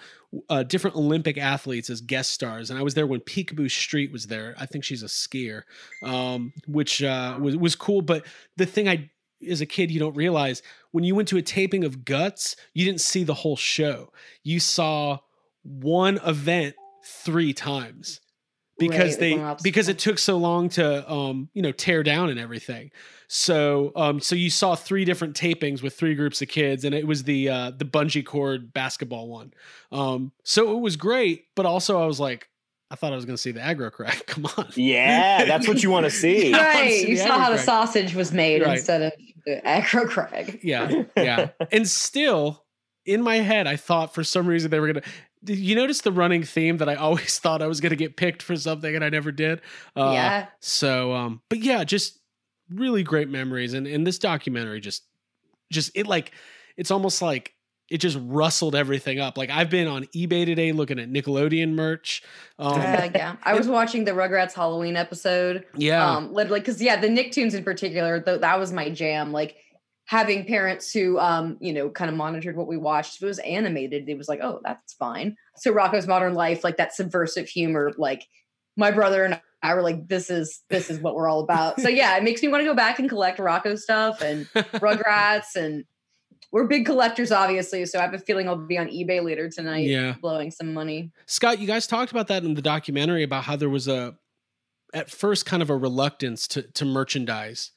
uh 0.49 0.63
different 0.63 0.95
Olympic 0.95 1.37
athletes 1.37 1.89
as 1.89 2.01
guest 2.01 2.31
stars, 2.31 2.69
and 2.69 2.79
I 2.79 2.83
was 2.83 2.93
there 2.93 3.05
when 3.05 3.19
Picabo 3.19 3.69
Street 3.69 4.11
was 4.11 4.27
there. 4.27 4.55
I 4.57 4.65
think 4.65 4.83
she's 4.83 5.03
a 5.03 5.07
skier, 5.07 5.63
um, 6.03 6.53
which 6.67 7.03
uh, 7.03 7.37
was 7.39 7.55
was 7.57 7.75
cool. 7.75 8.01
But 8.01 8.25
the 8.57 8.65
thing 8.65 8.87
I 8.87 9.09
as 9.47 9.61
a 9.61 9.65
kid 9.65 9.91
you 9.91 9.99
don't 9.99 10.15
realize 10.15 10.61
when 10.91 11.03
you 11.03 11.15
went 11.15 11.27
to 11.29 11.37
a 11.37 11.41
taping 11.41 11.83
of 11.83 12.05
Guts, 12.05 12.55
you 12.73 12.85
didn't 12.85 13.01
see 13.01 13.23
the 13.23 13.33
whole 13.33 13.57
show. 13.57 14.11
You 14.43 14.59
saw 14.59 15.19
one 15.63 16.19
event 16.25 16.75
three 17.05 17.53
times 17.53 18.21
because 18.77 19.11
Right, 19.11 19.19
they 19.19 19.33
one 19.37 19.57
because 19.63 19.87
it 19.87 19.99
took 19.99 20.17
so 20.17 20.37
long 20.37 20.69
to 20.69 21.11
um 21.11 21.49
you 21.53 21.61
know 21.61 21.71
tear 21.71 22.01
down 22.03 22.29
and 22.29 22.39
everything 22.39 22.91
so 23.27 23.91
um 23.95 24.19
so 24.19 24.35
you 24.35 24.49
saw 24.49 24.75
three 24.75 25.05
different 25.05 25.35
tapings 25.35 25.81
with 25.81 25.95
three 25.95 26.15
groups 26.15 26.41
of 26.41 26.47
kids 26.47 26.83
and 26.83 26.93
it 26.95 27.05
was 27.07 27.23
the 27.23 27.49
uh 27.49 27.71
the 27.71 27.85
bungee 27.85 28.25
cord 28.25 28.73
basketball 28.73 29.27
one 29.27 29.53
um 29.91 30.31
so 30.43 30.75
it 30.75 30.79
was 30.79 30.95
great 30.95 31.45
but 31.55 31.65
also 31.65 32.01
i 32.01 32.05
was 32.05 32.19
like 32.19 32.49
i 32.91 32.95
thought 32.95 33.13
i 33.13 33.15
was 33.15 33.25
gonna 33.25 33.37
see 33.37 33.51
the 33.51 33.59
Aggro 33.59 33.91
Crag 33.91 34.23
come 34.27 34.45
on 34.57 34.67
Yeah, 34.75 35.45
that's 35.45 35.67
what 35.67 35.81
you 35.83 35.89
want 35.91 36.05
to 36.05 36.11
see. 36.23 36.49
Yeah. 36.51 36.57
Wanna 36.57 36.69
right. 36.79 36.91
see 36.91 37.09
You 37.09 37.17
saw 37.17 37.37
how 37.39 37.49
the 37.51 37.57
sausage 37.59 38.15
was 38.15 38.31
made 38.33 38.61
Right. 38.61 38.77
instead 38.77 39.01
of 39.03 39.13
the 39.45 39.61
Aggro 39.65 40.07
crag. 40.09 40.59
yeah 40.63 41.03
yeah 41.15 41.49
and 41.71 41.87
still 41.87 42.63
in 43.05 43.21
my 43.21 43.35
head 43.37 43.67
i 43.67 43.75
thought 43.75 44.13
for 44.13 44.23
some 44.23 44.47
reason 44.47 44.71
they 44.71 44.79
were 44.79 44.87
gonna 44.87 45.01
did 45.01 45.11
you 45.45 45.75
notice 45.75 46.01
the 46.01 46.11
running 46.11 46.43
theme 46.43 46.77
that 46.77 46.87
i 46.89 46.95
always 47.05 47.39
thought 47.39 47.61
i 47.61 47.67
was 47.67 47.81
gonna 47.81 47.95
get 47.95 48.15
picked 48.17 48.41
for 48.41 48.55
something 48.55 48.95
and 48.95 49.03
i 49.03 49.09
never 49.09 49.31
did 49.31 49.61
uh, 49.95 50.11
yeah. 50.13 50.45
So 50.59 51.13
um 51.13 51.41
but 51.49 51.59
yeah, 51.59 51.83
just 51.83 52.19
really 52.69 53.03
great 53.03 53.29
memories 53.29 53.73
and 53.73 53.85
and 53.87 54.07
this 54.07 54.17
documentary 54.17 54.79
just 54.79 55.03
just 55.71 55.91
it 55.95 56.07
like 56.07 56.31
it's 56.77 56.91
almost 56.91 57.21
like 57.21 57.53
it 57.89 57.97
just 57.97 58.17
rustled 58.21 58.73
everything 58.73 59.19
up. 59.19 59.37
Like 59.37 59.49
I've 59.51 59.69
been 59.69 59.87
on 59.87 60.05
eBay 60.15 60.45
today 60.45 60.71
looking 60.71 60.97
at 60.97 61.11
Nickelodeon 61.11 61.73
merch. 61.73 62.23
Um, 62.57 62.79
Uh, 62.79 63.09
yeah, 63.13 63.35
I 63.43 63.53
was 63.53 63.67
watching 63.67 64.05
the 64.05 64.11
Rugrats 64.11 64.53
Halloween 64.53 64.95
episode. 64.95 65.65
yeah, 65.75 66.09
Um, 66.15 66.33
literally, 66.33 66.61
because 66.61 66.81
yeah, 66.81 66.95
the 66.99 67.07
Nicktoons 67.09 67.53
in 67.53 67.63
particular, 67.63 68.19
th- 68.21 68.39
that 68.41 68.57
was 68.57 68.71
my 68.71 68.89
jam. 68.89 69.31
Like 69.31 69.57
having 70.05 70.45
parents 70.45 70.91
who, 70.91 71.17
um, 71.19 71.57
you 71.61 71.71
know, 71.73 71.89
kind 71.89 72.09
of 72.11 72.17
monitored 72.17 72.55
what 72.57 72.67
we 72.67 72.77
watched. 72.77 73.15
If 73.15 73.23
it 73.23 73.25
was 73.27 73.39
animated, 73.39 74.09
it 74.09 74.17
was 74.17 74.27
like, 74.27 74.39
oh, 74.41 74.59
that's 74.63 74.93
fine. 74.93 75.35
So 75.55 75.73
Rocko's 75.73 76.07
Modern 76.07 76.33
Life, 76.33 76.63
like 76.63 76.77
that 76.77 76.93
subversive 76.93 77.47
humor, 77.47 77.93
like 77.97 78.27
my 78.75 78.91
brother 78.91 79.23
and 79.23 79.39
I 79.61 79.73
were 79.75 79.81
like, 79.81 80.09
this 80.09 80.29
is 80.29 80.61
this 80.69 80.89
is 80.89 80.99
what 80.99 81.15
we're 81.15 81.29
all 81.29 81.39
about. 81.39 81.79
So 81.79 81.87
yeah, 81.87 82.17
it 82.17 82.23
makes 82.23 82.41
me 82.41 82.49
want 82.49 82.61
to 82.61 82.65
go 82.65 82.75
back 82.75 82.99
and 82.99 83.07
collect 83.07 83.39
Rocko 83.39 83.77
stuff 83.79 84.21
and 84.21 84.45
Rugrats 84.53 85.55
and. 85.55 85.85
We're 86.51 86.67
big 86.67 86.85
collectors, 86.85 87.31
obviously, 87.31 87.83
so 87.87 87.97
I 87.97 88.03
have 88.03 88.13
a 88.13 88.19
feeling 88.19 88.47
I'll 88.47 88.55
be 88.55 88.77
on 88.77 88.85
eBay 88.87 89.23
later 89.23 89.49
tonight, 89.49 89.87
Yeah. 89.87 90.13
blowing 90.21 90.51
some 90.51 90.71
money. 90.71 91.11
Scott, 91.25 91.57
you 91.57 91.65
guys 91.65 91.87
talked 91.87 92.11
about 92.11 92.27
that 92.27 92.43
in 92.43 92.53
the 92.53 92.61
documentary 92.61 93.23
about 93.23 93.45
how 93.45 93.55
there 93.55 93.71
was 93.71 93.87
a, 93.87 94.13
at 94.93 95.09
first, 95.09 95.47
kind 95.47 95.63
of 95.63 95.71
a 95.71 95.75
reluctance 95.75 96.47
to 96.49 96.61
to 96.73 96.85
merchandise 96.85 97.71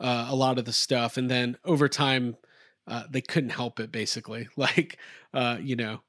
uh, 0.00 0.26
a 0.28 0.34
lot 0.34 0.58
of 0.58 0.64
the 0.64 0.72
stuff, 0.72 1.16
and 1.16 1.30
then 1.30 1.56
over 1.64 1.88
time, 1.88 2.36
uh, 2.86 3.04
they 3.10 3.20
couldn't 3.20 3.50
help 3.50 3.78
it. 3.78 3.92
Basically, 3.92 4.48
like 4.56 4.98
uh, 5.34 5.58
you 5.60 5.76
know, 5.76 6.00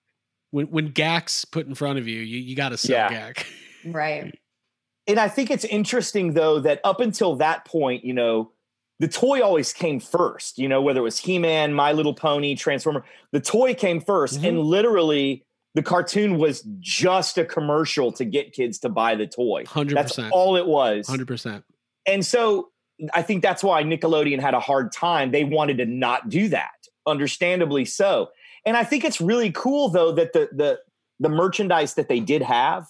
when 0.51 0.67
when 0.67 0.87
Gak's 0.87 1.45
put 1.45 1.67
in 1.67 1.75
front 1.75 1.99
of 1.99 2.07
you, 2.07 2.21
you, 2.21 2.39
you 2.39 2.55
got 2.55 2.69
to 2.69 2.77
sell 2.77 3.11
Yeah. 3.11 3.31
Gak. 3.33 3.45
Right. 3.85 4.37
and 5.07 5.19
I 5.19 5.27
think 5.27 5.51
it's 5.51 5.65
interesting 5.65 6.33
though 6.33 6.59
that 6.59 6.79
up 6.83 6.99
until 6.99 7.35
that 7.37 7.65
point, 7.65 8.05
you 8.05 8.13
know, 8.13 8.51
the 8.99 9.07
toy 9.07 9.41
always 9.41 9.73
came 9.73 9.99
first. 9.99 10.57
You 10.57 10.69
know, 10.69 10.81
whether 10.81 10.99
it 10.99 11.03
was 11.03 11.19
He 11.19 11.39
Man, 11.39 11.73
My 11.73 11.91
Little 11.91 12.13
Pony, 12.13 12.55
Transformer, 12.55 13.03
the 13.31 13.39
toy 13.39 13.73
came 13.73 14.01
1st 14.01 14.47
and 14.47 14.59
literally 14.59 15.45
the 15.73 15.81
cartoon 15.81 16.37
was 16.37 16.67
just 16.79 17.37
a 17.37 17.45
commercial 17.45 18.11
to 18.13 18.25
get 18.25 18.51
kids 18.51 18.79
to 18.79 18.89
buy 18.89 19.15
the 19.15 19.27
toy. 19.27 19.63
Hundred 19.65 19.95
That's 19.97 20.15
percent, 20.15 20.33
all 20.33 20.57
it 20.57 20.67
was. 20.67 21.07
hundred 21.07 21.27
percent. 21.27 21.63
And 22.05 22.25
so 22.25 22.70
I 23.13 23.21
think 23.21 23.41
that's 23.41 23.63
why 23.63 23.83
Nickelodeon 23.83 24.39
had 24.39 24.53
a 24.53 24.59
hard 24.59 24.91
time. 24.91 25.31
They 25.31 25.43
wanted 25.43 25.77
to 25.77 25.85
not 25.85 26.29
do 26.29 26.49
that, 26.49 26.87
understandably 27.05 27.85
so. 27.85 28.29
And 28.65 28.77
I 28.77 28.83
think 28.83 29.03
it's 29.03 29.19
really 29.19 29.51
cool 29.51 29.89
though 29.89 30.11
that 30.13 30.33
the 30.33 30.49
the 30.51 30.79
the 31.19 31.29
merchandise 31.29 31.95
that 31.95 32.09
they 32.09 32.19
did 32.19 32.41
have 32.41 32.87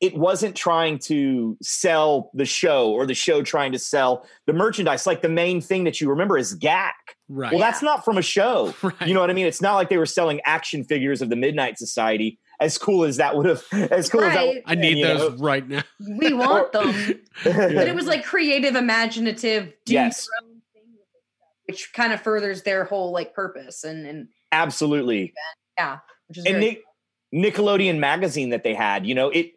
it 0.00 0.14
wasn't 0.16 0.54
trying 0.54 0.98
to 0.98 1.56
sell 1.62 2.30
the 2.34 2.44
show 2.44 2.90
or 2.90 3.06
the 3.06 3.14
show 3.14 3.42
trying 3.42 3.72
to 3.72 3.78
sell 3.78 4.26
the 4.46 4.52
merchandise. 4.52 5.06
Like 5.06 5.22
the 5.22 5.28
main 5.28 5.60
thing 5.62 5.84
that 5.84 6.00
you 6.00 6.10
remember 6.10 6.36
is 6.36 6.54
Gak. 6.54 6.92
Right. 7.28 7.50
Well, 7.50 7.60
that's 7.60 7.82
not 7.82 8.04
from 8.04 8.18
a 8.18 8.22
show. 8.22 8.74
Right. 8.82 9.08
You 9.08 9.14
know 9.14 9.20
what 9.20 9.30
I 9.30 9.32
mean? 9.32 9.46
It's 9.46 9.62
not 9.62 9.74
like 9.74 9.88
they 9.88 9.96
were 9.96 10.06
selling 10.06 10.40
action 10.44 10.84
figures 10.84 11.22
of 11.22 11.30
the 11.30 11.36
Midnight 11.36 11.78
Society. 11.78 12.38
As 12.58 12.78
cool 12.78 13.04
as 13.04 13.18
that 13.18 13.36
would 13.36 13.46
have, 13.46 13.62
as 13.72 14.08
cool 14.08 14.22
as 14.24 14.32
that. 14.32 14.36
Right. 14.40 14.46
would 14.46 14.56
have 14.56 14.64
I 14.66 14.74
need 14.74 14.98
you 14.98 15.06
those 15.06 15.38
know? 15.38 15.44
right 15.44 15.68
now. 15.68 15.82
We 16.18 16.32
want 16.32 16.72
them. 16.72 17.20
but 17.44 17.86
it 17.88 17.94
was 17.94 18.06
like 18.06 18.24
creative, 18.24 18.74
imaginative, 18.76 19.72
do 19.84 19.92
Yes. 19.92 20.26
your 20.40 20.48
own 20.50 20.62
thing 20.72 20.82
which 21.66 21.92
kind 21.92 22.12
of 22.12 22.20
furthers 22.22 22.62
their 22.62 22.84
whole 22.84 23.10
like 23.12 23.34
purpose 23.34 23.84
and 23.84 24.06
and 24.06 24.28
Absolutely. 24.52 25.34
yeah, 25.76 25.98
which 26.28 26.38
is 26.38 26.44
and 26.46 26.56
very, 26.56 26.82
Nick, 27.32 27.54
Nickelodeon 27.54 27.98
magazine 27.98 28.50
that 28.50 28.62
they 28.62 28.74
had, 28.74 29.04
you 29.06 29.14
know, 29.14 29.28
it 29.30 29.52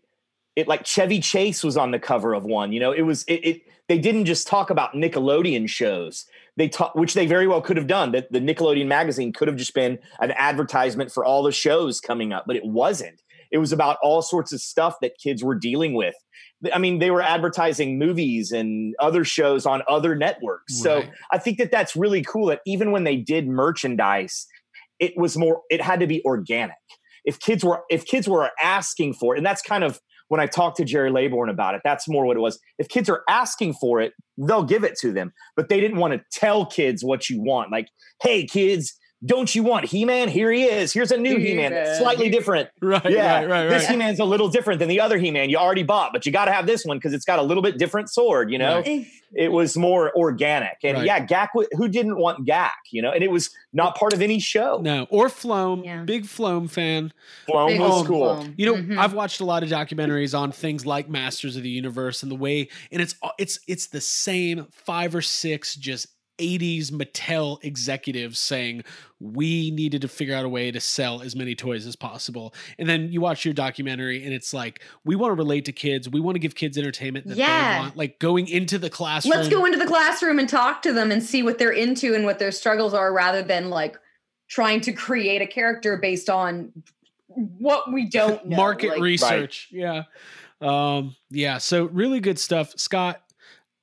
it 0.56 0.68
like 0.68 0.86
Chevy 0.86 1.20
Chase 1.22 1.64
was 1.64 1.78
on 1.78 1.91
the 1.91 2.00
cover 2.00 2.34
of 2.34 2.43
one. 2.43 2.74
You 2.74 2.80
know, 2.82 2.91
it 2.91 3.04
was 3.04 3.24
it. 3.26 3.45
it 3.45 3.62
they 3.88 3.97
didn't 3.97 4.26
just 4.26 4.47
talk 4.47 4.70
about 4.70 4.93
Nickelodeon 4.93 5.68
shows. 5.70 6.26
They 6.60 6.68
talk, 6.68 6.93
which 6.93 7.16
they 7.16 7.26
very 7.26 7.47
well 7.47 7.62
could 7.62 7.78
have 7.78 7.88
done. 7.88 8.12
That 8.12 8.32
the 8.32 8.39
Nickelodeon 8.39 8.86
magazine 8.86 9.34
could 9.34 9.47
have 9.47 9.57
just 9.57 9.74
been 9.74 9.97
an 10.20 10.32
advertisement 10.34 11.12
for 11.12 11.26
all 11.26 11.41
the 11.41 11.53
shows 11.53 11.99
coming 12.01 12.34
up, 12.34 12.43
but 12.45 12.57
it 12.57 12.66
wasn't. 12.66 13.24
It 13.49 13.57
was 13.57 13.72
about 13.72 13.97
all 14.03 14.22
sorts 14.22 14.51
of 14.53 14.62
stuff 14.62 14.95
that 15.01 15.14
kids 15.18 15.43
were 15.43 15.55
dealing 15.55 15.95
with. 15.95 16.14
I 16.72 16.78
mean, 16.78 16.99
they 16.99 17.12
were 17.12 17.22
advertising 17.22 17.97
movies 17.97 18.51
and 18.51 18.93
other 18.99 19.24
shows 19.24 19.66
on 19.66 19.82
other 19.88 20.16
networks. 20.16 20.78
So 20.78 21.03
I 21.32 21.38
think 21.38 21.57
that 21.57 21.72
that's 21.72 21.95
really 21.95 22.24
cool. 22.24 22.47
That 22.47 22.60
even 22.68 22.91
when 22.91 23.05
they 23.05 23.16
did 23.16 23.47
merchandise, 23.47 24.45
it 24.99 25.14
was 25.16 25.38
more. 25.38 25.62
It 25.70 25.82
had 25.82 26.01
to 26.01 26.07
be 26.07 26.24
organic. 26.26 26.76
If 27.24 27.39
kids 27.39 27.64
were 27.64 27.84
if 27.89 28.05
kids 28.05 28.28
were 28.28 28.51
asking 28.62 29.14
for 29.14 29.34
it, 29.34 29.38
and 29.38 29.45
that's 29.45 29.62
kind 29.62 29.86
of 29.86 30.01
when 30.30 30.40
I 30.40 30.46
talked 30.48 30.78
to 30.78 30.86
Gerry 30.86 31.12
Laybourne 31.12 31.50
about 31.50 31.76
it. 31.76 31.82
That's 31.84 32.08
more 32.08 32.26
what 32.26 32.38
it 32.38 32.40
was. 32.40 32.60
If 32.78 32.88
kids 32.88 33.10
are 33.10 33.24
asking 33.30 33.74
for 33.74 34.00
it, 34.00 34.14
they'll 34.38 34.64
give 34.64 34.84
it 34.84 34.98
to 35.02 35.12
them. 35.12 35.34
But 35.56 35.70
they 35.70 35.80
didn't 35.80 35.98
want 35.98 36.14
to 36.14 36.22
tell 36.32 36.66
kids 36.66 37.04
what 37.04 37.30
you 37.30 37.42
want. 37.42 37.72
Like, 37.72 37.90
hey, 38.22 38.46
kids. 38.46 38.98
Don't 39.26 39.53
you 39.53 39.63
want 39.63 39.86
He 39.86 40.05
Man? 40.05 40.30
Here 40.30 40.49
he 40.51 40.63
is. 40.63 40.93
Here's 40.93 41.11
a 41.11 41.17
new 41.17 41.38
He 41.38 41.53
Man, 41.53 41.72
He-Man. 41.74 41.97
slightly 41.99 42.30
different. 42.30 42.70
Right. 42.82 43.03
Yeah, 43.11 43.39
Right. 43.41 43.47
Right. 43.47 43.67
this 43.70 43.88
He 43.88 43.97
Man's 43.97 44.20
a 44.20 44.24
little 44.26 44.47
different 44.47 44.80
than 44.80 44.88
the 44.88 45.01
other 45.01 45.17
He 45.17 45.30
Man 45.30 45.49
you 45.49 45.57
already 45.57 45.84
bought, 45.84 46.13
but 46.13 46.26
you 46.26 46.32
got 46.32 46.45
to 46.45 46.53
have 46.53 46.65
this 46.65 46.86
one 46.86 46.97
because 46.97 47.13
it's 47.13 47.26
got 47.26 47.38
a 47.38 47.41
little 47.41 47.61
bit 47.61 47.78
different 47.78 48.09
sword. 48.09 48.49
You 48.51 48.57
know, 48.59 48.78
Right. 48.82 49.05
It 49.36 49.51
was 49.51 49.78
more 49.78 50.11
organic, 50.17 50.78
and 50.84 50.97
Right. 50.97 51.05
yeah, 51.05 51.24
Gak. 51.24 51.49
Who 51.74 51.88
didn't 51.88 52.17
want 52.17 52.47
Gak? 52.47 52.72
You 52.91 53.01
know, 53.03 53.11
and 53.11 53.24
it 53.24 53.30
was 53.30 53.51
not 53.74 53.95
part 53.95 54.13
of 54.13 54.22
any 54.24 54.39
show. 54.39 54.80
No. 54.82 55.05
Or 55.11 55.30
Floam. 55.30 55.84
Yeah. 55.84 56.01
Big 56.03 56.26
Floam 56.26 56.67
fan. 56.67 57.13
Floam 57.45 57.67
big 57.67 57.80
was 57.80 57.91
old 57.91 58.07
cool. 58.07 58.36
foam. 58.38 58.53
You 58.57 58.65
know, 58.67 58.74
Mhm. 58.76 58.97
I've 58.97 59.13
watched 59.13 59.39
a 59.41 59.45
lot 59.45 59.61
of 59.63 59.70
documentaries 59.70 60.36
on 60.38 60.51
things 60.51 60.84
like 60.86 61.09
Masters 61.09 61.55
of 61.57 61.61
the 61.63 61.70
Universe 61.70 62.24
and 62.24 62.32
the 62.32 62.36
way, 62.36 62.70
and 62.91 63.01
it's 63.03 63.13
it's 63.38 63.59
it's 63.67 63.88
the 63.88 64.01
same 64.01 64.65
five 64.72 65.13
or 65.13 65.22
six 65.22 65.76
just 65.76 66.07
80s 66.40 66.92
Mattel 66.92 67.58
executives 67.64 68.40
saying 68.40 68.84
we 69.20 69.70
needed 69.72 70.02
to 70.02 70.08
figure 70.08 70.34
out 70.34 70.46
a 70.46 70.50
way 70.50 70.72
to 70.72 70.80
sell 70.80 71.22
as 71.22 71.36
many 71.36 71.54
toys 71.54 71.86
as 71.86 71.96
possible. 71.96 72.54
And 72.78 72.88
then 72.90 73.12
you 73.12 73.22
watch 73.22 73.44
your 73.46 73.54
documentary 73.54 74.24
and 74.24 74.34
it's 74.34 74.54
like 74.54 74.82
we 75.04 75.16
want 75.16 75.32
to 75.32 75.36
relate 75.36 75.66
to 75.66 75.72
kids, 75.72 76.10
we 76.10 76.20
want 76.20 76.36
to 76.36 76.40
give 76.40 76.56
kids 76.56 76.78
entertainment 76.78 77.28
that 77.28 77.38
Yeah. 77.38 77.74
they 77.74 77.80
want, 77.84 77.98
like 77.98 78.20
going 78.20 78.48
into 78.48 78.78
the 78.78 78.90
classroom. 78.90 79.36
let's 79.36 79.50
go 79.50 79.66
into 79.66 79.78
the 79.78 79.86
classroom 79.86 80.40
and 80.40 80.48
talk 80.50 80.82
to 80.84 80.94
them 80.94 81.12
and 81.12 81.22
see 81.22 81.44
what 81.44 81.58
they're 81.60 81.72
into 81.72 82.16
and 82.16 82.26
what 82.26 82.40
their 82.40 82.52
struggles 82.52 82.94
are, 82.94 83.14
rather 83.14 83.44
than 83.44 83.70
like 83.70 83.98
trying 84.48 84.82
to 84.82 84.94
create 84.94 85.42
a 85.42 85.48
character 85.48 85.98
based 85.98 86.30
on 86.30 86.72
what 87.28 87.92
we 87.92 88.10
don't 88.10 88.46
know. 88.48 88.56
market 88.58 88.90
Like, 88.92 89.02
research. 89.02 89.68
Yeah. 89.72 90.04
Um, 90.62 91.16
yeah. 91.30 91.58
So 91.58 91.86
really 91.86 92.20
good 92.20 92.40
stuff. 92.40 92.74
Scott, 92.78 93.22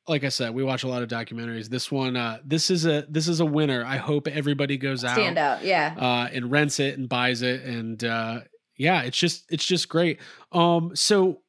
like 0.08 0.24
I 0.24 0.28
said, 0.28 0.54
we 0.54 0.62
watch 0.62 0.84
a 0.84 0.88
lot 0.88 1.02
of 1.02 1.08
documentaries. 1.08 1.68
This 1.68 1.90
one, 1.90 2.16
uh, 2.16 2.38
this 2.44 2.70
is 2.70 2.86
a 2.86 3.06
this 3.08 3.28
is 3.28 3.40
a 3.40 3.46
winner. 3.46 3.84
I 3.84 3.96
hope 3.96 4.28
everybody 4.28 4.76
goes 4.76 5.04
out, 5.04 5.14
stand 5.14 5.38
out. 5.38 5.64
Yeah. 5.64 5.94
uh, 5.98 6.28
and 6.32 6.50
rents 6.50 6.80
it 6.80 6.98
and 6.98 7.08
buys 7.08 7.42
it. 7.42 7.62
And 7.62 8.02
uh 8.04 8.40
yeah, 8.76 9.02
it's 9.02 9.16
just 9.16 9.44
it's 9.50 9.64
just 9.64 9.88
great. 9.88 10.20
Um, 10.52 10.94
so 10.94 11.40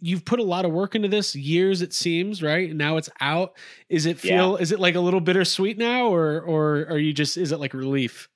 you've 0.00 0.24
put 0.24 0.40
a 0.40 0.44
lot 0.44 0.64
of 0.64 0.72
work 0.72 0.94
into 0.94 1.08
this 1.08 1.34
years 1.34 1.80
it 1.80 1.92
seems 1.92 2.42
right 2.42 2.76
now 2.76 2.98
it's 2.98 3.08
out 3.20 3.56
is 3.88 4.04
it 4.04 4.18
feel 4.18 4.56
is 4.56 4.70
it 4.70 4.78
like 4.78 4.94
a 4.94 5.00
little 5.00 5.18
bittersweet 5.18 5.78
now 5.78 6.06
or 6.06 6.40
or 6.42 6.86
are 6.90 6.98
you 6.98 7.12
just 7.12 7.36
is 7.38 7.52
it 7.52 7.58
like 7.58 7.72
relief 7.72 8.28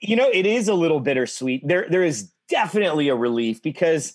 you 0.00 0.16
know, 0.16 0.28
it 0.32 0.46
is 0.46 0.68
a 0.68 0.74
little 0.74 1.00
bittersweet. 1.00 1.66
There, 1.66 1.86
there 1.88 2.04
is 2.04 2.30
definitely 2.48 3.08
a 3.08 3.14
relief 3.16 3.62
because, 3.62 4.14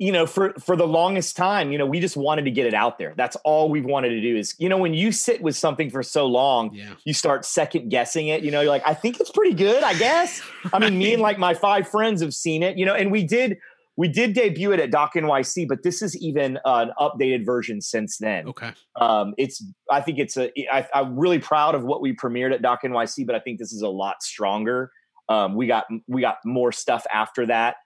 you 0.00 0.12
know, 0.12 0.26
for 0.26 0.54
for 0.58 0.76
the 0.76 0.86
longest 0.86 1.36
time, 1.36 1.72
you 1.72 1.78
know, 1.78 1.84
we 1.84 2.00
just 2.00 2.16
wanted 2.16 2.46
to 2.46 2.50
get 2.50 2.64
it 2.64 2.72
out 2.72 2.98
there. 2.98 3.12
That's 3.18 3.36
all 3.44 3.68
we've 3.68 3.84
wanted 3.84 4.08
to 4.08 4.20
do. 4.22 4.34
Is 4.34 4.54
you 4.58 4.70
know, 4.70 4.78
when 4.78 4.94
you 4.94 5.12
sit 5.12 5.42
with 5.42 5.56
something 5.56 5.90
for 5.90 6.02
so 6.02 6.26
long, 6.26 6.74
yeah 6.74 6.94
you 7.04 7.12
start 7.12 7.44
second 7.44 7.90
guessing 7.90 8.28
it. 8.28 8.42
You 8.42 8.50
know, 8.50 8.62
you're 8.62 8.70
like, 8.70 8.86
I 8.86 8.94
think 8.94 9.20
it's 9.20 9.30
pretty 9.30 9.54
good. 9.54 9.82
I 9.82 9.92
guess. 9.94 10.40
I 10.72 10.78
mean, 10.78 10.96
me 10.98 11.12
and 11.12 11.22
like 11.22 11.38
my 11.38 11.52
five 11.52 11.86
friends 11.86 12.22
have 12.22 12.32
seen 12.32 12.62
it. 12.62 12.78
You 12.78 12.86
know, 12.86 12.94
and 12.94 13.12
we 13.12 13.24
did 13.24 13.58
we 13.98 14.08
did 14.08 14.32
debut 14.32 14.72
it 14.72 14.80
at 14.80 14.90
Doc 14.90 15.12
NYC, 15.14 15.68
but 15.68 15.82
this 15.82 16.00
is 16.00 16.16
even 16.16 16.58
an 16.64 16.92
updated 16.98 17.44
version 17.44 17.82
since 17.82 18.16
then. 18.16 18.48
okay 18.48 18.72
Um, 18.96 19.34
it's 19.36 19.62
I 19.90 20.00
think 20.00 20.18
it's 20.18 20.38
a 20.38 20.50
I, 20.72 20.88
I'm 20.94 21.18
really 21.18 21.40
proud 21.40 21.74
of 21.74 21.84
what 21.84 22.00
we 22.00 22.16
premiered 22.16 22.54
at 22.54 22.62
Doc 22.62 22.80
NYC, 22.84 23.26
but 23.26 23.34
I 23.34 23.40
think 23.40 23.58
this 23.58 23.74
is 23.74 23.82
a 23.82 23.90
lot 23.90 24.22
stronger. 24.22 24.92
Um, 25.28 25.56
we 25.56 25.66
got 25.66 25.84
we 26.08 26.22
got 26.22 26.36
more 26.46 26.72
stuff 26.72 27.04
after 27.12 27.44
that 27.46 27.76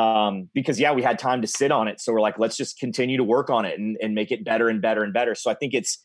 um, 0.00 0.48
because 0.54 0.80
yeah, 0.80 0.92
we 0.92 1.02
had 1.02 1.18
time 1.18 1.42
to 1.42 1.46
sit 1.46 1.70
on 1.70 1.88
it. 1.88 2.00
So 2.00 2.12
we're 2.12 2.20
like, 2.20 2.38
let's 2.38 2.56
just 2.56 2.78
continue 2.78 3.16
to 3.18 3.24
work 3.24 3.50
on 3.50 3.64
it 3.64 3.78
and, 3.78 3.96
and 4.02 4.14
make 4.14 4.30
it 4.30 4.44
better 4.44 4.68
and 4.68 4.80
better 4.80 5.02
and 5.02 5.12
better. 5.12 5.34
So 5.34 5.50
I 5.50 5.54
think 5.54 5.74
it's 5.74 6.02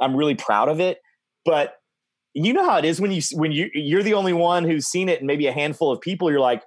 I'm 0.00 0.16
really 0.16 0.34
proud 0.34 0.68
of 0.68 0.80
it. 0.80 0.98
But 1.44 1.74
you 2.32 2.52
know 2.52 2.64
how 2.64 2.78
it 2.78 2.84
is 2.84 3.00
when 3.00 3.12
you 3.12 3.22
when 3.32 3.52
you 3.52 3.70
you're 3.74 4.02
the 4.02 4.14
only 4.14 4.32
one 4.32 4.64
who's 4.64 4.86
seen 4.86 5.08
it 5.08 5.18
and 5.18 5.26
maybe 5.26 5.46
a 5.46 5.52
handful 5.52 5.92
of 5.92 6.00
people. 6.00 6.30
You're 6.30 6.40
like, 6.40 6.62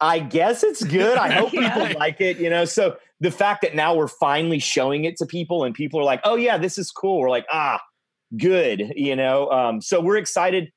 I 0.00 0.18
guess 0.18 0.62
it's 0.62 0.84
good. 0.84 1.16
I 1.16 1.30
hope 1.32 1.52
Yeah. 1.52 1.74
people 1.74 1.98
like 1.98 2.20
it. 2.20 2.38
You 2.38 2.50
know, 2.50 2.64
so 2.64 2.96
the 3.20 3.30
fact 3.30 3.62
that 3.62 3.74
now 3.74 3.94
we're 3.94 4.08
finally 4.08 4.58
showing 4.58 5.04
it 5.04 5.16
to 5.16 5.26
people 5.26 5.64
and 5.64 5.74
people 5.74 5.98
are 5.98 6.04
like, 6.04 6.20
oh 6.24 6.36
yeah, 6.36 6.58
this 6.58 6.78
is 6.78 6.90
cool. 6.90 7.18
We're 7.20 7.30
like, 7.30 7.46
ah, 7.50 7.80
good. 8.36 8.92
You 8.94 9.16
know, 9.16 9.50
um, 9.50 9.80
so 9.80 10.00
we're 10.00 10.18
excited. 10.18 10.70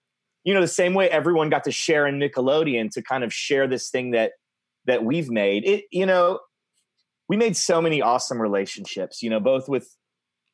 You 0.43 0.55
know, 0.55 0.61
the 0.61 0.67
same 0.67 0.95
way 0.95 1.07
everyone 1.09 1.49
got 1.51 1.65
to 1.65 1.71
share 1.71 2.07
in 2.07 2.17
Nickelodeon 2.17 2.89
to 2.91 3.03
kind 3.03 3.23
of 3.23 3.31
share 3.31 3.67
this 3.67 3.91
thing 3.91 4.11
that 4.11 4.31
that 4.85 5.03
we've 5.03 5.29
made. 5.29 5.65
It, 5.65 5.85
you 5.91 6.05
know, 6.05 6.39
we 7.29 7.37
made 7.37 7.55
so 7.55 7.81
many 7.81 8.01
awesome 8.01 8.41
relationships. 8.41 9.21
You 9.21 9.29
know, 9.29 9.39
both 9.39 9.69
with 9.69 9.87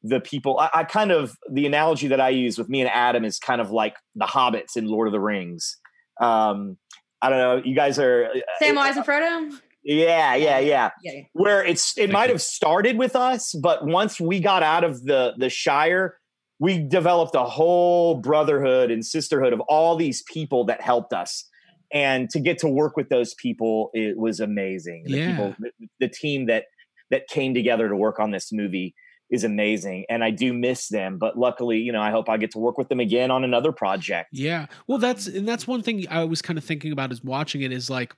the 0.04 0.20
people. 0.20 0.60
I, 0.60 0.70
I, 0.74 0.84
kind 0.84 1.12
of 1.12 1.36
the 1.52 1.66
analogy 1.66 2.08
that 2.08 2.22
I 2.22 2.30
use 2.30 2.58
with 2.58 2.70
me 2.70 2.82
and 2.82 2.90
Adam 2.90 3.26
is 3.26 3.40
kind 3.40 3.62
of 3.62 3.72
like 3.72 3.96
the 4.16 4.26
hobbits 4.26 4.76
in 4.76 4.86
Lord 4.86 5.08
of 5.08 5.12
the 5.12 5.20
Rings. 5.20 5.78
Um, 6.22 6.78
I 7.22 7.30
don't 7.30 7.40
know. 7.40 7.62
You 7.64 7.76
guys 7.76 7.98
are 8.00 8.30
Samwise 8.62 8.96
and 8.96 9.06
Frodo. 9.06 9.60
Yeah, 9.84 10.36
yeah, 10.36 10.60
yeah, 10.60 10.90
yeah. 11.02 11.22
Where 11.34 11.64
it's 11.64 11.98
it 11.98 12.12
might 12.12 12.30
have 12.30 12.42
started 12.42 12.98
with 12.98 13.16
us, 13.16 13.54
but 13.54 13.86
once 13.86 14.20
we 14.20 14.40
got 14.40 14.62
out 14.62 14.84
of 14.84 15.04
the 15.04 15.34
the 15.38 15.50
Shire, 15.50 16.18
we 16.60 16.80
developed 16.80 17.36
a 17.36 17.46
whole 17.46 18.16
brotherhood 18.16 18.92
and 18.92 19.06
sisterhood 19.06 19.54
of 19.54 19.62
all 19.62 19.96
these 19.96 20.24
people 20.32 20.66
that 20.66 20.82
helped 20.82 21.14
us. 21.14 21.48
And 21.94 22.30
to 22.32 22.40
get 22.40 22.58
to 22.60 22.68
work 22.68 22.98
with 22.98 23.10
those 23.10 23.34
people, 23.36 23.92
it 23.94 24.18
was 24.18 24.40
amazing. 24.40 25.04
The 25.06 25.18
yeah. 25.18 25.32
people, 25.32 25.56
the, 25.60 25.72
the 26.00 26.08
team 26.10 26.48
that 26.48 26.66
that 27.10 27.28
came 27.28 27.54
together 27.54 27.88
to 27.88 27.96
work 27.96 28.20
on 28.20 28.32
this 28.32 28.52
movie 28.52 28.94
is 29.30 29.44
amazing 29.44 30.06
and 30.10 30.24
i 30.24 30.32
do 30.32 30.54
miss 30.54 30.88
them 30.88 31.18
but 31.18 31.38
luckily 31.38 31.78
you 31.80 31.92
know 31.92 32.02
i 32.02 32.12
hope 32.12 32.30
i 32.30 32.38
get 32.38 32.52
to 32.52 32.60
work 32.60 32.78
with 32.78 32.88
them 32.88 33.02
again 33.02 33.30
on 33.30 33.44
another 33.44 33.74
project 33.74 34.30
yeah 34.32 34.68
well 34.88 34.98
that's 34.98 35.28
and 35.28 35.46
that's 35.46 35.68
one 35.68 35.82
thing 35.82 36.06
i 36.10 36.24
was 36.24 36.42
kind 36.42 36.58
of 36.58 36.64
thinking 36.64 36.94
about 36.94 37.12
is 37.12 37.22
watching 37.24 37.62
it 37.62 37.72
is 37.74 37.90
like 37.90 38.16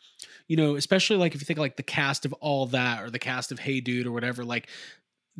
you 0.48 0.56
know 0.56 0.76
especially 0.76 1.18
like 1.18 1.34
if 1.34 1.42
you 1.42 1.46
think 1.46 1.58
like 1.58 1.78
the 1.78 1.84
cast 1.84 2.26
of 2.26 2.34
all 2.34 2.68
that 2.68 3.02
or 3.02 3.10
the 3.10 3.18
cast 3.18 3.52
of 3.52 3.58
hey 3.58 3.80
dude 3.80 4.06
or 4.06 4.12
whatever 4.12 4.46
like 4.46 4.68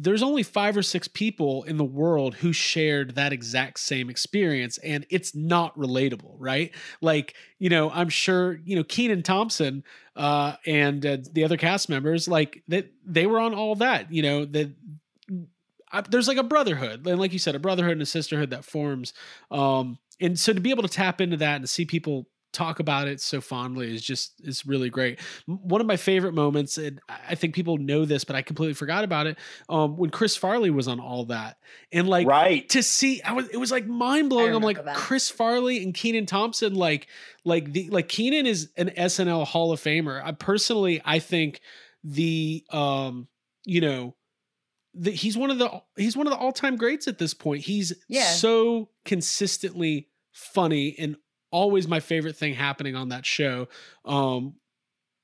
there's 0.02 0.24
only 0.24 0.44
five 0.44 0.78
or 0.78 0.82
six 0.82 1.08
people 1.08 1.64
in 1.64 1.78
the 1.78 1.84
world 1.84 2.36
who 2.36 2.54
shared 2.54 3.16
that 3.16 3.34
exact 3.34 3.80
same 3.80 4.10
experience 4.10 4.78
and 4.80 5.06
it's 5.10 5.36
not 5.36 5.78
relatable 5.78 6.36
right? 6.38 6.74
Like 7.02 7.36
you 7.60 7.70
know 7.70 7.92
i'm 7.92 8.10
sure 8.10 8.60
you 8.64 8.76
know 8.76 8.84
kenan 8.84 9.22
thompson 9.22 9.84
uh 10.16 10.56
and 10.66 11.06
uh, 11.06 11.18
the 11.32 11.44
other 11.44 11.58
cast 11.58 11.90
members 11.90 12.28
like 12.28 12.64
that 12.68 12.90
they, 13.06 13.22
they 13.22 13.28
were 13.28 13.40
on 13.40 13.54
all 13.54 13.76
that 13.76 14.12
you 14.12 14.24
know 14.24 14.46
that 14.46 14.72
there's 16.10 16.28
like 16.28 16.38
a 16.38 16.44
brotherhood 16.44 17.06
and 17.06 17.20
like 17.20 17.34
you 17.34 17.40
said 17.40 17.54
a 17.54 17.60
brotherhood 17.60 17.94
and 17.94 18.02
a 18.02 18.06
sisterhood 18.06 18.50
that 18.50 18.66
forms 18.66 19.14
um 19.52 20.00
and 20.20 20.40
so 20.40 20.54
to 20.54 20.60
be 20.60 20.72
able 20.72 20.84
to 20.84 20.90
tap 20.90 21.22
into 21.22 21.38
that 21.38 21.58
and 21.58 21.70
see 21.70 21.86
people 21.86 22.26
talk 22.60 22.82
about 22.82 23.08
it 23.08 23.22
so 23.22 23.40
fondly 23.40 23.94
is 23.94 24.02
just 24.02 24.34
is 24.44 24.66
really 24.66 24.90
great 24.90 25.18
one 25.46 25.80
of 25.80 25.88
my 25.88 25.96
favorite 25.96 26.34
moments 26.34 26.78
and 26.78 27.00
i 27.08 27.34
think 27.34 27.56
people 27.56 27.78
know 27.78 28.04
this 28.04 28.26
but 28.26 28.36
i 28.36 28.42
completely 28.42 28.74
forgot 28.74 29.06
about 29.06 29.28
it 29.28 29.38
um 29.70 29.96
when 29.96 30.10
chris 30.10 30.36
farley 30.36 30.70
was 30.70 30.86
on 30.86 31.00
all 31.00 31.24
that 31.24 31.58
and 31.94 32.10
like 32.10 32.28
right 32.28 32.68
to 32.68 32.84
see 32.84 33.22
i 33.22 33.32
was 33.32 33.48
it 33.48 33.58
was 33.58 33.72
like 33.72 33.88
mind-blowing 33.88 34.54
i'm 34.54 34.62
like 34.62 34.84
that. 34.84 34.98
chris 34.98 35.30
farley 35.30 35.82
and 35.82 35.94
Kenan 35.94 36.26
thompson 36.26 36.76
like 36.76 37.08
like 37.46 37.72
the 37.72 37.90
like 37.90 38.10
Kenan 38.10 38.46
is 38.46 38.70
an 38.76 38.90
snl 38.90 39.46
hall 39.46 39.72
of 39.72 39.80
famer 39.80 40.22
i 40.22 40.34
personally 40.34 41.02
i 41.06 41.20
think 41.20 41.62
the 42.04 42.66
um 42.72 43.30
you 43.64 43.80
know 43.80 44.16
the, 44.94 45.12
he's 45.12 45.38
one 45.38 45.50
of 45.50 45.60
the 45.60 45.82
he's 45.96 46.18
one 46.18 46.28
of 46.28 46.32
the 46.34 46.40
all-time 46.40 46.76
greats 46.76 47.08
at 47.08 47.20
this 47.20 47.34
point. 47.34 47.64
He's 47.64 47.94
yeah. 48.08 48.24
so 48.32 48.90
consistently 49.06 50.10
funny 50.32 50.96
and 50.98 51.16
always 51.52 51.88
my 51.88 52.00
favorite 52.00 52.36
thing 52.36 52.54
happening 52.54 52.96
on 52.96 53.10
that 53.10 53.26
show. 53.26 53.68
Um 54.06 54.56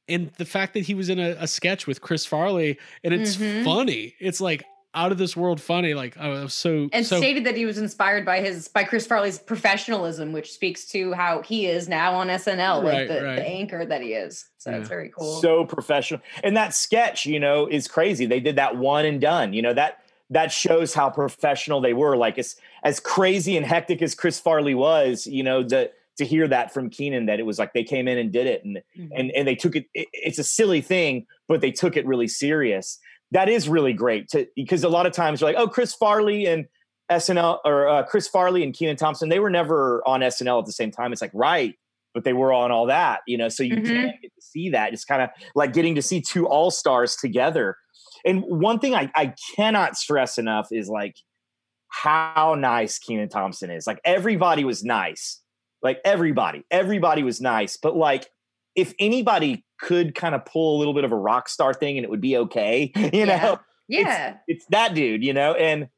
and 0.07 0.31
the 0.37 0.45
fact 0.45 0.75
that 0.75 0.81
he 0.81 0.93
was 0.93 1.09
in 1.09 1.19
a, 1.19 1.35
a 1.39 1.47
sketch 1.47 1.87
with 1.87 2.01
Chris 2.01 2.25
Farley 2.25 2.77
and 3.03 3.13
it's 3.13 3.37
mm-hmm. 3.37 3.65
funny. 3.65 4.15
It's 4.19 4.39
like 4.39 4.65
out 4.95 5.11
of 5.11 5.17
this 5.17 5.35
world 5.35 5.61
funny. 5.61 5.93
Like 5.93 6.17
I 6.17 6.29
was 6.29 6.53
so 6.53 6.89
and 6.93 7.05
so, 7.05 7.17
stated 7.17 7.43
that 7.45 7.55
he 7.55 7.65
was 7.65 7.77
inspired 7.77 8.25
by 8.25 8.39
his 8.39 8.67
by 8.69 8.83
Chris 8.83 9.05
Farley's 9.05 9.37
professionalism, 9.37 10.31
which 10.31 10.53
speaks 10.53 10.85
to 10.87 11.13
how 11.13 11.41
he 11.41 11.67
is 11.67 11.87
now 11.87 12.15
on 12.15 12.27
SNL, 12.27 12.83
right, 12.83 12.83
like 12.83 13.07
the, 13.09 13.23
right. 13.23 13.35
the, 13.35 13.45
anchor 13.45 13.85
that 13.85 14.01
he 14.01 14.13
is. 14.13 14.45
So 14.57 14.71
yeah. 14.71 14.77
it's 14.77 14.89
very 14.89 15.09
cool. 15.09 15.41
So 15.41 15.65
professional. 15.65 16.21
And 16.43 16.55
that 16.57 16.73
sketch, 16.73 17.25
you 17.25 17.39
know, 17.39 17.67
is 17.67 17.87
crazy. 17.87 18.25
They 18.25 18.39
did 18.39 18.55
that 18.55 18.77
one 18.77 19.05
and 19.05 19.21
done. 19.21 19.53
You 19.53 19.61
know 19.61 19.73
that 19.73 19.99
that 20.31 20.51
shows 20.51 20.93
how 20.93 21.09
professional 21.09 21.81
they 21.81 21.93
were. 21.93 22.15
Like 22.15 22.39
as 22.39 22.55
as 22.83 22.99
crazy 22.99 23.57
and 23.57 23.65
hectic 23.65 24.01
as 24.01 24.15
Chris 24.15 24.39
Farley 24.39 24.73
was, 24.73 25.27
you 25.27 25.43
know, 25.43 25.61
the 25.61 25.91
to 26.17 26.25
hear 26.25 26.47
that 26.47 26.73
from 26.73 26.89
Kenan 26.89 27.25
that 27.25 27.39
it 27.39 27.45
was 27.45 27.59
like 27.59 27.73
they 27.73 27.83
came 27.83 28.07
in 28.07 28.17
and 28.17 28.31
did 28.31 28.47
it 28.47 28.63
and 28.63 28.77
mm-hmm. 28.97 29.07
and 29.15 29.31
and 29.31 29.47
they 29.47 29.55
took 29.55 29.75
it, 29.75 29.85
it 29.93 30.07
it's 30.13 30.39
a 30.39 30.43
silly 30.43 30.81
thing, 30.81 31.25
but 31.47 31.61
they 31.61 31.71
took 31.71 31.97
it 31.97 32.05
really 32.05 32.27
serious 32.27 32.99
that 33.31 33.49
is 33.49 33.67
really 33.67 33.93
great 33.93 34.29
to 34.29 34.47
because 34.55 34.83
a 34.83 34.89
lot 34.89 35.05
of 35.05 35.11
times 35.11 35.41
you're 35.41 35.49
like, 35.49 35.59
oh, 35.59 35.67
Chris 35.67 35.93
Farley 35.93 36.45
and 36.45 36.65
SNL 37.11 37.59
or 37.65 37.87
uh, 37.87 38.03
Chris 38.03 38.27
Farley 38.27 38.63
and 38.63 38.73
Kenan 38.73 38.95
Thompson, 38.95 39.29
they 39.29 39.39
were 39.39 39.49
never 39.49 40.01
on 40.07 40.21
SNL 40.21 40.59
at 40.59 40.65
the 40.65 40.71
same 40.71 40.91
time. 40.91 41.11
It's 41.11 41.21
like, 41.21 41.31
right, 41.33 41.75
but 42.13 42.23
they 42.23 42.33
were 42.33 42.53
on 42.53 42.71
all 42.71 42.87
that, 42.87 43.21
you 43.27 43.37
know, 43.37 43.49
so 43.49 43.63
you 43.63 43.75
mm-hmm. 43.75 43.85
can't 43.85 44.21
get 44.21 44.33
to 44.33 44.41
see 44.41 44.69
that. 44.71 44.93
It's 44.93 45.05
kind 45.05 45.21
of 45.21 45.29
like 45.53 45.73
getting 45.73 45.95
to 45.95 46.01
see 46.01 46.21
two 46.21 46.47
all 46.47 46.71
stars 46.71 47.15
together. 47.15 47.77
And 48.25 48.43
one 48.43 48.79
thing 48.79 48.95
I, 48.95 49.11
I 49.15 49.33
cannot 49.55 49.97
stress 49.97 50.37
enough 50.37 50.69
is 50.71 50.87
like 50.87 51.15
how 51.89 52.55
nice 52.57 52.97
Kenan 52.99 53.29
Thompson 53.29 53.69
is. 53.69 53.85
Like 53.85 53.99
everybody 54.05 54.63
was 54.63 54.83
nice. 54.83 55.41
Like 55.85 56.01
everybody, 56.03 56.65
everybody 56.71 57.21
was 57.21 57.39
nice. 57.39 57.77
But 57.77 57.95
like 57.95 58.27
if 58.75 58.93
anybody 58.99 59.63
could 59.79 60.15
kind 60.15 60.33
of 60.33 60.43
pull 60.43 60.75
a 60.75 60.77
little 60.79 60.95
bit 60.95 61.03
of 61.03 61.11
a 61.11 61.15
rock 61.15 61.47
star 61.47 61.75
thing 61.75 61.97
and 61.97 62.03
it 62.03 62.09
would 62.09 62.21
be 62.21 62.35
okay, 62.37 62.91
you 62.95 63.09
yeah. 63.13 63.25
know? 63.25 63.59
Yeah. 63.87 64.29
It's, 64.29 64.39
it's 64.47 64.65
that 64.71 64.95
dude, 64.95 65.23
you 65.23 65.31
know? 65.31 65.53
And 65.53 65.89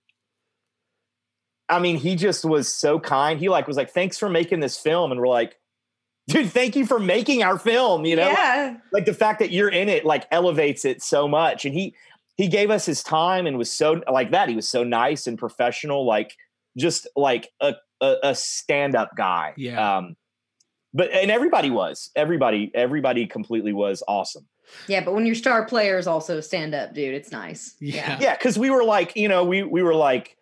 I 1.70 1.80
mean, 1.80 1.96
he 1.96 2.16
just 2.18 2.44
was 2.44 2.68
so 2.68 3.00
kind. 3.00 3.40
He 3.40 3.48
like 3.48 3.66
was 3.66 3.78
like, 3.78 3.90
thanks 3.92 4.18
for 4.18 4.28
making 4.28 4.60
this 4.60 4.78
film. 4.78 5.12
And 5.12 5.22
we're 5.22 5.30
like, 5.30 5.56
dude, 6.28 6.52
thank 6.52 6.76
you 6.76 6.86
for 6.86 7.00
making 7.00 7.42
our 7.42 7.58
film, 7.58 8.04
you 8.04 8.18
know? 8.18 8.30
Yeah. 8.30 8.74
Like, 8.74 8.94
like 8.94 9.06
the 9.06 9.14
fact 9.14 9.40
that 9.40 9.52
you're 9.52 9.70
in 9.70 9.88
it 9.88 10.04
like 10.04 10.28
elevates 10.32 10.84
it 10.84 11.02
so 11.02 11.30
much. 11.30 11.64
And 11.64 11.74
he 11.74 11.96
he 12.36 12.50
gave 12.50 12.70
us 12.70 12.86
his 12.86 13.02
time 13.04 13.48
and 13.48 13.58
was 13.58 13.72
so 13.72 14.02
like 14.12 14.32
that. 14.32 14.50
He 14.50 14.56
was 14.56 14.68
so 14.68 14.84
nice 14.84 15.28
and 15.28 15.40
professional, 15.40 16.06
like 16.06 16.36
just 16.78 17.08
like 17.16 17.50
a 17.62 17.76
a, 18.02 18.16
a 18.24 18.36
stand-up 18.36 19.12
guy. 19.16 19.54
Yeah. 19.58 19.98
Um 19.98 20.16
but 20.94 21.12
and 21.12 21.30
everybody 21.30 21.70
was 21.70 22.10
everybody 22.16 22.72
everybody 22.74 23.28
completely 23.28 23.74
was 23.74 24.02
awesome 24.08 24.48
yeah 24.88 25.04
but 25.04 25.14
when 25.14 25.26
your 25.26 25.36
star 25.36 25.66
players 25.66 26.08
also 26.08 26.40
stand 26.40 26.74
up 26.74 26.94
dude 26.94 27.14
it's 27.14 27.30
nice 27.30 27.76
yeah 27.82 28.18
yeah 28.22 28.36
because 28.36 28.58
we 28.58 28.70
were 28.70 28.86
like 28.86 29.14
you 29.16 29.28
know 29.28 29.44
we 29.44 29.64
we 29.64 29.84
were 29.84 29.94
like 29.94 30.38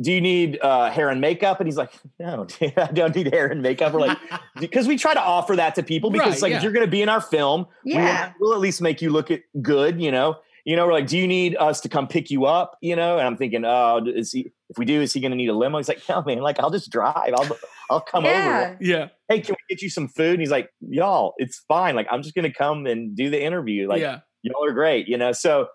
do 0.00 0.10
you 0.10 0.20
need 0.20 0.58
uh, 0.60 0.90
hair 0.90 1.10
and 1.10 1.20
makeup? 1.20 1.60
And 1.60 1.68
he's 1.68 1.76
like, 1.76 1.92
no, 2.18 2.46
I 2.76 2.90
don't 2.92 3.14
need 3.14 3.32
hair 3.32 3.46
and 3.46 3.62
makeup. 3.62 3.92
We're 3.92 4.00
like, 4.00 4.18
because 4.60 4.88
we 4.88 4.96
try 4.96 5.14
to 5.14 5.20
offer 5.20 5.54
that 5.56 5.74
to 5.76 5.82
people 5.82 6.10
because 6.10 6.34
right, 6.34 6.42
like, 6.42 6.50
yeah. 6.50 6.56
if 6.56 6.62
you're 6.62 6.72
going 6.72 6.86
to 6.86 6.90
be 6.90 7.02
in 7.02 7.08
our 7.08 7.20
film, 7.20 7.66
yeah. 7.84 8.32
we'll, 8.40 8.50
we'll, 8.50 8.56
at 8.56 8.60
least 8.60 8.82
make 8.82 9.00
you 9.00 9.10
look 9.10 9.30
good, 9.60 10.00
you 10.00 10.10
know? 10.10 10.38
You 10.64 10.76
know, 10.76 10.86
we're 10.86 10.92
like, 10.92 11.08
do 11.08 11.18
you 11.18 11.26
need 11.26 11.56
us 11.56 11.80
to 11.80 11.88
come 11.88 12.06
pick 12.06 12.30
you 12.30 12.44
up? 12.44 12.76
You 12.80 12.94
know? 12.94 13.18
And 13.18 13.26
I'm 13.26 13.36
thinking, 13.36 13.64
oh, 13.64 14.04
is 14.06 14.30
he, 14.30 14.52
if 14.70 14.78
we 14.78 14.84
do, 14.84 15.00
is 15.00 15.12
he 15.12 15.20
going 15.20 15.32
to 15.32 15.36
need 15.36 15.48
a 15.48 15.54
limo? 15.54 15.78
He's 15.78 15.88
like, 15.88 16.02
no, 16.08 16.22
man, 16.22 16.38
like, 16.38 16.60
I'll 16.60 16.70
just 16.70 16.90
drive. 16.90 17.34
I'll, 17.36 17.58
I'll 17.90 18.00
come 18.00 18.24
yeah. 18.24 18.74
over. 18.74 18.78
Yeah. 18.80 19.08
Hey, 19.28 19.40
can 19.40 19.54
we 19.54 19.74
get 19.74 19.82
you 19.82 19.90
some 19.90 20.06
food? 20.06 20.34
And 20.34 20.40
he's 20.40 20.52
like, 20.52 20.70
y'all, 20.80 21.34
it's 21.38 21.64
fine. 21.66 21.96
Like, 21.96 22.06
I'm 22.10 22.22
just 22.22 22.36
going 22.36 22.50
to 22.50 22.56
come 22.56 22.86
and 22.86 23.16
do 23.16 23.28
the 23.28 23.42
interview. 23.42 23.88
Like, 23.88 24.00
yeah. 24.00 24.20
y'all 24.42 24.64
are 24.64 24.72
great, 24.72 25.08
you 25.08 25.18
know? 25.18 25.32
So, 25.32 25.66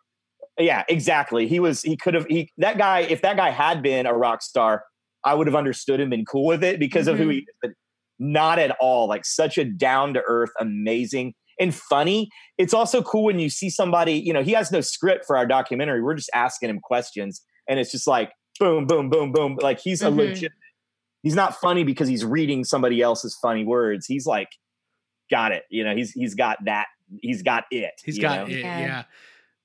yeah, 0.58 0.86
exactly. 0.88 1.48
He 1.48 1.60
was, 1.60 1.82
he 1.82 1.98
could 1.98 2.14
have, 2.14 2.26
he, 2.26 2.52
that 2.58 2.78
guy, 2.78 3.02
if 3.02 3.22
that 3.24 3.36
guy 3.36 3.50
had 3.50 3.84
been 3.84 4.06
a 4.06 4.14
rock 4.14 4.42
star, 4.42 4.86
I 5.24 5.34
would 5.34 5.48
have 5.48 5.56
understood 5.56 6.00
him 6.00 6.06
and 6.06 6.12
been 6.12 6.26
cool 6.26 6.46
with 6.46 6.64
it 6.64 6.80
because 6.80 7.08
mm-hmm. 7.08 7.14
of 7.14 7.20
who 7.20 7.28
he 7.28 7.38
mm-hmm. 7.40 7.42
is, 7.42 7.56
but 7.62 7.72
not 8.20 8.58
at 8.58 8.72
all. 8.80 9.08
Like, 9.10 9.26
such 9.26 9.58
a 9.58 9.66
down 9.66 10.14
to 10.14 10.24
earth, 10.26 10.52
amazing 10.62 11.34
and 11.60 11.74
funny. 11.74 12.30
It's 12.58 12.74
also 12.74 13.02
cool 13.02 13.26
when 13.26 13.40
you 13.40 13.50
see 13.50 13.70
somebody, 13.70 14.14
you 14.14 14.34
know, 14.34 14.44
he 14.44 14.52
has 14.52 14.72
no 14.72 14.82
script 14.82 15.26
for 15.26 15.38
our 15.38 15.46
documentary. 15.46 16.02
We're 16.02 16.16
just 16.16 16.32
asking 16.34 16.70
him 16.70 16.80
questions 16.80 17.42
and 17.68 17.80
it's 17.80 17.92
just 17.92 18.08
like, 18.08 18.32
boom, 18.60 18.88
boom, 18.88 19.10
boom, 19.10 19.32
boom. 19.32 19.58
Like 19.62 19.80
he's 19.80 20.02
mm-hmm. 20.02 20.20
a 20.20 20.24
legit 20.24 20.52
he's 21.24 21.36
not 21.36 21.60
funny 21.60 21.84
because 21.84 22.08
he's 22.08 22.24
reading 22.24 22.64
somebody 22.64 23.02
else's 23.02 23.38
funny 23.42 23.66
words. 23.66 24.06
He's 24.06 24.26
like 24.26 24.50
got 25.30 25.52
it. 25.52 25.64
You 25.70 25.84
know, 25.84 25.96
he's 25.96 26.12
he's 26.12 26.36
got 26.36 26.58
that. 26.66 26.86
He's 27.22 27.42
got 27.42 27.66
it. 27.72 27.92
He's 28.04 28.20
got 28.20 28.48
know? 28.48 28.56
it. 28.56 28.60
Yeah. 28.60 28.80
yeah. 28.80 29.04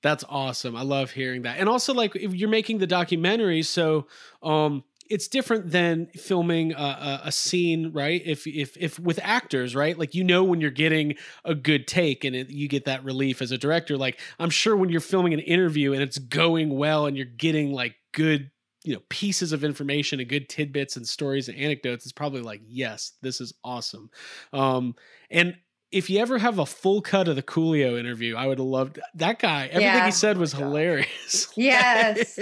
That's 0.01 0.25
awesome. 0.27 0.75
I 0.75 0.81
love 0.81 1.11
hearing 1.11 1.43
that. 1.43 1.59
And 1.59 1.69
also 1.69 1.93
like 1.93 2.15
if 2.17 2.33
you're 2.33 2.49
making 2.49 2.79
the 2.79 2.87
documentary, 2.87 3.61
so 3.63 4.07
um 4.41 4.83
it's 5.13 5.27
different 5.27 5.69
than 5.69 6.07
filming 6.15 6.73
a, 6.73 7.21
a, 7.25 7.31
scene, 7.31 7.91
right? 7.93 8.19
If 8.25 8.47
if 8.47 8.75
if 8.77 8.97
with 8.97 9.19
actors, 9.21 9.75
right? 9.75 9.95
Like 9.95 10.15
you 10.15 10.23
know 10.23 10.43
when 10.43 10.59
you're 10.59 10.71
getting 10.71 11.13
a 11.45 11.53
good 11.53 11.87
take 11.87 12.23
and 12.23 12.35
it, 12.35 12.49
you 12.49 12.67
get 12.67 12.85
that 12.85 13.03
relief 13.03 13.39
as 13.39 13.51
a 13.51 13.57
director. 13.59 13.95
Like 13.95 14.19
I'm 14.39 14.49
sure 14.49 14.75
when 14.75 14.89
you're 14.89 15.01
filming 15.01 15.33
an 15.33 15.39
interview 15.39 15.93
and 15.93 16.01
it's 16.01 16.17
going 16.17 16.75
well 16.75 17.05
and 17.05 17.15
you're 17.15 17.27
getting 17.27 17.71
like 17.71 17.93
good 18.11 18.49
you 18.83 18.95
know 18.95 19.01
pieces 19.09 19.53
of 19.53 19.63
information 19.63 20.19
and 20.19 20.27
good 20.27 20.49
tidbits 20.49 20.97
and 20.97 21.07
stories 21.07 21.47
and 21.47 21.57
anecdotes 21.57 22.03
it's 22.03 22.11
probably 22.11 22.41
like 22.41 22.59
yes 22.67 23.13
this 23.21 23.39
is 23.39 23.53
awesome 23.63 24.09
um 24.51 24.93
and 25.31 25.55
if 25.93 26.09
you 26.09 26.19
ever 26.19 26.39
have 26.39 26.57
a 26.57 26.65
full 26.65 27.01
cut 27.01 27.27
of 27.27 27.35
the 27.35 27.43
Coolio 27.43 27.99
interview, 27.99 28.35
I 28.35 28.47
would 28.47 28.57
have 28.57 28.67
loved 28.67 28.99
that 29.13 29.37
guy. 29.37 29.67
Everything 29.67 29.81
yeah. 29.83 30.05
he 30.05 30.11
said 30.11 30.37
was 30.37 30.53
oh 30.53 30.57
hilarious. 30.57 31.47
Yes. 31.55 32.39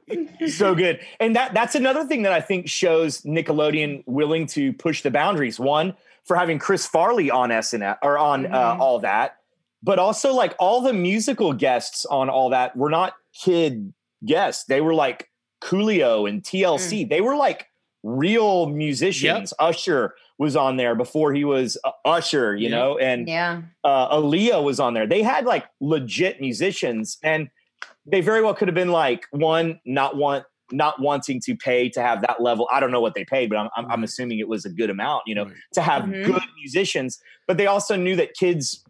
so 0.48 0.74
good. 0.74 1.00
And 1.18 1.34
that 1.34 1.54
that's 1.54 1.74
another 1.74 2.04
thing 2.04 2.22
that 2.22 2.32
I 2.32 2.40
think 2.40 2.68
shows 2.68 3.22
Nickelodeon 3.22 4.04
willing 4.06 4.46
to 4.48 4.72
push 4.74 5.02
the 5.02 5.10
boundaries. 5.10 5.58
One, 5.58 5.96
for 6.24 6.36
having 6.36 6.58
Chris 6.58 6.86
Farley 6.86 7.30
on 7.30 7.48
SNL 7.48 7.96
or 8.02 8.18
on 8.18 8.46
uh, 8.46 8.48
mm-hmm. 8.48 8.80
uh, 8.80 8.84
all 8.84 8.98
that, 9.00 9.38
but 9.82 9.98
also 9.98 10.34
like 10.34 10.54
all 10.58 10.82
the 10.82 10.92
musical 10.92 11.54
guests 11.54 12.04
on 12.04 12.28
all 12.28 12.50
that 12.50 12.76
were 12.76 12.90
not 12.90 13.14
kid 13.32 13.94
guests. 14.24 14.64
They 14.64 14.82
were 14.82 14.94
like 14.94 15.30
Coolio 15.62 16.28
and 16.28 16.42
TLC. 16.42 17.08
They 17.08 17.22
were 17.22 17.36
like 17.36 17.66
real 18.02 18.66
musicians. 18.66 19.54
Usher 19.58 20.14
was 20.40 20.56
on 20.56 20.78
there 20.78 20.94
before 20.94 21.34
he 21.34 21.44
was 21.44 21.76
uh, 21.84 21.90
Usher, 22.06 22.56
you 22.56 22.70
Yep. 22.70 22.70
know, 22.70 22.98
and 22.98 23.28
Yeah. 23.28 23.60
uh, 23.84 24.16
Aaliyah 24.16 24.64
was 24.64 24.80
on 24.80 24.94
there. 24.94 25.06
They 25.06 25.22
had 25.22 25.44
like 25.44 25.66
legit 25.82 26.40
musicians, 26.40 27.18
and 27.22 27.50
they 28.06 28.22
very 28.22 28.42
well 28.42 28.54
could 28.54 28.66
have 28.66 28.74
been 28.74 28.90
like 28.90 29.26
one 29.32 29.78
not 29.84 30.16
want 30.16 30.44
not 30.72 31.00
wanting 31.00 31.40
to 31.44 31.56
pay 31.56 31.88
to 31.90 32.00
have 32.00 32.22
that 32.22 32.40
level. 32.40 32.68
I 32.72 32.78
don't 32.80 32.90
know 32.92 33.00
what 33.02 33.12
they 33.14 33.24
paid, 33.24 33.50
but 33.50 33.58
I'm 33.58 33.68
I'm, 33.76 33.86
I'm 33.90 34.02
assuming 34.02 34.38
it 34.38 34.48
was 34.48 34.64
a 34.64 34.70
good 34.70 34.88
amount, 34.88 35.24
you 35.26 35.34
know, 35.34 35.44
Right. 35.44 35.54
to 35.74 35.82
have 35.82 36.04
Mhm. 36.04 36.24
good 36.24 36.42
musicians. 36.58 37.20
But 37.46 37.58
they 37.58 37.66
also 37.66 37.94
knew 37.96 38.16
that 38.16 38.32
kids 38.34 38.82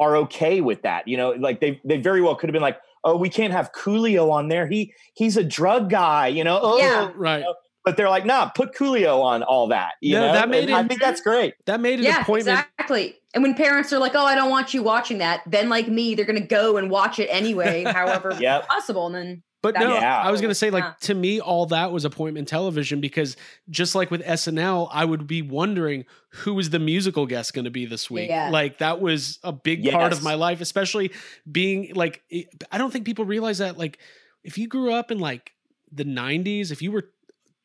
are 0.00 0.16
okay 0.16 0.60
with 0.60 0.82
that, 0.82 1.08
you 1.08 1.16
know, 1.16 1.30
like 1.30 1.60
they 1.60 1.80
they 1.84 1.96
very 1.96 2.20
well 2.20 2.34
could 2.34 2.50
have 2.50 2.52
been 2.52 2.60
like, 2.70 2.78
oh, 3.04 3.16
we 3.16 3.30
can't 3.30 3.52
have 3.54 3.72
Coolio 3.72 4.30
on 4.30 4.48
there. 4.48 4.66
He 4.66 4.92
he's 5.14 5.36
a 5.38 5.44
drug 5.44 5.88
guy, 5.88 6.26
you 6.26 6.44
know. 6.44 6.58
Oh, 6.62 6.78
Yeah. 6.78 7.10
Right. 7.16 7.44
But 7.84 7.96
they're 7.96 8.08
like, 8.08 8.24
nah, 8.24 8.48
put 8.48 8.74
Coolio 8.74 9.20
on 9.22 9.42
all 9.42 9.68
that. 9.68 9.92
You 10.00 10.14
No, 10.14 10.26
know? 10.28 10.32
that 10.32 10.48
made 10.48 10.64
And 10.70 10.74
I 10.74 10.84
think 10.88 11.00
that's 11.00 11.20
great. 11.20 11.54
That 11.66 11.80
made 11.80 11.98
an 11.98 12.06
Yeah, 12.06 12.22
appointment. 12.22 12.64
exactly. 12.78 13.16
And 13.34 13.42
when 13.42 13.54
parents 13.54 13.92
are 13.92 13.98
like, 13.98 14.14
"Oh, 14.14 14.24
I 14.24 14.34
don't 14.34 14.48
want 14.50 14.72
you 14.72 14.82
watching 14.82 15.18
that," 15.18 15.42
then 15.46 15.68
like 15.68 15.88
me, 15.88 16.14
they're 16.14 16.24
gonna 16.24 16.40
go 16.40 16.76
and 16.78 16.88
watch 16.90 17.18
it 17.18 17.26
anyway, 17.26 17.84
however 17.86 18.36
Yep. 18.40 18.68
possible. 18.68 19.06
And 19.06 19.14
then 19.14 19.42
But 19.60 19.74
no, 19.78 19.94
Yeah. 19.94 20.18
I 20.20 20.30
was 20.30 20.42
going 20.42 20.50
to 20.50 20.54
say, 20.54 20.68
like, 20.68 20.84
Yeah. 20.84 20.92
to 21.02 21.14
me, 21.14 21.40
all 21.40 21.64
that 21.66 21.90
was 21.90 22.04
appointment 22.04 22.48
television 22.48 23.00
because 23.00 23.34
just 23.70 23.94
like 23.94 24.10
with 24.10 24.22
SNL, 24.22 24.90
I 24.92 25.06
would 25.06 25.26
be 25.26 25.40
wondering 25.40 26.04
who 26.32 26.58
is 26.58 26.68
the 26.68 26.78
musical 26.78 27.24
guest 27.24 27.54
going 27.54 27.64
to 27.64 27.70
be 27.70 27.86
this 27.86 28.10
week. 28.10 28.28
Yeah. 28.28 28.50
Like, 28.50 28.76
that 28.78 29.00
was 29.00 29.38
a 29.42 29.52
big 29.52 29.90
part 29.90 30.12
of 30.12 30.22
my 30.22 30.34
life, 30.34 30.60
especially 30.60 31.12
being 31.50 31.94
like, 31.94 32.22
I 32.70 32.76
don't 32.76 32.92
think 32.92 33.06
people 33.06 33.24
realize 33.24 33.56
that. 33.58 33.78
Like, 33.78 33.98
if 34.42 34.58
you 34.58 34.68
grew 34.68 34.92
up 34.92 35.10
in 35.10 35.18
like 35.18 35.52
the 35.90 36.04
90s, 36.04 36.70
if 36.70 36.82
you 36.82 36.92
were 36.92 37.08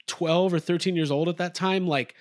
12 0.10 0.54
or 0.54 0.60
13 0.60 0.96
years 0.96 1.12
old 1.12 1.30
at 1.30 1.38
that 1.38 1.56
time, 1.56 1.88
like, 1.88 2.16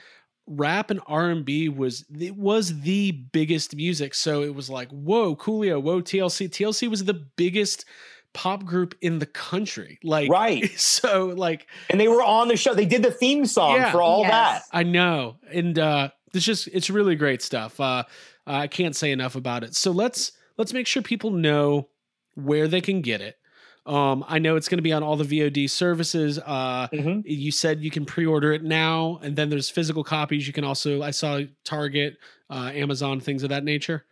rap 0.51 0.91
and 0.91 0.99
r&b 1.07 1.68
was 1.68 2.07
it 2.18 2.34
was 2.34 2.80
the 2.80 3.12
biggest 3.12 3.76
music 3.76 4.14
so 4.14 4.43
it 4.43 4.55
was 4.55 4.70
like 4.70 4.89
whoa 4.89 5.36
coolio 5.36 5.78
whoa 5.82 6.01
tlc 6.01 6.49
tlc 6.49 6.89
was 6.89 7.05
the 7.05 7.12
biggest 7.12 7.84
pop 8.32 8.64
group 8.64 8.95
in 9.03 9.18
the 9.18 9.26
country 9.26 9.99
like 10.03 10.30
Right. 10.30 10.70
so 10.80 11.26
like 11.36 11.66
And 11.91 12.01
they 12.01 12.09
were 12.09 12.22
on 12.22 12.49
the 12.49 12.57
show. 12.57 12.72
They 12.72 12.86
did 12.86 13.03
the 13.03 13.11
theme 13.11 13.45
song 13.45 13.74
Yeah. 13.76 13.93
for 13.93 14.01
all 14.01 14.20
Yes. 14.22 14.30
that. 14.30 14.78
i 14.78 14.84
know 14.84 15.36
and 15.53 15.78
uh 15.78 16.09
it's 16.32 16.47
just 16.47 16.66
it's 16.68 16.89
really 16.89 17.14
great 17.14 17.43
stuff 17.43 17.78
uh 17.78 18.05
i 18.47 18.68
can't 18.68 18.97
say 18.97 19.12
enough 19.12 19.34
about 19.34 19.64
it 19.64 19.74
so 19.74 19.91
let's 19.91 20.32
let's 20.57 20.72
make 20.72 20.86
sure 20.86 21.03
people 21.03 21.30
know 21.30 21.89
where 22.36 22.68
they 22.68 22.80
can 22.80 23.03
get 23.03 23.20
it 23.20 23.38
um 23.89 24.24
i 24.28 24.39
know 24.39 24.55
it's 24.57 24.68
going 24.68 24.78
to 24.78 24.82
be 24.82 24.93
on 24.93 25.03
all 25.03 25.16
the 25.16 25.24
vod 25.24 25.68
services 25.70 26.39
uh 26.45 26.86
Mhm. 26.93 27.22
you 27.24 27.51
said 27.51 27.80
you 27.82 27.91
can 27.91 28.05
pre-order 28.05 28.53
it 28.53 28.62
now 28.62 29.18
and 29.22 29.34
then 29.34 29.49
there's 29.49 29.70
physical 29.70 30.05
copies 30.05 30.47
you 30.47 30.53
can 30.53 30.62
also 30.64 31.03
i 31.03 31.11
saw 31.11 31.41
target 31.64 32.18
uh 32.51 32.70
amazon 32.74 33.18
things 33.20 33.43
of 33.43 33.49
that 33.49 33.64
nature 33.64 34.05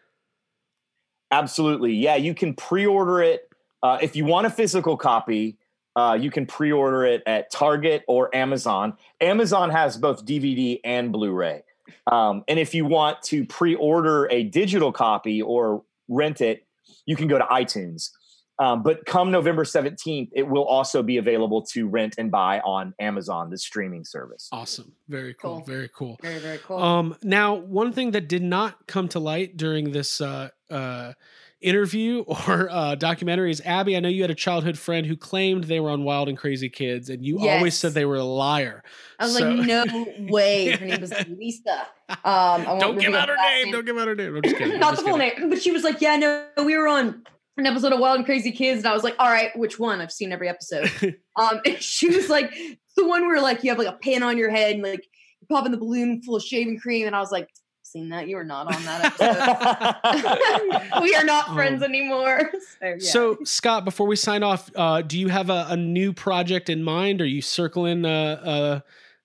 Absolutely. 1.33 1.93
Yeah, 1.93 2.15
you 2.15 2.35
can 2.35 2.55
pre-order 2.55 3.21
it. 3.21 3.51
Uh, 3.83 3.99
if 4.01 4.15
you 4.15 4.25
want 4.25 4.47
a 4.47 4.51
physical 4.51 4.97
copy, 4.97 5.59
uh, 5.97 6.17
you 6.19 6.31
can 6.31 6.47
pre-order 6.47 7.05
it 7.05 7.23
at 7.27 7.51
Target 7.51 8.05
or 8.07 8.35
Amazon. 8.35 8.97
Amazon 9.21 9.71
has 9.71 9.97
both 9.97 10.25
DVD 10.25 10.79
and 10.85 11.11
Blu-ray. 11.11 11.65
Um, 12.11 12.45
and 12.47 12.61
if 12.61 12.75
you 12.75 12.85
want 12.85 13.23
to 13.25 13.45
pre-order 13.45 14.29
a 14.31 14.45
digital 14.45 14.93
copy 14.93 15.43
or 15.43 15.83
rent 16.09 16.41
it, 16.41 16.65
you 17.07 17.17
can 17.17 17.27
go 17.27 17.39
to 17.39 17.45
iTunes. 17.47 18.11
Um, 18.59 18.83
but 18.83 19.05
come 19.05 19.31
November 19.31 19.65
17th, 19.65 20.31
it 20.33 20.49
will 20.49 20.65
also 20.65 21.03
be 21.03 21.19
available 21.19 21.63
to 21.73 21.87
rent 21.89 22.15
and 22.17 22.31
buy 22.31 22.61
on 22.61 22.95
Amazon, 22.99 23.51
the 23.51 23.59
streaming 23.59 24.05
service. 24.05 24.49
awesome 24.53 24.93
very 25.09 25.35
cool, 25.35 25.57
Cool. 25.59 25.65
very 25.65 25.91
cool 25.95 26.19
very 26.23 26.39
very 26.39 26.59
cool. 26.59 26.79
Um, 26.79 27.17
now, 27.23 27.55
one 27.55 27.93
thing 27.93 28.13
that 28.13 28.29
did 28.29 28.43
not 28.43 28.87
come 28.87 29.09
to 29.09 29.19
light 29.19 29.57
during 29.57 29.93
this 29.93 30.21
uh, 30.21 30.49
uh, 30.71 31.13
interview 31.61 32.21
or 32.49 32.69
uh, 32.71 32.95
documentary 32.95 33.51
is 33.51 33.61
Abby. 33.65 33.97
I 33.97 34.01
know 34.01 34.09
you 34.09 34.23
had 34.23 34.31
a 34.31 34.35
childhood 34.35 34.79
friend 34.79 35.07
who 35.07 35.17
claimed 35.17 35.65
they 35.65 35.81
were 35.81 35.91
on 35.91 36.05
Wild 36.05 36.29
and 36.29 36.37
Crazy 36.39 36.69
Kids, 36.71 37.11
and 37.11 37.25
you 37.25 37.47
always 37.49 37.75
said 37.77 37.93
they 37.93 38.05
were 38.07 38.17
a 38.17 38.25
liar. 38.25 38.83
I 39.19 39.25
was 39.25 39.37
so- 39.37 39.49
like, 39.51 39.67
no 39.67 40.07
way. 40.33 40.71
Her 40.71 40.87
name 40.87 41.01
was 41.03 41.13
Lisa. 41.29 41.87
Um, 42.09 42.17
I 42.25 42.65
won't 42.69 42.81
Don't 42.81 42.99
give 42.99 43.15
out 43.15 43.29
her 43.29 43.35
last 43.35 43.65
name. 43.65 43.73
Don't 43.73 43.85
give 43.85 43.99
out 43.99 44.09
her 44.09 44.15
name. 44.15 44.37
I'm 44.37 44.43
just 44.43 44.57
kidding. 44.57 44.75
I'm 44.75 44.81
Not 44.81 44.91
the 44.93 44.97
just 45.03 45.09
full 45.09 45.19
name, 45.19 45.51
but 45.51 45.61
she 45.61 45.73
was 45.73 45.85
like, 45.85 46.01
yeah, 46.01 46.17
no, 46.17 46.47
we 46.65 46.77
were 46.77 46.89
on 46.89 47.23
an 47.57 47.67
episode 47.67 47.93
of 47.93 48.01
Wild 48.01 48.17
and 48.19 48.27
Crazy 48.27 48.53
Kids, 48.53 48.79
and 48.79 48.87
I 48.89 48.95
was 48.95 49.03
like, 49.05 49.15
all 49.19 49.29
right, 49.29 49.57
which 49.57 49.79
one? 49.79 50.01
I've 50.01 50.13
seen 50.13 50.33
every 50.33 50.49
episode. 50.49 50.91
um, 51.37 51.61
and 51.65 51.81
she 51.83 52.09
was 52.15 52.29
like, 52.29 52.53
the 52.97 53.07
one 53.07 53.27
where 53.27 53.41
like 53.41 53.63
you 53.65 53.71
have 53.71 53.79
like 53.79 53.89
a 53.89 53.93
pin 53.93 54.23
on 54.23 54.39
your 54.39 54.51
head 54.51 54.75
and 54.75 54.83
like 54.83 55.07
you 55.41 55.47
pop 55.49 55.67
in 55.67 55.73
the 55.73 55.79
balloon 55.79 56.23
full 56.23 56.37
of 56.37 56.43
shaving 56.43 56.79
cream, 56.79 57.07
and 57.07 57.17
I 57.17 57.21
was 57.21 57.33
like, 57.33 57.49
seen 57.83 58.09
that? 58.11 58.29
You 58.29 58.37
are 58.37 58.45
not 58.45 58.75
on 58.75 58.83
that 58.85 59.05
episode. 59.21 61.03
we 61.03 61.15
are 61.15 61.25
not 61.25 61.55
friends 61.55 61.83
Um, 61.83 61.91
anymore. 61.91 62.51
So, 62.81 62.87
yeah. 62.87 62.97
So, 62.99 63.39
Scott, 63.45 63.85
before 63.87 64.07
we 64.07 64.17
sign 64.17 64.43
off, 64.43 64.71
uh, 64.75 65.01
do 65.01 65.19
you 65.19 65.29
have 65.29 65.49
a, 65.49 65.67
a 65.71 65.77
new 65.77 66.13
project 66.13 66.69
in 66.69 66.83
mind? 66.85 67.23
Are 67.23 67.27
you 67.27 67.41
circling 67.41 68.05
uh, 68.05 68.83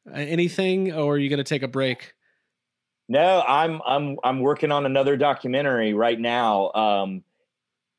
uh, 0.08 0.14
anything, 0.14 0.94
or 0.94 1.16
are 1.16 1.18
you 1.18 1.28
going 1.28 1.38
to 1.38 1.44
take 1.44 1.64
a 1.64 1.68
break? 1.68 2.14
No, 3.10 3.44
I'm 3.46 3.82
I'm 3.86 4.18
I'm 4.24 4.40
working 4.40 4.72
on 4.72 4.86
another 4.86 5.18
documentary 5.18 5.94
right 5.94 6.18
now. 6.18 6.72
Um 6.72 7.24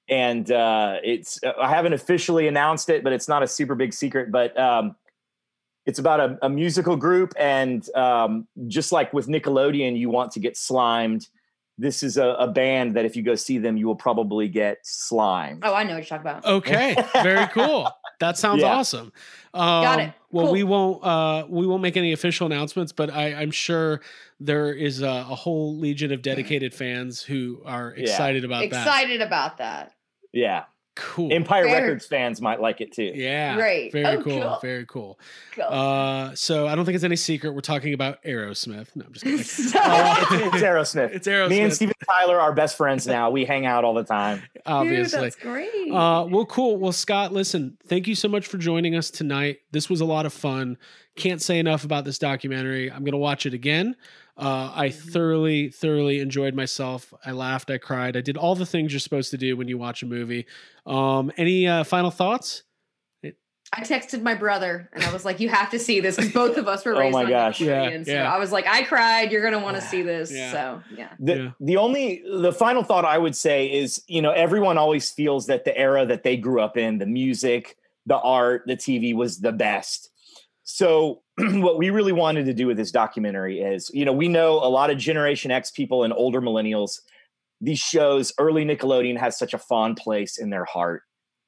and 0.08 0.50
uh 0.50 0.96
it's 1.04 1.40
I 1.60 1.68
haven't 1.68 1.92
officially 1.92 2.48
announced 2.48 2.88
it, 2.88 3.04
but 3.04 3.12
it's 3.12 3.28
not 3.28 3.42
a 3.42 3.46
super 3.46 3.74
big 3.74 3.92
secret, 3.92 4.30
but 4.30 4.58
um 4.58 4.96
it's 5.84 5.98
about 5.98 6.20
a, 6.20 6.38
a 6.42 6.48
musical 6.48 6.96
group 6.96 7.32
and 7.38 7.88
um 7.94 8.46
just 8.66 8.92
like 8.92 9.12
with 9.12 9.26
Nickelodeon 9.28 9.98
you 9.98 10.10
want 10.10 10.32
to 10.32 10.40
get 10.40 10.56
slimed. 10.56 11.28
This 11.78 12.02
is 12.02 12.16
a, 12.16 12.28
a 12.28 12.48
band 12.48 12.94
that 12.96 13.04
if 13.04 13.16
you 13.16 13.22
go 13.22 13.34
see 13.34 13.58
them 13.58 13.76
you 13.76 13.86
will 13.86 13.96
probably 13.96 14.48
get 14.48 14.78
slimed. 14.82 15.62
oh, 15.64 15.74
I 15.74 15.84
know 15.84 15.94
what 15.94 15.98
you're 15.98 16.18
talking 16.18 16.30
about. 16.30 16.44
Okay, 16.44 16.96
very 17.22 17.46
cool. 17.48 17.88
That 18.22 18.38
sounds 18.38 18.62
Yeah. 18.62 18.68
awesome. 18.76 19.12
Um, 19.52 19.82
Got 19.82 19.98
it. 20.00 20.12
Well, 20.30 20.46
Cool. 20.46 20.52
we 20.52 20.62
won't 20.62 21.04
uh, 21.04 21.44
we 21.48 21.66
won't 21.66 21.82
make 21.82 21.96
any 21.96 22.12
official 22.12 22.46
announcements, 22.46 22.92
but 22.92 23.10
I, 23.10 23.34
I'm 23.34 23.50
sure 23.50 24.00
there 24.38 24.72
is 24.72 25.02
a, 25.02 25.08
a 25.08 25.34
whole 25.34 25.76
legion 25.76 26.12
of 26.12 26.22
dedicated 26.22 26.72
fans 26.72 27.20
who 27.22 27.60
are 27.66 27.92
Yeah. 27.96 28.04
excited 28.04 28.44
about 28.44 28.60
that. 28.60 28.66
Excited 28.86 29.20
about 29.22 29.58
that. 29.58 29.92
Yeah. 30.32 30.64
Cool. 30.94 31.32
Empire 31.32 31.64
Fair. 31.64 31.80
Records 31.82 32.06
fans 32.06 32.42
might 32.42 32.60
like 32.60 32.82
it 32.82 32.92
too. 32.92 33.12
yeah. 33.14 33.54
Great. 33.56 33.92
Very 33.92 34.04
Oh, 34.18 34.22
cool. 34.22 34.40
cool. 34.42 34.58
Very 34.60 34.84
cool. 34.84 35.18
Cool. 35.54 35.64
Uh, 35.64 36.34
so 36.34 36.66
I 36.66 36.74
don't 36.74 36.84
think 36.84 36.96
it's 36.96 37.04
any 37.04 37.16
secret 37.16 37.54
we're 37.54 37.60
talking 37.62 37.94
about 37.94 38.22
Aerosmith. 38.24 38.94
No, 38.94 39.06
I'm 39.06 39.12
just 39.14 39.24
kidding. 39.24 39.38
Uh, 39.82 40.16
it's, 40.20 40.54
it's 40.54 40.62
Aerosmith. 40.62 41.10
It's 41.14 41.26
Aerosmith. 41.26 41.48
Me 41.48 41.60
and 41.60 41.72
Steven 41.72 41.94
Tyler 42.06 42.38
are 42.38 42.52
best 42.52 42.76
friends 42.76 43.06
now. 43.06 43.30
We 43.30 43.46
hang 43.46 43.64
out 43.64 43.84
all 43.84 43.94
the 43.94 44.04
time. 44.04 44.42
obviously. 44.66 45.18
Dude, 45.18 45.24
that's 45.24 45.36
great. 45.36 45.90
Uh, 45.90 46.26
well, 46.28 46.44
cool. 46.44 46.76
Well, 46.76 46.92
Scott, 46.92 47.32
listen, 47.32 47.78
thank 47.86 48.06
you 48.06 48.14
so 48.14 48.28
much 48.28 48.46
for 48.46 48.58
joining 48.58 48.94
us 48.94 49.10
tonight. 49.10 49.60
This 49.70 49.88
was 49.88 50.02
a 50.02 50.04
lot 50.04 50.26
of 50.26 50.32
fun. 50.34 50.76
Can't 51.16 51.40
say 51.40 51.58
enough 51.58 51.84
about 51.84 52.04
this 52.04 52.18
documentary. 52.18 52.90
I'm 52.90 53.00
going 53.00 53.12
to 53.12 53.18
watch 53.18 53.46
it 53.46 53.54
again. 53.54 53.96
Uh, 54.36 54.72
I 54.74 54.88
thoroughly, 54.90 55.68
thoroughly 55.70 56.20
enjoyed 56.20 56.54
myself. 56.54 57.12
I 57.24 57.32
laughed, 57.32 57.70
I 57.70 57.76
cried, 57.78 58.16
I 58.16 58.22
did 58.22 58.36
all 58.38 58.54
the 58.54 58.64
things 58.66 58.92
you're 58.92 59.00
supposed 59.00 59.30
to 59.32 59.38
do 59.38 59.56
when 59.56 59.68
you 59.68 59.76
watch 59.76 60.02
a 60.02 60.06
movie. 60.06 60.46
Um, 60.86 61.30
any 61.36 61.66
uh, 61.68 61.84
final 61.84 62.10
thoughts? 62.10 62.62
I 63.74 63.80
texted 63.80 64.20
my 64.20 64.34
brother 64.34 64.90
and 64.92 65.02
I 65.02 65.10
was 65.14 65.24
like, 65.24 65.40
"You 65.40 65.48
have 65.48 65.70
to 65.70 65.78
see 65.78 66.00
this," 66.00 66.16
because 66.16 66.32
both 66.32 66.58
of 66.58 66.68
us 66.68 66.84
were 66.84 66.94
Oh 66.96 66.98
raised 66.98 67.14
my 67.14 67.24
on 67.24 67.30
gosh. 67.30 67.58
Yeah, 67.58 67.86
Nickelodeon. 67.90 68.04
So 68.04 68.12
yeah. 68.12 68.30
I 68.34 68.36
was 68.38 68.52
like, 68.52 68.66
"I 68.66 68.82
cried. 68.82 69.32
You're 69.32 69.42
gonna 69.42 69.64
want 69.64 69.76
to 69.76 69.82
see 69.82 70.02
this." 70.02 70.30
Yeah. 70.30 70.52
So 70.52 70.82
yeah, 70.94 71.08
The 71.18 71.36
Yeah. 71.36 71.50
the 71.58 71.76
only 71.78 72.22
the 72.30 72.52
final 72.52 72.82
thought 72.82 73.06
I 73.06 73.16
would 73.16 73.34
say 73.34 73.72
is, 73.72 74.02
you 74.08 74.20
know, 74.20 74.30
everyone 74.32 74.76
always 74.76 75.10
feels 75.10 75.46
that 75.46 75.64
the 75.64 75.74
era 75.74 76.04
that 76.04 76.22
they 76.22 76.36
grew 76.36 76.60
up 76.60 76.76
in, 76.76 76.98
the 76.98 77.06
music, 77.06 77.78
the 78.04 78.18
art, 78.18 78.64
the 78.66 78.76
TV 78.76 79.14
was 79.14 79.40
the 79.40 79.52
best. 79.52 80.10
So 80.74 81.20
what 81.38 81.76
we 81.76 81.90
really 81.90 82.12
wanted 82.12 82.46
to 82.46 82.54
do 82.54 82.66
with 82.66 82.78
this 82.78 82.90
documentary 82.90 83.60
is, 83.60 83.90
you 83.92 84.06
know, 84.06 84.12
we 84.14 84.26
know 84.26 84.54
a 84.54 84.70
lot 84.70 84.88
of 84.88 84.96
Generation 84.96 85.50
X 85.50 85.70
people 85.70 86.02
and 86.02 86.14
older 86.14 86.40
millennials, 86.40 87.00
these 87.60 87.78
shows, 87.78 88.32
early 88.38 88.64
Nickelodeon 88.64 89.18
has 89.18 89.38
such 89.38 89.52
a 89.52 89.58
fond 89.58 89.98
place 89.98 90.38
in 90.38 90.48
their 90.48 90.64
heart. 90.64 91.02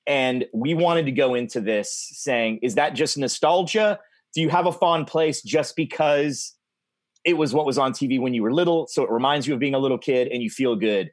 And 0.07 0.45
we 0.53 0.75
wanted 0.75 1.07
to 1.07 1.11
go 1.11 1.35
into 1.35 1.63
this 1.63 2.11
saying, 2.13 2.59
is 2.61 2.75
that 2.75 2.95
just 2.95 3.17
nostalgia? 3.17 3.99
Do 4.35 4.43
you 4.43 4.51
have 4.51 4.67
a 4.67 4.73
fond 4.73 5.07
place 5.07 5.41
just 5.41 5.75
because 5.75 6.55
it 7.25 7.39
was 7.39 7.55
what 7.55 7.65
was 7.65 7.79
on 7.79 7.93
TV 7.93 8.21
when 8.21 8.35
you 8.35 8.43
were 8.43 8.53
little, 8.53 8.87
so 8.89 9.05
it 9.05 9.11
reminds 9.11 9.47
you 9.47 9.55
of 9.55 9.59
being 9.59 9.75
a 9.75 9.79
little 9.79 9.97
kid 9.97 10.29
and 10.29 10.43
you 10.43 10.51
feel 10.51 10.77
good? 10.77 11.11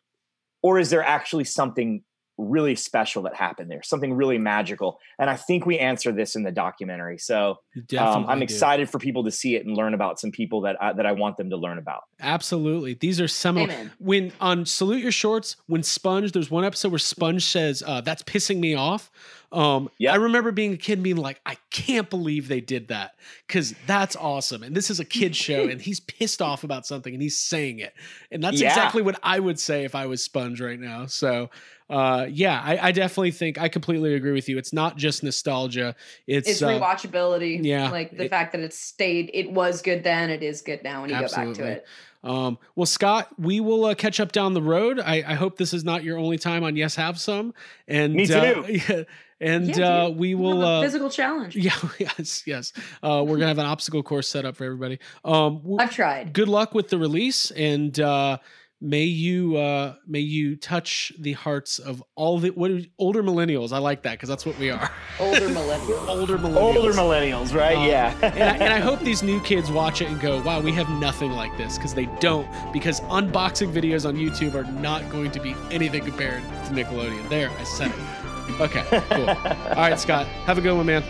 Or 0.61 0.79
is 0.79 0.89
there 0.89 1.01
actually 1.01 1.45
something 1.45 2.03
really 2.41 2.75
special 2.75 3.23
that 3.23 3.35
happened 3.35 3.69
there, 3.71 3.83
something 3.83 4.13
really 4.13 4.37
magical? 4.37 4.99
And 5.19 5.29
I 5.29 5.35
think 5.35 5.65
we 5.65 5.77
answer 5.79 6.11
this 6.11 6.35
in 6.35 6.43
the 6.43 6.51
documentary. 6.51 7.17
So 7.17 7.59
um, 7.97 8.25
I'm 8.27 8.39
do. 8.39 8.43
excited 8.43 8.89
for 8.89 8.99
people 8.99 9.23
to 9.25 9.31
see 9.31 9.55
it 9.55 9.65
and 9.65 9.75
learn 9.77 9.93
about 9.93 10.19
some 10.19 10.31
people 10.31 10.61
that 10.61 10.81
I, 10.81 10.93
that 10.93 11.05
I 11.05 11.11
want 11.11 11.37
them 11.37 11.49
to 11.51 11.57
learn 11.57 11.77
about. 11.77 12.03
Absolutely. 12.19 12.93
These 12.95 13.19
are 13.21 13.27
some 13.27 13.57
Amen. 13.57 13.91
When 13.99 14.31
on 14.41 14.65
Salute 14.65 15.01
Your 15.01 15.11
Shorts, 15.11 15.55
when 15.67 15.83
Sponge, 15.83 16.31
there's 16.31 16.51
one 16.51 16.65
episode 16.65 16.91
where 16.91 16.99
Sponge 16.99 17.43
says, 17.45 17.83
uh, 17.85 18.01
that's 18.01 18.23
pissing 18.23 18.59
me 18.59 18.75
off. 18.75 19.11
Um, 19.51 19.89
Yeah. 19.97 20.13
I 20.13 20.15
remember 20.15 20.51
being 20.53 20.73
a 20.73 20.77
kid 20.77 20.93
and 20.93 21.03
being 21.03 21.17
like, 21.17 21.41
I 21.45 21.57
can't 21.71 22.09
believe 22.09 22.47
they 22.47 22.61
did 22.61 22.87
that 22.87 23.15
because 23.47 23.75
that's 23.85 24.15
awesome. 24.15 24.63
And 24.63 24.73
this 24.75 24.89
is 24.89 24.99
a 25.01 25.05
kid 25.05 25.35
show 25.35 25.67
and 25.67 25.81
he's 25.81 25.99
pissed 25.99 26.41
off 26.41 26.63
about 26.63 26.85
something 26.85 27.13
and 27.13 27.21
he's 27.21 27.37
saying 27.37 27.79
it. 27.79 27.93
And 28.31 28.41
that's 28.41 28.61
Yeah. 28.61 28.69
exactly 28.69 29.01
what 29.01 29.19
I 29.23 29.39
would 29.39 29.59
say 29.59 29.83
if 29.83 29.93
I 29.93 30.05
was 30.05 30.23
Sponge 30.23 30.61
right 30.61 30.79
now. 30.79 31.05
So, 31.07 31.49
uh, 31.91 32.25
yeah, 32.29 32.61
I, 32.63 32.87
I 32.87 32.91
definitely 32.91 33.31
think 33.31 33.59
I 33.59 33.67
completely 33.67 34.13
agree 34.15 34.31
with 34.31 34.47
you. 34.49 34.57
It's 34.57 34.73
not 34.73 34.97
just 34.97 35.23
nostalgia. 35.23 35.95
It's, 36.25 36.47
It's 36.49 36.61
uh, 36.61 36.69
rewatchability. 36.69 37.59
yeah, 37.63 37.89
Like 37.91 38.15
the 38.15 38.25
it- 38.25 38.29
fact 38.29 38.53
that 38.53 38.61
it 38.61 38.73
stayed, 38.73 39.29
it 39.33 39.51
was 39.51 39.81
good 39.81 40.03
then, 40.03 40.29
it 40.29 40.41
is 40.41 40.61
good 40.61 40.83
now 40.83 41.01
when 41.01 41.09
you 41.09 41.19
go 41.19 41.27
back 41.27 41.53
to 41.55 41.65
it. 41.65 41.85
Um, 42.23 42.59
well, 42.75 42.85
Scott, 42.85 43.29
we 43.39 43.59
will 43.59 43.85
uh, 43.85 43.95
catch 43.95 44.19
up 44.19 44.31
down 44.31 44.53
the 44.53 44.61
road. 44.61 44.99
I, 44.99 45.23
I 45.27 45.33
hope 45.33 45.57
this 45.57 45.73
is 45.73 45.83
not 45.83 46.03
your 46.03 46.17
only 46.19 46.37
time 46.37 46.63
on 46.63 46.75
Yes 46.75 46.95
Have 46.95 47.19
Some. 47.19 47.53
And 47.87 48.13
Me 48.13 48.31
uh, 48.31 48.53
too. 48.63 48.65
yeah, 48.89 49.03
and 49.39 49.75
Yeah, 49.75 50.03
uh, 50.03 50.09
we 50.09 50.35
We'll 50.35 50.57
will. 50.57 50.61
have 50.61 50.69
a 50.69 50.71
Uh, 50.77 50.81
physical 50.83 51.09
challenge. 51.09 51.55
yeah, 51.67 51.73
yes, 51.99 52.43
yes. 52.45 52.73
Uh, 53.01 53.23
we're 53.25 53.37
gonna 53.37 53.47
have 53.47 53.57
an 53.57 53.65
obstacle 53.65 54.03
course 54.03 54.27
set 54.27 54.45
up 54.45 54.55
for 54.55 54.65
everybody. 54.65 54.99
Um, 55.25 55.57
w- 55.61 55.77
I've 55.79 55.89
tried. 55.91 56.31
good 56.31 56.47
luck 56.47 56.75
with 56.75 56.89
the 56.89 56.99
release, 56.99 57.49
and 57.51 57.99
uh, 57.99 58.37
may 58.81 59.03
you 59.03 59.57
uh, 59.57 59.95
may 60.07 60.19
you 60.19 60.55
touch 60.55 61.13
the 61.19 61.33
hearts 61.33 61.77
of 61.77 62.03
all 62.15 62.39
the 62.39 62.49
what 62.49 62.71
older 62.97 63.21
millennials. 63.21 63.71
I 63.71 63.77
like 63.77 64.01
that 64.03 64.13
because 64.13 64.27
that's 64.27 64.45
what 64.45 64.57
we 64.57 64.71
are. 64.71 64.91
Older 65.19 65.39
millennials. 65.49 66.07
older 66.07 66.37
millennials. 66.37 66.75
Older 66.75 66.93
millennials, 66.93 67.55
right? 67.55 67.77
Um, 67.77 67.87
yeah. 67.87 68.17
and, 68.21 68.43
I, 68.43 68.65
and 68.65 68.73
I 68.73 68.79
hope 68.79 68.99
these 69.01 69.21
new 69.21 69.39
kids 69.41 69.71
watch 69.71 70.01
it 70.01 70.09
and 70.09 70.19
go, 70.19 70.41
wow, 70.41 70.59
we 70.59 70.71
have 70.73 70.89
nothing 70.89 71.31
like 71.31 71.55
this 71.57 71.77
because 71.77 71.93
they 71.93 72.07
don't. 72.19 72.47
Because 72.73 73.01
unboxing 73.01 73.71
videos 73.71 74.07
on 74.07 74.15
YouTube 74.15 74.55
are 74.55 74.69
not 74.71 75.07
going 75.09 75.31
to 75.31 75.39
be 75.39 75.55
anything 75.69 76.03
compared 76.03 76.41
to 76.41 76.71
Nickelodeon. 76.73 77.29
There, 77.29 77.49
I 77.51 77.63
said 77.63 77.91
it. 77.91 78.59
Okay, 78.59 78.83
cool. 79.11 79.29
All 79.29 79.75
right, 79.75 79.99
Scott, 79.99 80.25
have 80.45 80.57
a 80.57 80.61
good 80.61 80.75
one, 80.75 80.87
man. 80.87 81.03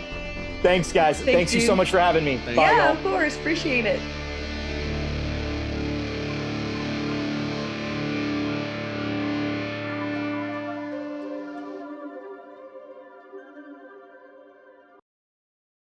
Thanks, 0.62 0.92
guys. 0.92 1.16
Thanks, 1.16 1.32
Thanks 1.32 1.54
you 1.54 1.60
so 1.60 1.74
much 1.74 1.90
for 1.90 1.98
having 1.98 2.24
me. 2.24 2.38
Thank 2.38 2.56
Bye, 2.56 2.70
yeah, 2.70 2.88
y'all. 2.88 2.96
of 2.96 3.02
course. 3.02 3.36
Appreciate 3.36 3.84
it. 3.84 4.00